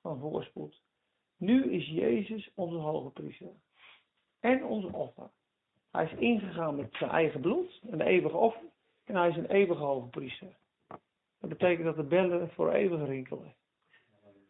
van 0.00 0.18
voorspoed. 0.18 0.82
Nu 1.36 1.72
is 1.72 1.88
Jezus 1.88 2.50
onze 2.54 2.76
hoge 2.76 3.10
priester. 3.10 3.52
En 4.40 4.64
onze 4.64 4.92
offer. 4.92 5.30
Hij 5.92 6.04
is 6.04 6.18
ingegaan 6.18 6.76
met 6.76 6.88
zijn 6.90 7.10
eigen 7.10 7.40
bloed, 7.40 7.80
een 7.90 8.00
eeuwig 8.00 8.32
offer. 8.32 8.62
En 9.04 9.16
hij 9.16 9.28
is 9.28 9.36
een 9.36 9.50
eeuwige 9.50 9.82
hoge 9.82 10.08
priester. 10.08 10.48
Dat 11.40 11.50
betekent 11.50 11.84
dat 11.84 11.96
de 11.96 12.02
bellen 12.02 12.50
voor 12.54 12.72
eeuwig 12.72 13.06
rinkelen. 13.06 13.54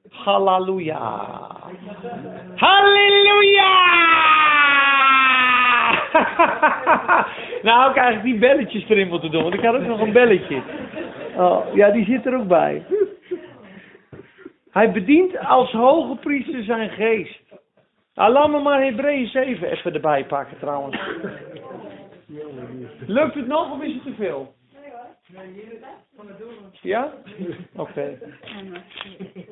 Halleluja. 0.08 1.00
Halleluja! 2.54 3.74
nou, 7.68 7.90
ik 7.90 7.96
eigenlijk 7.96 8.22
die 8.22 8.38
belletjes 8.38 8.88
erin 8.88 9.08
moeten 9.08 9.30
doen, 9.30 9.42
want 9.42 9.54
ik 9.54 9.64
had 9.64 9.74
ook 9.74 9.86
nog 9.86 10.00
een 10.00 10.12
belletje. 10.12 10.62
Oh, 11.36 11.74
ja, 11.74 11.90
die 11.90 12.04
zit 12.04 12.26
er 12.26 12.38
ook 12.38 12.48
bij. 12.48 12.84
Hij 14.70 14.92
bedient 14.92 15.38
als 15.38 15.72
hoge 15.72 16.16
priester 16.16 16.62
zijn 16.64 16.90
geest. 16.90 17.45
Nou, 18.16 18.32
laat 18.32 18.50
me 18.50 18.60
maar 18.60 18.82
Hebreeën 18.82 19.26
7 19.26 19.70
even 19.70 19.94
erbij 19.94 20.24
pakken 20.24 20.58
trouwens. 20.58 21.00
Lukt 23.06 23.34
het 23.34 23.46
nog 23.46 23.72
of 23.72 23.82
is 23.82 23.94
het 23.94 24.02
te 24.02 24.14
veel? 24.14 24.54
Ja? 26.82 27.12
Oké. 27.76 28.18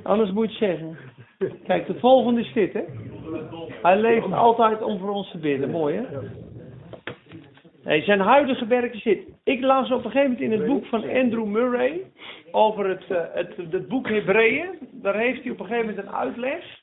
Anders 0.03 0.31
moet 0.31 0.59
je 0.59 0.65
het 0.65 0.79
zeggen. 0.79 0.99
Kijk, 1.65 1.87
de 1.87 1.99
volgende 1.99 2.41
is 2.41 2.53
dit, 2.53 2.73
hè? 2.73 2.85
Hij 3.83 3.97
leeft 4.01 4.33
altijd 4.33 4.83
om 4.83 4.99
voor 4.99 5.11
ons 5.11 5.31
te 5.31 5.39
bidden. 5.39 5.71
Mooi, 5.71 5.97
hè? 5.97 6.19
Nee, 7.83 8.03
zijn 8.03 8.21
huidige 8.21 8.67
werk 8.67 9.03
dit. 9.03 9.29
Ik 9.45 9.61
las 9.61 9.91
op 9.91 10.05
een 10.05 10.11
gegeven 10.11 10.31
moment 10.33 10.41
in 10.41 10.53
het 10.53 10.67
boek 10.67 10.87
van 10.87 11.03
Andrew 11.03 11.45
Murray 11.45 12.03
over 12.51 12.89
het, 12.89 13.05
uh, 13.11 13.19
het, 13.33 13.57
het 13.57 13.89
boek 13.89 14.09
Hebreeën. 14.09 14.69
Daar 14.91 15.17
heeft 15.17 15.43
hij 15.43 15.53
op 15.53 15.61
een 15.61 15.67
gegeven 15.67 15.89
moment 15.89 16.07
een 16.07 16.15
uitleg. 16.15 16.83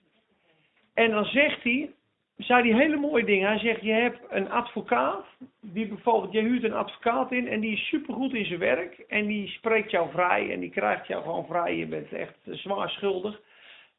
En 1.02 1.12
dan 1.12 1.26
zegt 1.26 1.64
hij, 1.64 1.94
zei 2.38 2.70
hij 2.70 2.82
hele 2.82 2.98
mooie 2.98 3.26
dingen. 3.26 3.48
Hij 3.48 3.60
zegt, 3.60 3.82
je 3.82 3.92
hebt 3.92 4.20
een 4.30 4.52
advocaat, 4.52 5.26
die 5.62 5.88
bijvoorbeeld, 5.88 6.34
je 6.34 6.42
huurt 6.42 6.64
een 6.64 6.74
advocaat 6.74 7.32
in 7.32 7.48
en 7.48 7.60
die 7.60 7.72
is 7.72 7.88
supergoed 7.88 8.34
in 8.34 8.46
zijn 8.46 8.60
werk. 8.60 9.00
En 9.00 9.26
die 9.26 9.48
spreekt 9.48 9.92
jou 9.92 10.12
vrij 10.12 10.52
en 10.52 10.60
die 10.60 10.70
krijgt 10.70 11.08
jou 11.08 11.24
gewoon 11.24 11.46
vrij. 11.46 11.76
Je 11.76 11.86
bent 11.86 12.14
echt 12.14 12.38
zwaar 12.44 12.90
schuldig. 12.90 13.42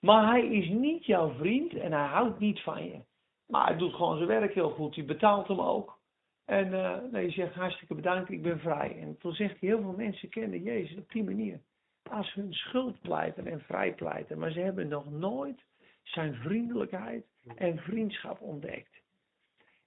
Maar 0.00 0.26
hij 0.30 0.46
is 0.46 0.68
niet 0.68 1.06
jouw 1.06 1.32
vriend 1.38 1.74
en 1.74 1.92
hij 1.92 2.06
houdt 2.06 2.38
niet 2.38 2.60
van 2.60 2.84
je. 2.84 2.98
Maar 3.46 3.66
hij 3.66 3.76
doet 3.76 3.94
gewoon 3.94 4.16
zijn 4.16 4.28
werk 4.28 4.54
heel 4.54 4.70
goed. 4.70 4.94
Je 4.94 5.04
betaalt 5.04 5.48
hem 5.48 5.60
ook. 5.60 5.98
En 6.44 6.70
nou, 6.70 7.18
je 7.18 7.30
zegt 7.30 7.54
hartstikke 7.54 7.94
bedankt, 7.94 8.30
ik 8.30 8.42
ben 8.42 8.58
vrij. 8.58 8.96
En 9.00 9.16
toen 9.18 9.32
zegt 9.32 9.60
hij, 9.60 9.68
heel 9.68 9.80
veel 9.80 9.94
mensen 9.96 10.28
kennen 10.28 10.62
Jezus 10.62 10.96
op 10.96 11.12
die 11.12 11.24
manier. 11.24 11.60
Als 12.10 12.34
hun 12.34 12.52
schuld 12.52 13.00
pleiten 13.00 13.46
en 13.46 13.60
vrij 13.60 13.94
pleiten. 13.94 14.38
Maar 14.38 14.50
ze 14.50 14.60
hebben 14.60 14.88
nog 14.88 15.10
nooit 15.10 15.60
zijn 16.02 16.34
vriendelijkheid 16.34 17.24
en 17.56 17.78
vriendschap 17.78 18.40
ontdekt. 18.40 19.00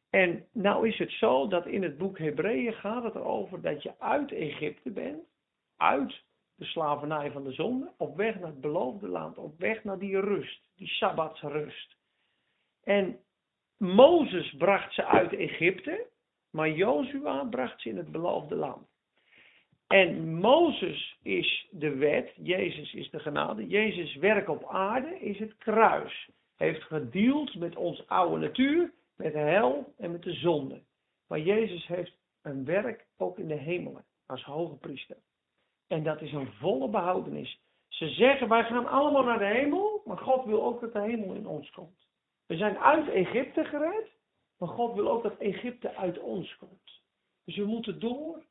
En 0.09 0.45
nou 0.51 0.87
is 0.87 0.97
het 0.97 1.11
zo 1.11 1.47
dat 1.47 1.65
in 1.65 1.83
het 1.83 1.97
boek 1.97 2.17
Hebreeën 2.17 2.73
gaat 2.73 3.03
het 3.03 3.15
erover 3.15 3.61
dat 3.61 3.83
je 3.83 3.99
uit 3.99 4.31
Egypte 4.31 4.91
bent, 4.91 5.23
uit 5.77 6.23
de 6.55 6.65
slavernij 6.65 7.31
van 7.31 7.43
de 7.43 7.51
zonde, 7.51 7.91
op 7.97 8.15
weg 8.15 8.39
naar 8.39 8.49
het 8.49 8.61
beloofde 8.61 9.07
land, 9.07 9.37
op 9.37 9.59
weg 9.59 9.83
naar 9.83 9.99
die 9.99 10.19
rust, 10.19 10.69
die 10.75 10.87
sabbatsrust. 10.87 11.95
En 12.83 13.19
Mozes 13.77 14.55
bracht 14.57 14.93
ze 14.93 15.05
uit 15.05 15.33
Egypte, 15.33 16.07
maar 16.49 16.69
Jozua 16.69 17.43
bracht 17.43 17.81
ze 17.81 17.89
in 17.89 17.97
het 17.97 18.11
beloofde 18.11 18.55
land. 18.55 18.87
En 19.95 20.39
Mozes 20.39 21.17
is 21.21 21.67
de 21.71 21.95
wet, 21.95 22.33
Jezus 22.35 22.93
is 22.93 23.09
de 23.09 23.19
genade. 23.19 23.67
Jezus 23.67 24.15
werk 24.15 24.49
op 24.49 24.65
aarde 24.67 25.19
is 25.19 25.39
het 25.39 25.57
kruis. 25.57 26.29
Heeft 26.55 26.83
gedeeld 26.83 27.55
met 27.55 27.75
ons 27.75 28.07
oude 28.07 28.37
natuur, 28.45 28.93
met 29.15 29.33
de 29.33 29.39
hel 29.39 29.93
en 29.97 30.11
met 30.11 30.23
de 30.23 30.33
zonde. 30.33 30.81
Maar 31.27 31.39
Jezus 31.39 31.87
heeft 31.87 32.17
een 32.41 32.65
werk 32.65 33.05
ook 33.17 33.39
in 33.39 33.47
de 33.47 33.55
hemelen 33.55 34.05
als 34.25 34.43
hoge 34.43 34.75
priester. 34.75 35.17
En 35.87 36.03
dat 36.03 36.21
is 36.21 36.31
een 36.31 36.51
volle 36.51 36.89
behoudenis. 36.89 37.59
Ze 37.87 38.09
zeggen 38.09 38.47
wij 38.47 38.63
gaan 38.63 38.87
allemaal 38.87 39.23
naar 39.23 39.39
de 39.39 39.59
hemel, 39.59 40.01
maar 40.05 40.17
God 40.17 40.45
wil 40.45 40.63
ook 40.63 40.81
dat 40.81 40.93
de 40.93 41.01
hemel 41.01 41.33
in 41.33 41.47
ons 41.47 41.69
komt. 41.71 42.07
We 42.45 42.57
zijn 42.57 42.77
uit 42.77 43.09
Egypte 43.09 43.63
gered, 43.63 44.09
maar 44.57 44.69
God 44.69 44.95
wil 44.95 45.09
ook 45.09 45.23
dat 45.23 45.37
Egypte 45.37 45.95
uit 45.95 46.19
ons 46.19 46.57
komt. 46.57 47.01
Dus 47.45 47.55
we 47.55 47.65
moeten 47.65 47.99
door 47.99 48.43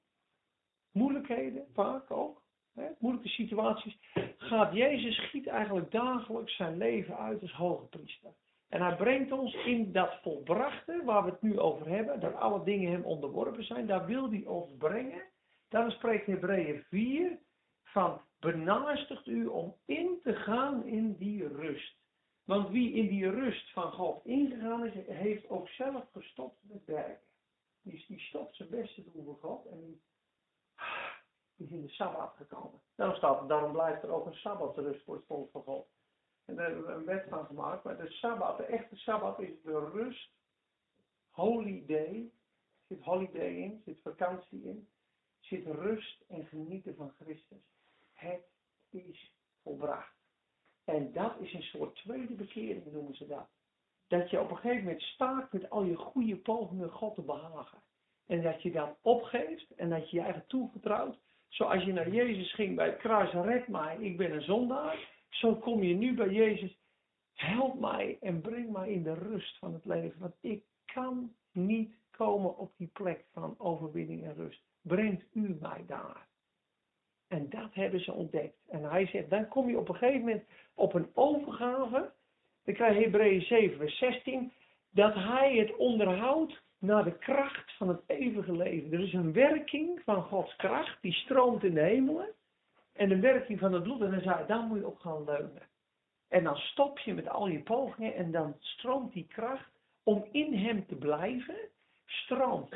moeilijkheden, 0.95 1.67
vaak 1.73 2.11
ook, 2.11 2.43
hè, 2.75 2.87
moeilijke 2.99 3.29
situaties, 3.29 3.99
gaat 4.37 4.75
Jezus 4.75 5.29
giet 5.31 5.47
eigenlijk 5.47 5.91
dagelijks 5.91 6.57
zijn 6.57 6.77
leven 6.77 7.19
uit 7.19 7.43
als 7.43 7.53
hoge 7.53 7.85
priester. 7.85 8.31
En 8.69 8.83
hij 8.83 8.97
brengt 8.97 9.33
ons 9.33 9.55
in 9.55 9.93
dat 9.93 10.19
volbrachte, 10.23 11.03
waar 11.05 11.25
we 11.25 11.31
het 11.31 11.43
nu 11.43 11.59
over 11.59 11.89
hebben, 11.89 12.21
dat 12.21 12.35
alle 12.35 12.65
dingen 12.65 12.93
hem 12.93 13.05
onderworpen 13.05 13.65
zijn, 13.65 13.87
daar 13.87 14.07
wil 14.07 14.31
hij 14.31 14.45
ons 14.47 14.71
brengen. 14.79 15.23
Daarom 15.69 15.91
spreekt 15.91 16.27
Hebreeën 16.27 16.85
4 16.89 17.39
van 17.83 18.21
benaastigt 18.41 19.27
u 19.27 19.47
om 19.47 19.77
in 19.85 20.19
te 20.23 20.35
gaan 20.35 20.87
in 20.87 21.17
die 21.17 21.49
rust. 21.49 21.97
Want 22.45 22.69
wie 22.69 22.93
in 22.93 23.09
die 23.09 23.31
rust 23.31 23.73
van 23.73 23.93
God 23.93 24.25
ingegaan 24.25 24.87
is, 24.87 25.07
heeft 25.07 25.49
ook 25.49 25.69
zelf 25.69 26.05
gestopt 26.13 26.59
met 26.61 26.85
werken. 26.85 27.27
Die, 27.83 28.21
stopt 28.21 28.57
zijn 28.57 28.69
best 28.69 28.95
te 28.95 29.05
doen 29.13 29.25
voor 29.25 29.39
God 29.41 29.67
en 29.67 29.81
die 29.85 30.01
is 31.57 31.71
in 31.71 31.83
de 31.83 31.89
Sabbat 31.89 32.35
gekomen. 32.37 32.81
Staat, 32.95 33.49
daarom 33.49 33.73
blijft 33.73 34.03
er 34.03 34.11
ook 34.11 34.27
een 34.27 34.35
Sabbatrust 34.35 35.05
voor 35.05 35.15
het 35.15 35.27
volk 35.27 35.51
van 35.51 35.63
God. 35.63 35.87
En 36.45 36.55
daar 36.55 36.67
hebben 36.67 36.87
we 36.87 36.93
een 36.93 37.05
wet 37.05 37.27
van 37.29 37.47
gemaakt. 37.47 37.85
Maar 37.85 37.97
de 37.97 38.11
Sabbat, 38.11 38.57
de 38.57 38.65
echte 38.65 38.97
Sabbat 38.97 39.41
is 39.41 39.63
de 39.63 39.91
rust. 39.93 40.31
Holy 41.31 41.85
day. 41.87 42.33
Er 42.89 42.97
zit 42.97 43.05
holiday 43.05 43.55
in, 43.55 43.83
zit 43.85 44.01
vakantie 44.03 44.63
in. 44.63 44.89
Zit 45.41 45.67
rust 45.67 46.25
en 46.29 46.47
genieten 46.47 46.95
van 46.97 47.13
Christus. 47.21 47.63
Het 48.13 48.47
is 48.91 49.35
volbracht. 49.63 50.15
En 50.85 51.13
dat 51.13 51.41
is 51.41 51.53
een 51.53 51.63
soort 51.63 51.97
tweede 51.97 52.35
bekering, 52.35 52.93
noemen 52.93 53.15
ze 53.15 53.27
dat. 53.27 53.49
dat 54.09 54.31
je 54.31 54.41
op 54.41 54.51
een 54.51 54.57
gegeven 54.57 54.85
moment 54.85 55.03
staat 55.03 55.53
met 55.53 55.71
al 55.71 55.83
je 55.83 55.97
goede 55.97 56.37
pogingen 56.37 56.91
God 56.91 57.15
te 57.15 57.23
behagen. 57.23 57.83
En 58.27 58.43
dat 58.43 58.63
je 58.63 58.73
dat 58.73 58.97
opgeeft 59.01 59.71
en 59.71 59.91
dat 59.91 60.11
je 60.11 60.17
je 60.17 60.23
eigen 60.23 60.47
toevertrouwt. 60.47 61.19
Zoals 61.55 61.85
je 61.85 61.93
naar 61.93 62.11
Jezus 62.11 62.55
ging 62.55 62.77
bij 62.77 62.87
het 62.87 62.97
kruis, 62.97 63.33
red 63.33 63.69
mij, 63.69 63.97
ik 64.01 64.17
ben 64.17 64.33
een 64.33 64.43
zondaar. 64.43 65.09
Zo 65.29 65.55
kom 65.55 65.83
je 65.83 65.95
nu 65.95 66.15
bij 66.15 66.29
Jezus, 66.29 66.79
help 67.35 67.81
mij 67.81 68.19
en 68.21 68.41
breng 68.41 68.71
mij 68.71 68.93
in 68.93 69.03
de 69.03 69.15
rust 69.15 69.59
van 69.59 69.73
het 69.73 69.85
leven. 69.85 70.21
Want 70.21 70.35
ik 70.41 70.63
kan 70.85 71.33
niet 71.53 71.95
komen 72.11 72.59
op 72.59 72.73
die 72.77 72.91
plek 72.93 73.25
van 73.33 73.55
overwinning 73.59 74.25
en 74.25 74.35
rust. 74.35 74.63
Brengt 74.81 75.25
u 75.33 75.57
mij 75.61 75.85
daar. 75.87 76.27
En 77.29 77.51
dat 77.51 77.75
hebben 77.75 78.01
ze 78.01 78.13
ontdekt. 78.13 78.59
En 78.69 78.83
hij 78.83 79.07
zegt, 79.07 79.31
dan 79.31 79.49
kom 79.49 79.69
je 79.69 79.79
op 79.79 79.89
een 79.89 79.95
gegeven 79.95 80.21
moment 80.21 80.45
op 80.75 80.95
een 80.95 81.09
overgave. 81.15 82.13
Dan 82.65 82.75
krijg 82.75 82.97
je 82.97 83.03
Hebreeën 83.03 83.43
7 83.43 83.77
vers 83.77 83.99
16. 83.99 84.53
Dat 84.91 85.15
hij 85.15 85.57
het 85.57 85.77
onderhoudt 85.77 86.63
naar 86.85 87.05
de 87.05 87.19
kracht 87.19 87.77
van 87.77 87.89
het 87.89 88.01
eeuwige 88.07 88.57
leven. 88.57 88.93
Er 88.93 89.01
is 89.01 89.13
een 89.13 89.33
werking 89.33 90.01
van 90.05 90.23
Gods 90.23 90.57
kracht, 90.57 90.99
die 91.01 91.13
stroomt 91.13 91.65
in 91.65 91.75
de 91.75 91.81
hemelen. 91.81 92.29
En 92.93 93.11
een 93.11 93.21
werking 93.21 93.59
van 93.59 93.73
het 93.73 93.83
bloed. 93.83 94.01
En 94.01 94.11
dan 94.11 94.21
zei 94.21 94.47
dan 94.47 94.67
moet 94.67 94.79
je 94.79 94.87
op 94.87 94.99
gaan 94.99 95.25
leunen. 95.25 95.63
En 96.29 96.45
dan 96.45 96.57
stop 96.57 96.99
je 96.99 97.15
met 97.15 97.29
al 97.29 97.49
je 97.49 97.63
pogingen 97.63 98.15
en 98.15 98.31
dan 98.31 98.57
stroomt 98.59 99.13
die 99.13 99.27
kracht 99.27 99.71
om 100.03 100.25
in 100.31 100.55
hem 100.55 100.87
te 100.87 100.95
blijven, 100.95 101.57
stroomt. 102.07 102.75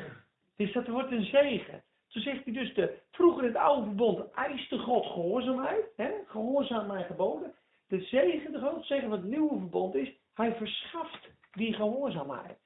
Dus 0.55 0.73
dat 0.73 0.87
wordt 0.87 1.11
een 1.11 1.25
zegen. 1.25 1.83
Toen 2.07 2.21
zegt 2.21 2.43
hij 2.43 2.53
dus, 2.53 2.73
de, 2.73 2.97
vroeger 3.11 3.43
in 3.43 3.49
het 3.49 3.57
oude 3.57 3.85
verbond 3.85 4.31
eiste 4.31 4.77
God 4.77 5.05
gehoorzaamheid, 5.05 5.85
hè, 5.95 6.11
gehoorzaam 6.27 6.87
mijn 6.87 7.05
geboden. 7.05 7.53
De 7.87 8.01
zegen, 8.01 8.51
de 8.51 8.57
grootste 8.57 8.93
zegen 8.93 9.09
van 9.09 9.17
het 9.17 9.27
nieuwe 9.29 9.57
verbond 9.57 9.95
is, 9.95 10.13
hij 10.33 10.55
verschaft 10.55 11.29
die 11.51 11.73
gehoorzaamheid. 11.73 12.57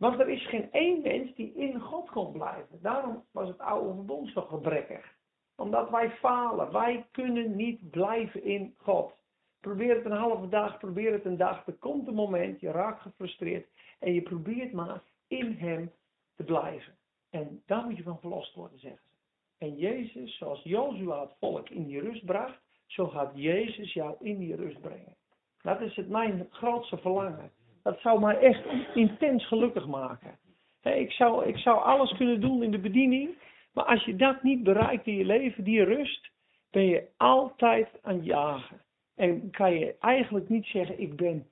Want 0.00 0.20
er 0.20 0.28
is 0.28 0.48
geen 0.48 0.72
één 0.72 1.02
mens 1.02 1.34
die 1.34 1.54
in 1.54 1.80
God 1.80 2.10
kon 2.10 2.32
blijven. 2.32 2.78
Daarom 2.82 3.24
was 3.30 3.48
het 3.48 3.58
oude 3.58 3.94
verbond 3.94 4.28
zo 4.28 4.42
gebrekkig. 4.42 5.14
Omdat 5.56 5.90
wij 5.90 6.10
falen. 6.10 6.72
Wij 6.72 7.06
kunnen 7.10 7.56
niet 7.56 7.90
blijven 7.90 8.44
in 8.44 8.74
God. 8.76 9.12
Probeer 9.60 9.96
het 9.96 10.04
een 10.04 10.12
halve 10.12 10.48
dag, 10.48 10.78
probeer 10.78 11.12
het 11.12 11.24
een 11.24 11.36
dag. 11.36 11.66
Er 11.66 11.72
komt 11.72 12.08
een 12.08 12.14
moment, 12.14 12.60
je 12.60 12.70
raakt 12.70 13.00
gefrustreerd. 13.00 13.68
En 13.98 14.12
je 14.12 14.22
probeert 14.22 14.72
maar 14.72 15.02
in 15.28 15.52
hem 15.52 15.92
te 16.36 16.44
blijven. 16.44 16.96
En 17.30 17.62
daar 17.66 17.84
moet 17.84 17.96
je 17.96 18.02
van 18.02 18.20
verlost 18.20 18.54
worden, 18.54 18.78
zeggen 18.78 19.02
ze. 19.08 19.16
En 19.58 19.76
Jezus, 19.76 20.36
zoals 20.36 20.62
Jozua 20.62 21.20
het 21.20 21.36
volk 21.38 21.68
in 21.68 21.86
die 21.86 22.00
rust 22.00 22.24
bracht, 22.24 22.60
zo 22.86 23.08
gaat 23.08 23.32
Jezus 23.34 23.92
jou 23.92 24.16
in 24.20 24.38
die 24.38 24.56
rust 24.56 24.80
brengen. 24.80 25.16
Dat 25.62 25.80
is 25.80 25.96
het 25.96 26.08
mijn 26.08 26.46
grootste 26.50 26.98
verlangen. 26.98 27.52
Dat 27.82 28.00
zou 28.00 28.20
mij 28.20 28.38
echt 28.38 28.64
intens 28.94 29.46
gelukkig 29.46 29.86
maken. 29.86 30.38
ik, 30.82 31.12
zou, 31.12 31.46
ik 31.46 31.56
zou 31.56 31.82
alles 31.82 32.16
kunnen 32.16 32.40
doen 32.40 32.62
in 32.62 32.70
de 32.70 32.78
bediening, 32.78 33.38
maar 33.72 33.84
als 33.84 34.04
je 34.04 34.16
dat 34.16 34.42
niet 34.42 34.62
bereikt 34.62 35.06
in 35.06 35.16
je 35.16 35.24
leven, 35.24 35.64
die 35.64 35.84
rust, 35.84 36.30
ben 36.70 36.84
je 36.84 37.08
altijd 37.16 37.88
aan 38.02 38.14
het 38.14 38.24
jagen. 38.24 38.80
En 39.14 39.50
kan 39.50 39.72
je 39.72 39.96
eigenlijk 39.98 40.48
niet 40.48 40.66
zeggen, 40.66 41.00
ik 41.00 41.16
ben, 41.16 41.46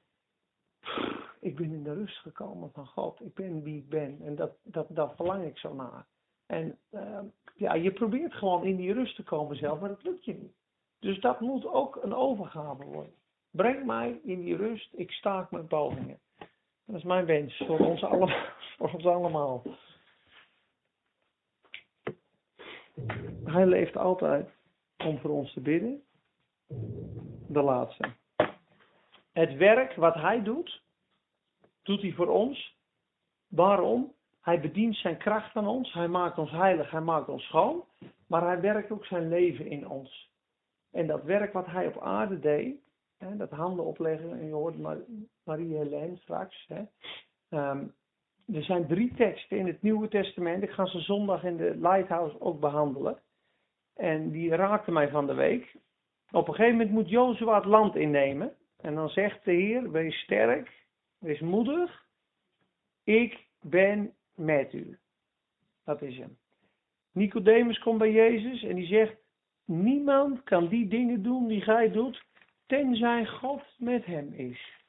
ik 1.40 1.56
ben 1.56 1.72
in 1.72 1.82
de 1.82 1.94
rust 1.94 2.16
gekomen 2.16 2.70
van 2.72 2.86
God. 2.86 3.20
Ik 3.20 3.34
ben 3.34 3.62
wie 3.62 3.78
ik 3.78 3.88
ben. 3.88 4.18
En 4.22 4.36
dat, 4.36 4.52
dat, 4.62 4.86
daar 4.90 5.14
verlang 5.14 5.44
ik 5.44 5.58
zo 5.58 5.74
naar. 5.74 6.06
En 6.46 6.78
uh, 6.90 7.20
ja, 7.54 7.74
je 7.74 7.92
probeert 7.92 8.34
gewoon 8.34 8.64
in 8.64 8.76
die 8.76 8.92
rust 8.92 9.16
te 9.16 9.22
komen 9.22 9.56
zelf, 9.56 9.80
maar 9.80 9.88
dat 9.88 10.02
lukt 10.02 10.24
je 10.24 10.34
niet. 10.34 10.56
Dus 10.98 11.20
dat 11.20 11.40
moet 11.40 11.66
ook 11.66 11.96
een 12.02 12.14
overgave 12.14 12.84
worden. 12.84 13.14
Breng 13.50 13.84
mij 13.84 14.20
in 14.22 14.40
die 14.40 14.56
rust, 14.56 14.92
ik 14.94 15.10
staak 15.10 15.50
mijn 15.50 15.66
pogingen. 15.66 16.18
Dat 16.84 16.96
is 16.96 17.02
mijn 17.02 17.26
wens 17.26 17.56
voor 17.56 17.78
ons. 17.78 18.00
Voor 18.78 18.92
ons 18.92 19.06
allemaal. 19.06 19.62
Hij 23.44 23.66
leeft 23.66 23.96
altijd 23.96 24.50
om 25.04 25.18
voor 25.18 25.30
ons 25.30 25.52
te 25.52 25.60
bidden. 25.60 26.02
De 27.48 27.62
laatste. 27.62 28.08
Het 29.32 29.56
werk 29.56 29.94
wat 29.94 30.14
hij 30.14 30.42
doet, 30.42 30.82
doet 31.82 32.02
hij 32.02 32.12
voor 32.12 32.28
ons. 32.28 32.76
Waarom? 33.48 34.12
Hij 34.40 34.60
bedient 34.60 34.96
zijn 34.96 35.16
kracht 35.16 35.56
aan 35.56 35.66
ons. 35.66 35.92
Hij 35.92 36.08
maakt 36.08 36.38
ons 36.38 36.50
heilig. 36.50 36.90
Hij 36.90 37.00
maakt 37.00 37.28
ons 37.28 37.44
schoon. 37.44 37.84
Maar 38.26 38.42
hij 38.42 38.60
werkt 38.60 38.90
ook 38.90 39.04
zijn 39.04 39.28
leven 39.28 39.66
in 39.66 39.88
ons. 39.88 40.30
En 40.90 41.06
dat 41.06 41.22
werk 41.22 41.52
wat 41.52 41.66
hij 41.66 41.86
op 41.86 42.00
aarde 42.02 42.38
deed, 42.38 42.76
dat 43.18 43.50
handen 43.50 43.84
opleggen, 43.84 44.30
en 44.38 44.46
je 44.46 44.52
hoort 44.52 44.78
Marie-Helene 45.44 46.16
straks. 46.16 46.66
Hè. 46.68 46.82
Ehm, 47.48 47.86
er 48.52 48.62
zijn 48.62 48.86
drie 48.86 49.14
teksten 49.14 49.58
in 49.58 49.66
het 49.66 49.82
Nieuwe 49.82 50.08
Testament. 50.08 50.62
Ik 50.62 50.70
ga 50.70 50.86
ze 50.86 51.00
zondag 51.00 51.44
in 51.44 51.56
de 51.56 51.76
Lighthouse 51.76 52.40
ook 52.40 52.60
behandelen. 52.60 53.18
En 53.94 54.30
die 54.30 54.54
raakten 54.54 54.92
mij 54.92 55.08
van 55.08 55.26
de 55.26 55.34
week. 55.34 55.76
Op 56.30 56.48
een 56.48 56.54
gegeven 56.54 56.76
moment 56.76 56.94
moet 56.94 57.08
Jozua 57.08 57.54
het 57.54 57.64
land 57.64 57.96
innemen. 57.96 58.54
En 58.80 58.94
dan 58.94 59.08
zegt 59.08 59.44
de 59.44 59.52
Heer, 59.52 59.90
wees 59.90 60.22
sterk, 60.22 60.86
wees 61.18 61.40
moedig. 61.40 62.06
Ik 63.04 63.46
ben 63.60 64.14
met 64.34 64.72
u. 64.72 64.98
Dat 65.84 66.02
is 66.02 66.18
hem. 66.18 66.36
Nicodemus 67.12 67.78
komt 67.78 67.98
bij 67.98 68.12
Jezus 68.12 68.62
en 68.62 68.74
die 68.74 68.86
zegt, 68.86 69.14
niemand 69.64 70.42
kan 70.42 70.68
die 70.68 70.88
dingen 70.88 71.22
doen 71.22 71.46
die 71.46 71.60
gij 71.60 71.90
doet, 71.90 72.24
tenzij 72.68 73.26
God 73.26 73.62
met 73.78 74.04
hem 74.04 74.32
is. 74.32 74.82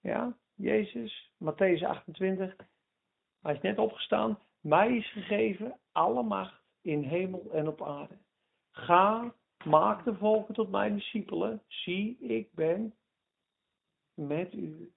Ja, 0.00 0.36
Jezus, 0.54 1.32
Matthäus 1.44 1.84
28, 1.84 2.56
hij 3.42 3.54
is 3.54 3.60
net 3.60 3.78
opgestaan, 3.78 4.38
mij 4.60 4.96
is 4.96 5.12
gegeven 5.12 5.78
alle 5.92 6.22
macht 6.22 6.62
in 6.80 7.02
hemel 7.02 7.50
en 7.52 7.68
op 7.68 7.82
aarde. 7.82 8.18
Ga 8.70 9.34
Maak 9.64 10.04
de 10.04 10.14
volken 10.14 10.54
tot 10.54 10.70
mijn 10.70 10.94
discipelen. 10.94 11.62
Zie, 11.66 12.18
ik 12.18 12.52
ben 12.52 12.94
met 14.14 14.52
u. 14.52 14.92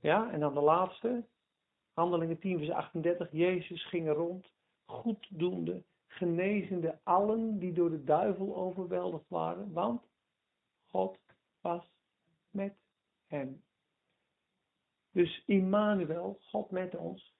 Ja, 0.00 0.30
en 0.30 0.40
dan 0.40 0.54
de 0.54 0.60
laatste. 0.60 1.26
Handelingen 1.92 2.38
10 2.38 2.58
vers 2.58 2.70
38. 2.70 3.28
Jezus 3.32 3.88
ging 3.88 4.12
rond, 4.12 4.52
goeddoende, 4.84 5.82
genezende 6.06 6.98
allen 7.02 7.58
die 7.58 7.72
door 7.72 7.90
de 7.90 8.04
duivel 8.04 8.56
overweldigd 8.56 9.28
waren. 9.28 9.72
Want 9.72 10.02
God 10.90 11.18
was 11.60 11.90
met 12.50 12.74
hem. 13.26 13.62
Dus 15.12 15.42
Immanuel, 15.46 16.38
God 16.40 16.70
met 16.70 16.96
ons. 16.96 17.34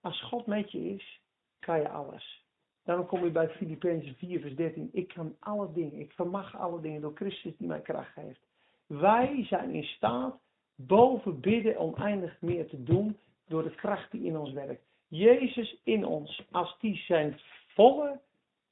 Als 0.00 0.22
God 0.22 0.46
met 0.46 0.72
je 0.72 0.94
is, 0.94 1.20
kan 1.58 1.80
je 1.80 1.88
alles. 1.88 2.44
Daarom 2.84 3.06
kom 3.06 3.24
je 3.24 3.30
bij 3.30 3.48
Filippenzen 3.48 4.14
4 4.14 4.40
vers 4.40 4.54
13. 4.54 4.88
Ik 4.92 5.08
kan 5.08 5.36
alle 5.40 5.72
dingen, 5.72 6.00
ik 6.00 6.12
vermag 6.12 6.56
alle 6.56 6.80
dingen 6.80 7.00
door 7.00 7.14
Christus 7.14 7.56
die 7.56 7.66
mij 7.66 7.80
kracht 7.80 8.12
geeft. 8.12 8.40
Wij 8.86 9.44
zijn 9.44 9.70
in 9.70 9.84
staat 9.84 10.38
boven 10.74 11.40
bidden 11.40 11.78
oneindig 11.78 12.40
meer 12.40 12.68
te 12.68 12.82
doen 12.82 13.16
door 13.46 13.62
de 13.62 13.74
kracht 13.74 14.10
die 14.10 14.24
in 14.24 14.36
ons 14.36 14.52
werkt. 14.52 14.84
Jezus 15.08 15.80
in 15.84 16.04
ons, 16.04 16.44
als 16.50 16.76
die 16.80 16.96
zijn 16.96 17.40
volle, 17.66 18.20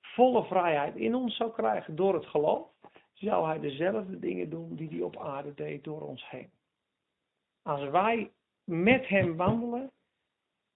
volle 0.01 0.45
vrijheid 0.45 0.97
in 0.97 1.15
ons 1.15 1.37
zou 1.37 1.53
krijgen 1.53 1.97
door 1.97 2.15
het 2.15 2.27
geloof, 2.27 2.69
zou 3.15 3.47
hij 3.47 3.61
dezelfde 3.61 4.19
dingen 4.19 4.51
doen 4.51 4.75
die 4.75 4.89
hij 4.89 5.01
op 5.01 5.19
aarde 5.19 5.55
deed 5.55 5.85
door 5.85 6.01
ons 6.01 6.31
heen. 6.31 6.51
Als 7.63 7.89
wij 7.91 8.33
met 8.65 9.09
hem 9.09 9.37
wandelen, 9.37 9.91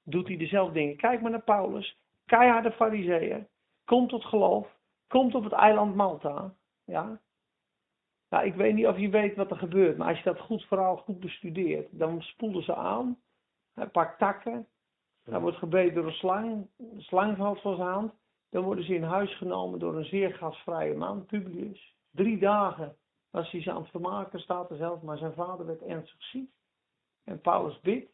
doet 0.03 0.29
hij 0.29 0.37
dezelfde 0.37 0.73
dingen. 0.73 0.97
Kijk 0.97 1.21
maar 1.21 1.31
naar 1.31 1.43
Paulus 1.43 1.97
keiharde 2.29 2.73
fariseeën, 2.73 3.49
komt 3.85 4.09
tot 4.09 4.25
geloof, 4.25 4.77
komt 5.07 5.35
op 5.35 5.45
het 5.45 5.53
eiland 5.53 5.95
Malta. 5.95 6.55
Ja? 6.85 7.21
Nou, 8.29 8.47
ik 8.47 8.55
weet 8.55 8.75
niet 8.75 8.87
of 8.87 8.99
je 8.99 9.09
weet 9.09 9.37
wat 9.37 9.51
er 9.51 9.57
gebeurt, 9.57 9.97
maar 9.97 10.09
als 10.09 10.19
je 10.19 10.25
dat 10.25 10.41
goed 10.41 10.63
verhaal 10.63 10.97
goed 10.97 11.21
bestudeert, 11.21 11.99
dan 11.99 12.23
spoelen 12.23 12.63
ze 12.63 12.75
aan, 12.75 13.21
een 13.75 13.91
paar 13.91 14.17
takken, 14.17 14.67
dan 15.25 15.41
wordt 15.41 15.57
gebeten 15.57 15.95
door 15.95 16.07
een 16.07 16.13
slang, 16.13 16.67
een 16.77 17.03
slang 17.03 17.37
valt 17.37 17.61
van 17.61 17.77
zijn 17.77 17.89
hand, 17.89 18.13
dan 18.51 18.65
worden 18.65 18.85
ze 18.85 18.95
in 18.95 19.03
huis 19.03 19.37
genomen 19.37 19.79
door 19.79 19.97
een 19.97 20.05
zeer 20.05 20.35
gasvrije 20.35 20.95
man, 20.95 21.27
Publius. 21.27 21.97
Drie 22.11 22.39
dagen 22.39 22.97
was 23.31 23.51
hij 23.51 23.63
ze 23.63 23.71
aan 23.71 23.83
het 23.83 23.91
vermaken, 23.91 24.41
staat 24.41 24.71
er 24.71 24.77
zelf, 24.77 25.03
maar 25.03 25.19
zijn 25.19 25.35
vader 25.35 25.67
werd 25.67 25.83
ernstig 25.83 26.23
ziek. 26.23 26.51
En 27.25 27.41
Paulus 27.41 27.81
bidt, 27.81 28.11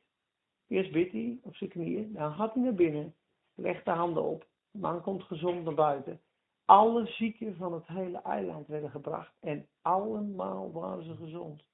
eerst 0.68 0.92
bidt 0.92 1.12
hij 1.12 1.38
op 1.42 1.56
zijn 1.56 1.70
knieën, 1.70 2.12
dan 2.12 2.34
gaat 2.34 2.54
hij 2.54 2.62
naar 2.62 2.74
binnen. 2.74 3.14
Leg 3.54 3.82
de 3.82 3.90
handen 3.90 4.22
op. 4.22 4.46
De 4.70 4.78
man 4.78 5.02
komt 5.02 5.22
gezond 5.22 5.64
naar 5.64 5.74
buiten. 5.74 6.20
Alle 6.64 7.06
zieken 7.06 7.56
van 7.56 7.72
het 7.72 7.86
hele 7.86 8.18
eiland 8.18 8.66
werden 8.66 8.90
gebracht. 8.90 9.34
En 9.40 9.68
allemaal 9.82 10.72
waren 10.72 11.04
ze 11.04 11.16
gezond. 11.16 11.64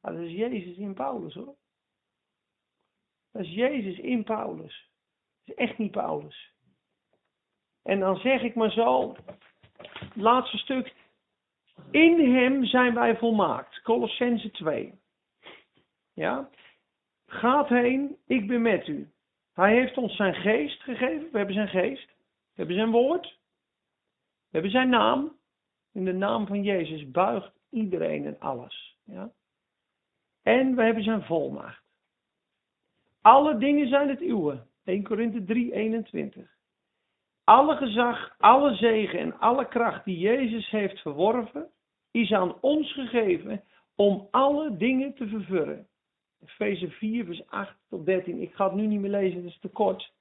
Maar 0.00 0.12
dat 0.12 0.22
is 0.22 0.32
Jezus 0.32 0.76
in 0.76 0.94
Paulus 0.94 1.34
hoor. 1.34 1.56
Dat 3.30 3.42
is 3.42 3.54
Jezus 3.54 3.98
in 3.98 4.24
Paulus. 4.24 4.90
Dat 5.44 5.56
is 5.56 5.64
echt 5.64 5.78
niet 5.78 5.90
Paulus. 5.90 6.54
En 7.82 8.00
dan 8.00 8.16
zeg 8.16 8.42
ik 8.42 8.54
maar 8.54 8.70
zo, 8.70 9.16
laatste 10.14 10.58
stuk. 10.58 10.94
In 11.90 12.34
hem 12.34 12.64
zijn 12.64 12.94
wij 12.94 13.16
volmaakt. 13.16 13.82
Colossense 13.82 14.50
2. 14.50 14.94
Ja? 16.14 16.48
Gaat 17.26 17.68
heen, 17.68 18.16
ik 18.26 18.46
ben 18.46 18.62
met 18.62 18.86
u. 18.86 19.10
Hij 19.52 19.74
heeft 19.74 19.96
ons 19.96 20.16
zijn 20.16 20.34
geest 20.34 20.82
gegeven. 20.82 21.30
We 21.30 21.36
hebben 21.36 21.54
zijn 21.54 21.68
geest. 21.68 22.06
We 22.06 22.54
hebben 22.54 22.76
zijn 22.76 22.90
woord. 22.90 23.38
We 24.50 24.50
hebben 24.50 24.70
zijn 24.70 24.88
naam. 24.88 25.38
In 25.92 26.04
de 26.04 26.12
naam 26.12 26.46
van 26.46 26.62
Jezus 26.62 27.10
buigt 27.10 27.52
iedereen 27.70 28.26
en 28.26 28.38
alles. 28.38 28.96
Ja? 29.04 29.30
En 30.42 30.74
we 30.74 30.82
hebben 30.82 31.02
zijn 31.02 31.22
volmacht. 31.22 31.82
Alle 33.20 33.58
dingen 33.58 33.88
zijn 33.88 34.08
het 34.08 34.20
uwe. 34.20 34.66
1 34.84 35.02
Korinthe 35.02 35.44
3, 35.44 35.72
21. 35.72 36.58
Alle 37.44 37.76
gezag, 37.76 38.34
alle 38.38 38.74
zegen 38.74 39.18
en 39.18 39.38
alle 39.38 39.68
kracht 39.68 40.04
die 40.04 40.18
Jezus 40.18 40.70
heeft 40.70 41.00
verworven, 41.00 41.70
is 42.10 42.32
aan 42.32 42.60
ons 42.60 42.92
gegeven 42.92 43.62
om 43.96 44.28
alle 44.30 44.76
dingen 44.76 45.14
te 45.14 45.28
vervullen. 45.28 45.86
Efeze 46.44 46.90
4, 46.90 47.24
vers 47.24 47.46
8 47.46 47.76
tot 47.88 48.06
13. 48.06 48.42
Ik 48.42 48.54
ga 48.54 48.64
het 48.64 48.74
nu 48.74 48.86
niet 48.86 49.00
meer 49.00 49.10
lezen, 49.10 49.42
dat 49.42 49.50
is 49.50 49.58
te 49.58 49.68
kort. 49.68 50.12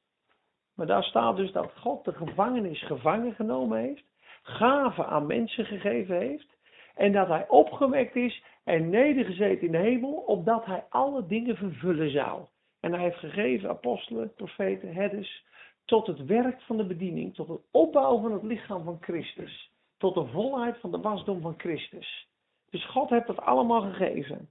Maar 0.75 0.87
daar 0.87 1.03
staat 1.03 1.35
dus 1.35 1.51
dat 1.51 1.71
God 1.75 2.05
de 2.05 2.13
gevangenis 2.13 2.85
gevangen 2.85 3.33
genomen 3.33 3.79
heeft, 3.79 4.03
gaven 4.41 5.07
aan 5.07 5.25
mensen 5.25 5.65
gegeven 5.65 6.17
heeft, 6.17 6.57
en 6.95 7.11
dat 7.11 7.27
hij 7.27 7.47
opgewekt 7.47 8.15
is 8.15 8.43
en 8.63 8.89
nedergezeten 8.89 9.65
in 9.65 9.71
de 9.71 9.77
hemel, 9.77 10.11
opdat 10.11 10.65
hij 10.65 10.85
alle 10.89 11.25
dingen 11.25 11.55
vervullen 11.55 12.11
zou. 12.11 12.41
En 12.79 12.93
hij 12.93 13.03
heeft 13.03 13.17
gegeven 13.17 13.69
apostelen, 13.69 14.33
profeten, 14.33 14.93
herders, 14.93 15.45
tot 15.85 16.07
het 16.07 16.25
werk 16.25 16.61
van 16.61 16.77
de 16.77 16.85
bediening, 16.85 17.35
tot 17.35 17.47
het 17.47 17.61
opbouwen 17.71 18.21
van 18.21 18.31
het 18.31 18.43
lichaam 18.43 18.83
van 18.83 18.97
Christus, 19.01 19.71
tot 19.99 20.13
de 20.13 20.25
volheid 20.25 20.77
van 20.79 20.91
de 20.91 20.99
wasdom 20.99 21.41
van 21.41 21.53
Christus. 21.57 22.27
Dus 22.69 22.85
God 22.85 23.09
heeft 23.09 23.27
dat 23.27 23.41
allemaal 23.41 23.81
gegeven. 23.81 24.49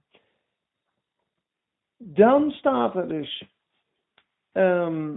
Dan 1.97 2.51
staat 2.51 2.95
er 2.95 3.07
dus, 3.07 3.43
ehm, 4.51 5.15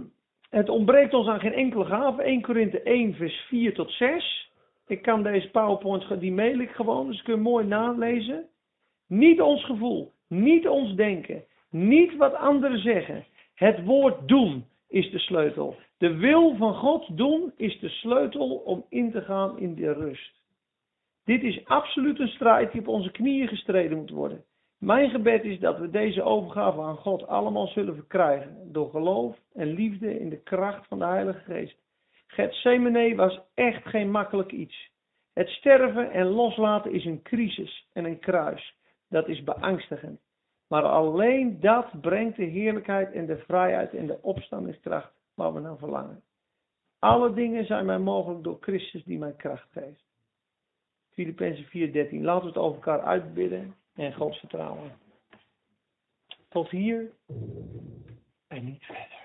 het 0.49 0.69
ontbreekt 0.69 1.13
ons 1.13 1.27
aan 1.27 1.39
geen 1.39 1.53
enkele 1.53 1.85
gave, 1.85 2.23
1 2.23 2.41
Korinthe 2.41 2.81
1 2.83 3.13
vers 3.13 3.35
4 3.35 3.73
tot 3.73 3.91
6. 3.91 4.51
Ik 4.87 5.01
kan 5.01 5.23
deze 5.23 5.49
PowerPoint, 5.49 6.19
die 6.19 6.33
mail 6.33 6.59
ik 6.59 6.71
gewoon, 6.71 7.07
dus 7.07 7.21
kun 7.21 7.35
je 7.35 7.41
mooi 7.41 7.65
nalezen. 7.65 8.47
Niet 9.07 9.41
ons 9.41 9.65
gevoel, 9.65 10.11
niet 10.27 10.67
ons 10.67 10.95
denken, 10.95 11.43
niet 11.69 12.15
wat 12.15 12.33
anderen 12.33 12.79
zeggen. 12.79 13.25
Het 13.53 13.83
woord 13.85 14.27
doen 14.27 14.65
is 14.93 15.11
de 15.11 15.19
sleutel. 15.19 15.75
De 15.97 16.15
wil 16.15 16.55
van 16.55 16.73
God 16.73 17.17
doen 17.17 17.53
is 17.57 17.79
de 17.79 17.89
sleutel 17.89 18.55
om 18.55 18.85
in 18.89 19.11
te 19.11 19.21
gaan 19.21 19.59
in 19.59 19.75
de 19.75 19.93
rust. 19.93 20.41
Dit 21.23 21.43
is 21.43 21.65
absoluut 21.65 22.19
een 22.19 22.27
strijd 22.27 22.71
die 22.71 22.81
op 22.81 22.87
onze 22.87 23.11
knieën 23.11 23.47
gestreden 23.47 23.97
moet 23.97 24.09
worden. 24.09 24.43
Mijn 24.79 25.09
gebed 25.09 25.43
is 25.43 25.59
dat 25.59 25.79
we 25.79 25.89
deze 25.89 26.23
overgave 26.23 26.81
aan 26.81 26.97
God 26.97 27.27
allemaal 27.27 27.67
zullen 27.67 27.95
verkrijgen. 27.95 28.71
Door 28.71 28.89
geloof 28.89 29.37
en 29.53 29.73
liefde 29.73 30.19
in 30.19 30.29
de 30.29 30.41
kracht 30.41 30.87
van 30.87 30.99
de 30.99 31.05
Heilige 31.05 31.39
Geest. 31.39 31.77
Gethsemane 32.27 33.15
was 33.15 33.39
echt 33.53 33.85
geen 33.85 34.11
makkelijk 34.11 34.51
iets. 34.51 34.89
Het 35.33 35.49
sterven 35.49 36.11
en 36.11 36.25
loslaten 36.25 36.91
is 36.91 37.05
een 37.05 37.21
crisis 37.21 37.87
en 37.93 38.05
een 38.05 38.19
kruis. 38.19 38.75
Dat 39.09 39.27
is 39.27 39.43
beangstigend. 39.43 40.19
Maar 40.73 40.83
alleen 40.83 41.59
dat 41.59 42.01
brengt 42.01 42.35
de 42.35 42.43
heerlijkheid 42.43 43.11
en 43.11 43.25
de 43.25 43.37
vrijheid 43.37 43.93
en 43.93 44.07
de 44.07 44.21
opstandingskracht 44.21 45.13
waar 45.33 45.53
we 45.53 45.59
naar 45.59 45.77
verlangen. 45.77 46.23
Alle 46.99 47.33
dingen 47.33 47.65
zijn 47.65 47.85
mij 47.85 47.99
mogelijk 47.99 48.43
door 48.43 48.57
Christus 48.61 49.03
die 49.03 49.17
mij 49.17 49.33
kracht 49.33 49.71
geeft. 49.71 50.03
Filippenzen 51.09 51.65
4:13. 51.65 51.69
Laten 52.21 52.41
we 52.41 52.47
het 52.47 52.57
over 52.57 52.75
elkaar 52.75 53.01
uitbidden 53.01 53.75
en 53.95 54.13
God 54.13 54.35
vertrouwen. 54.35 54.91
Tot 56.49 56.69
hier 56.69 57.11
en 58.47 58.65
niet 58.65 58.83
verder. 58.83 59.22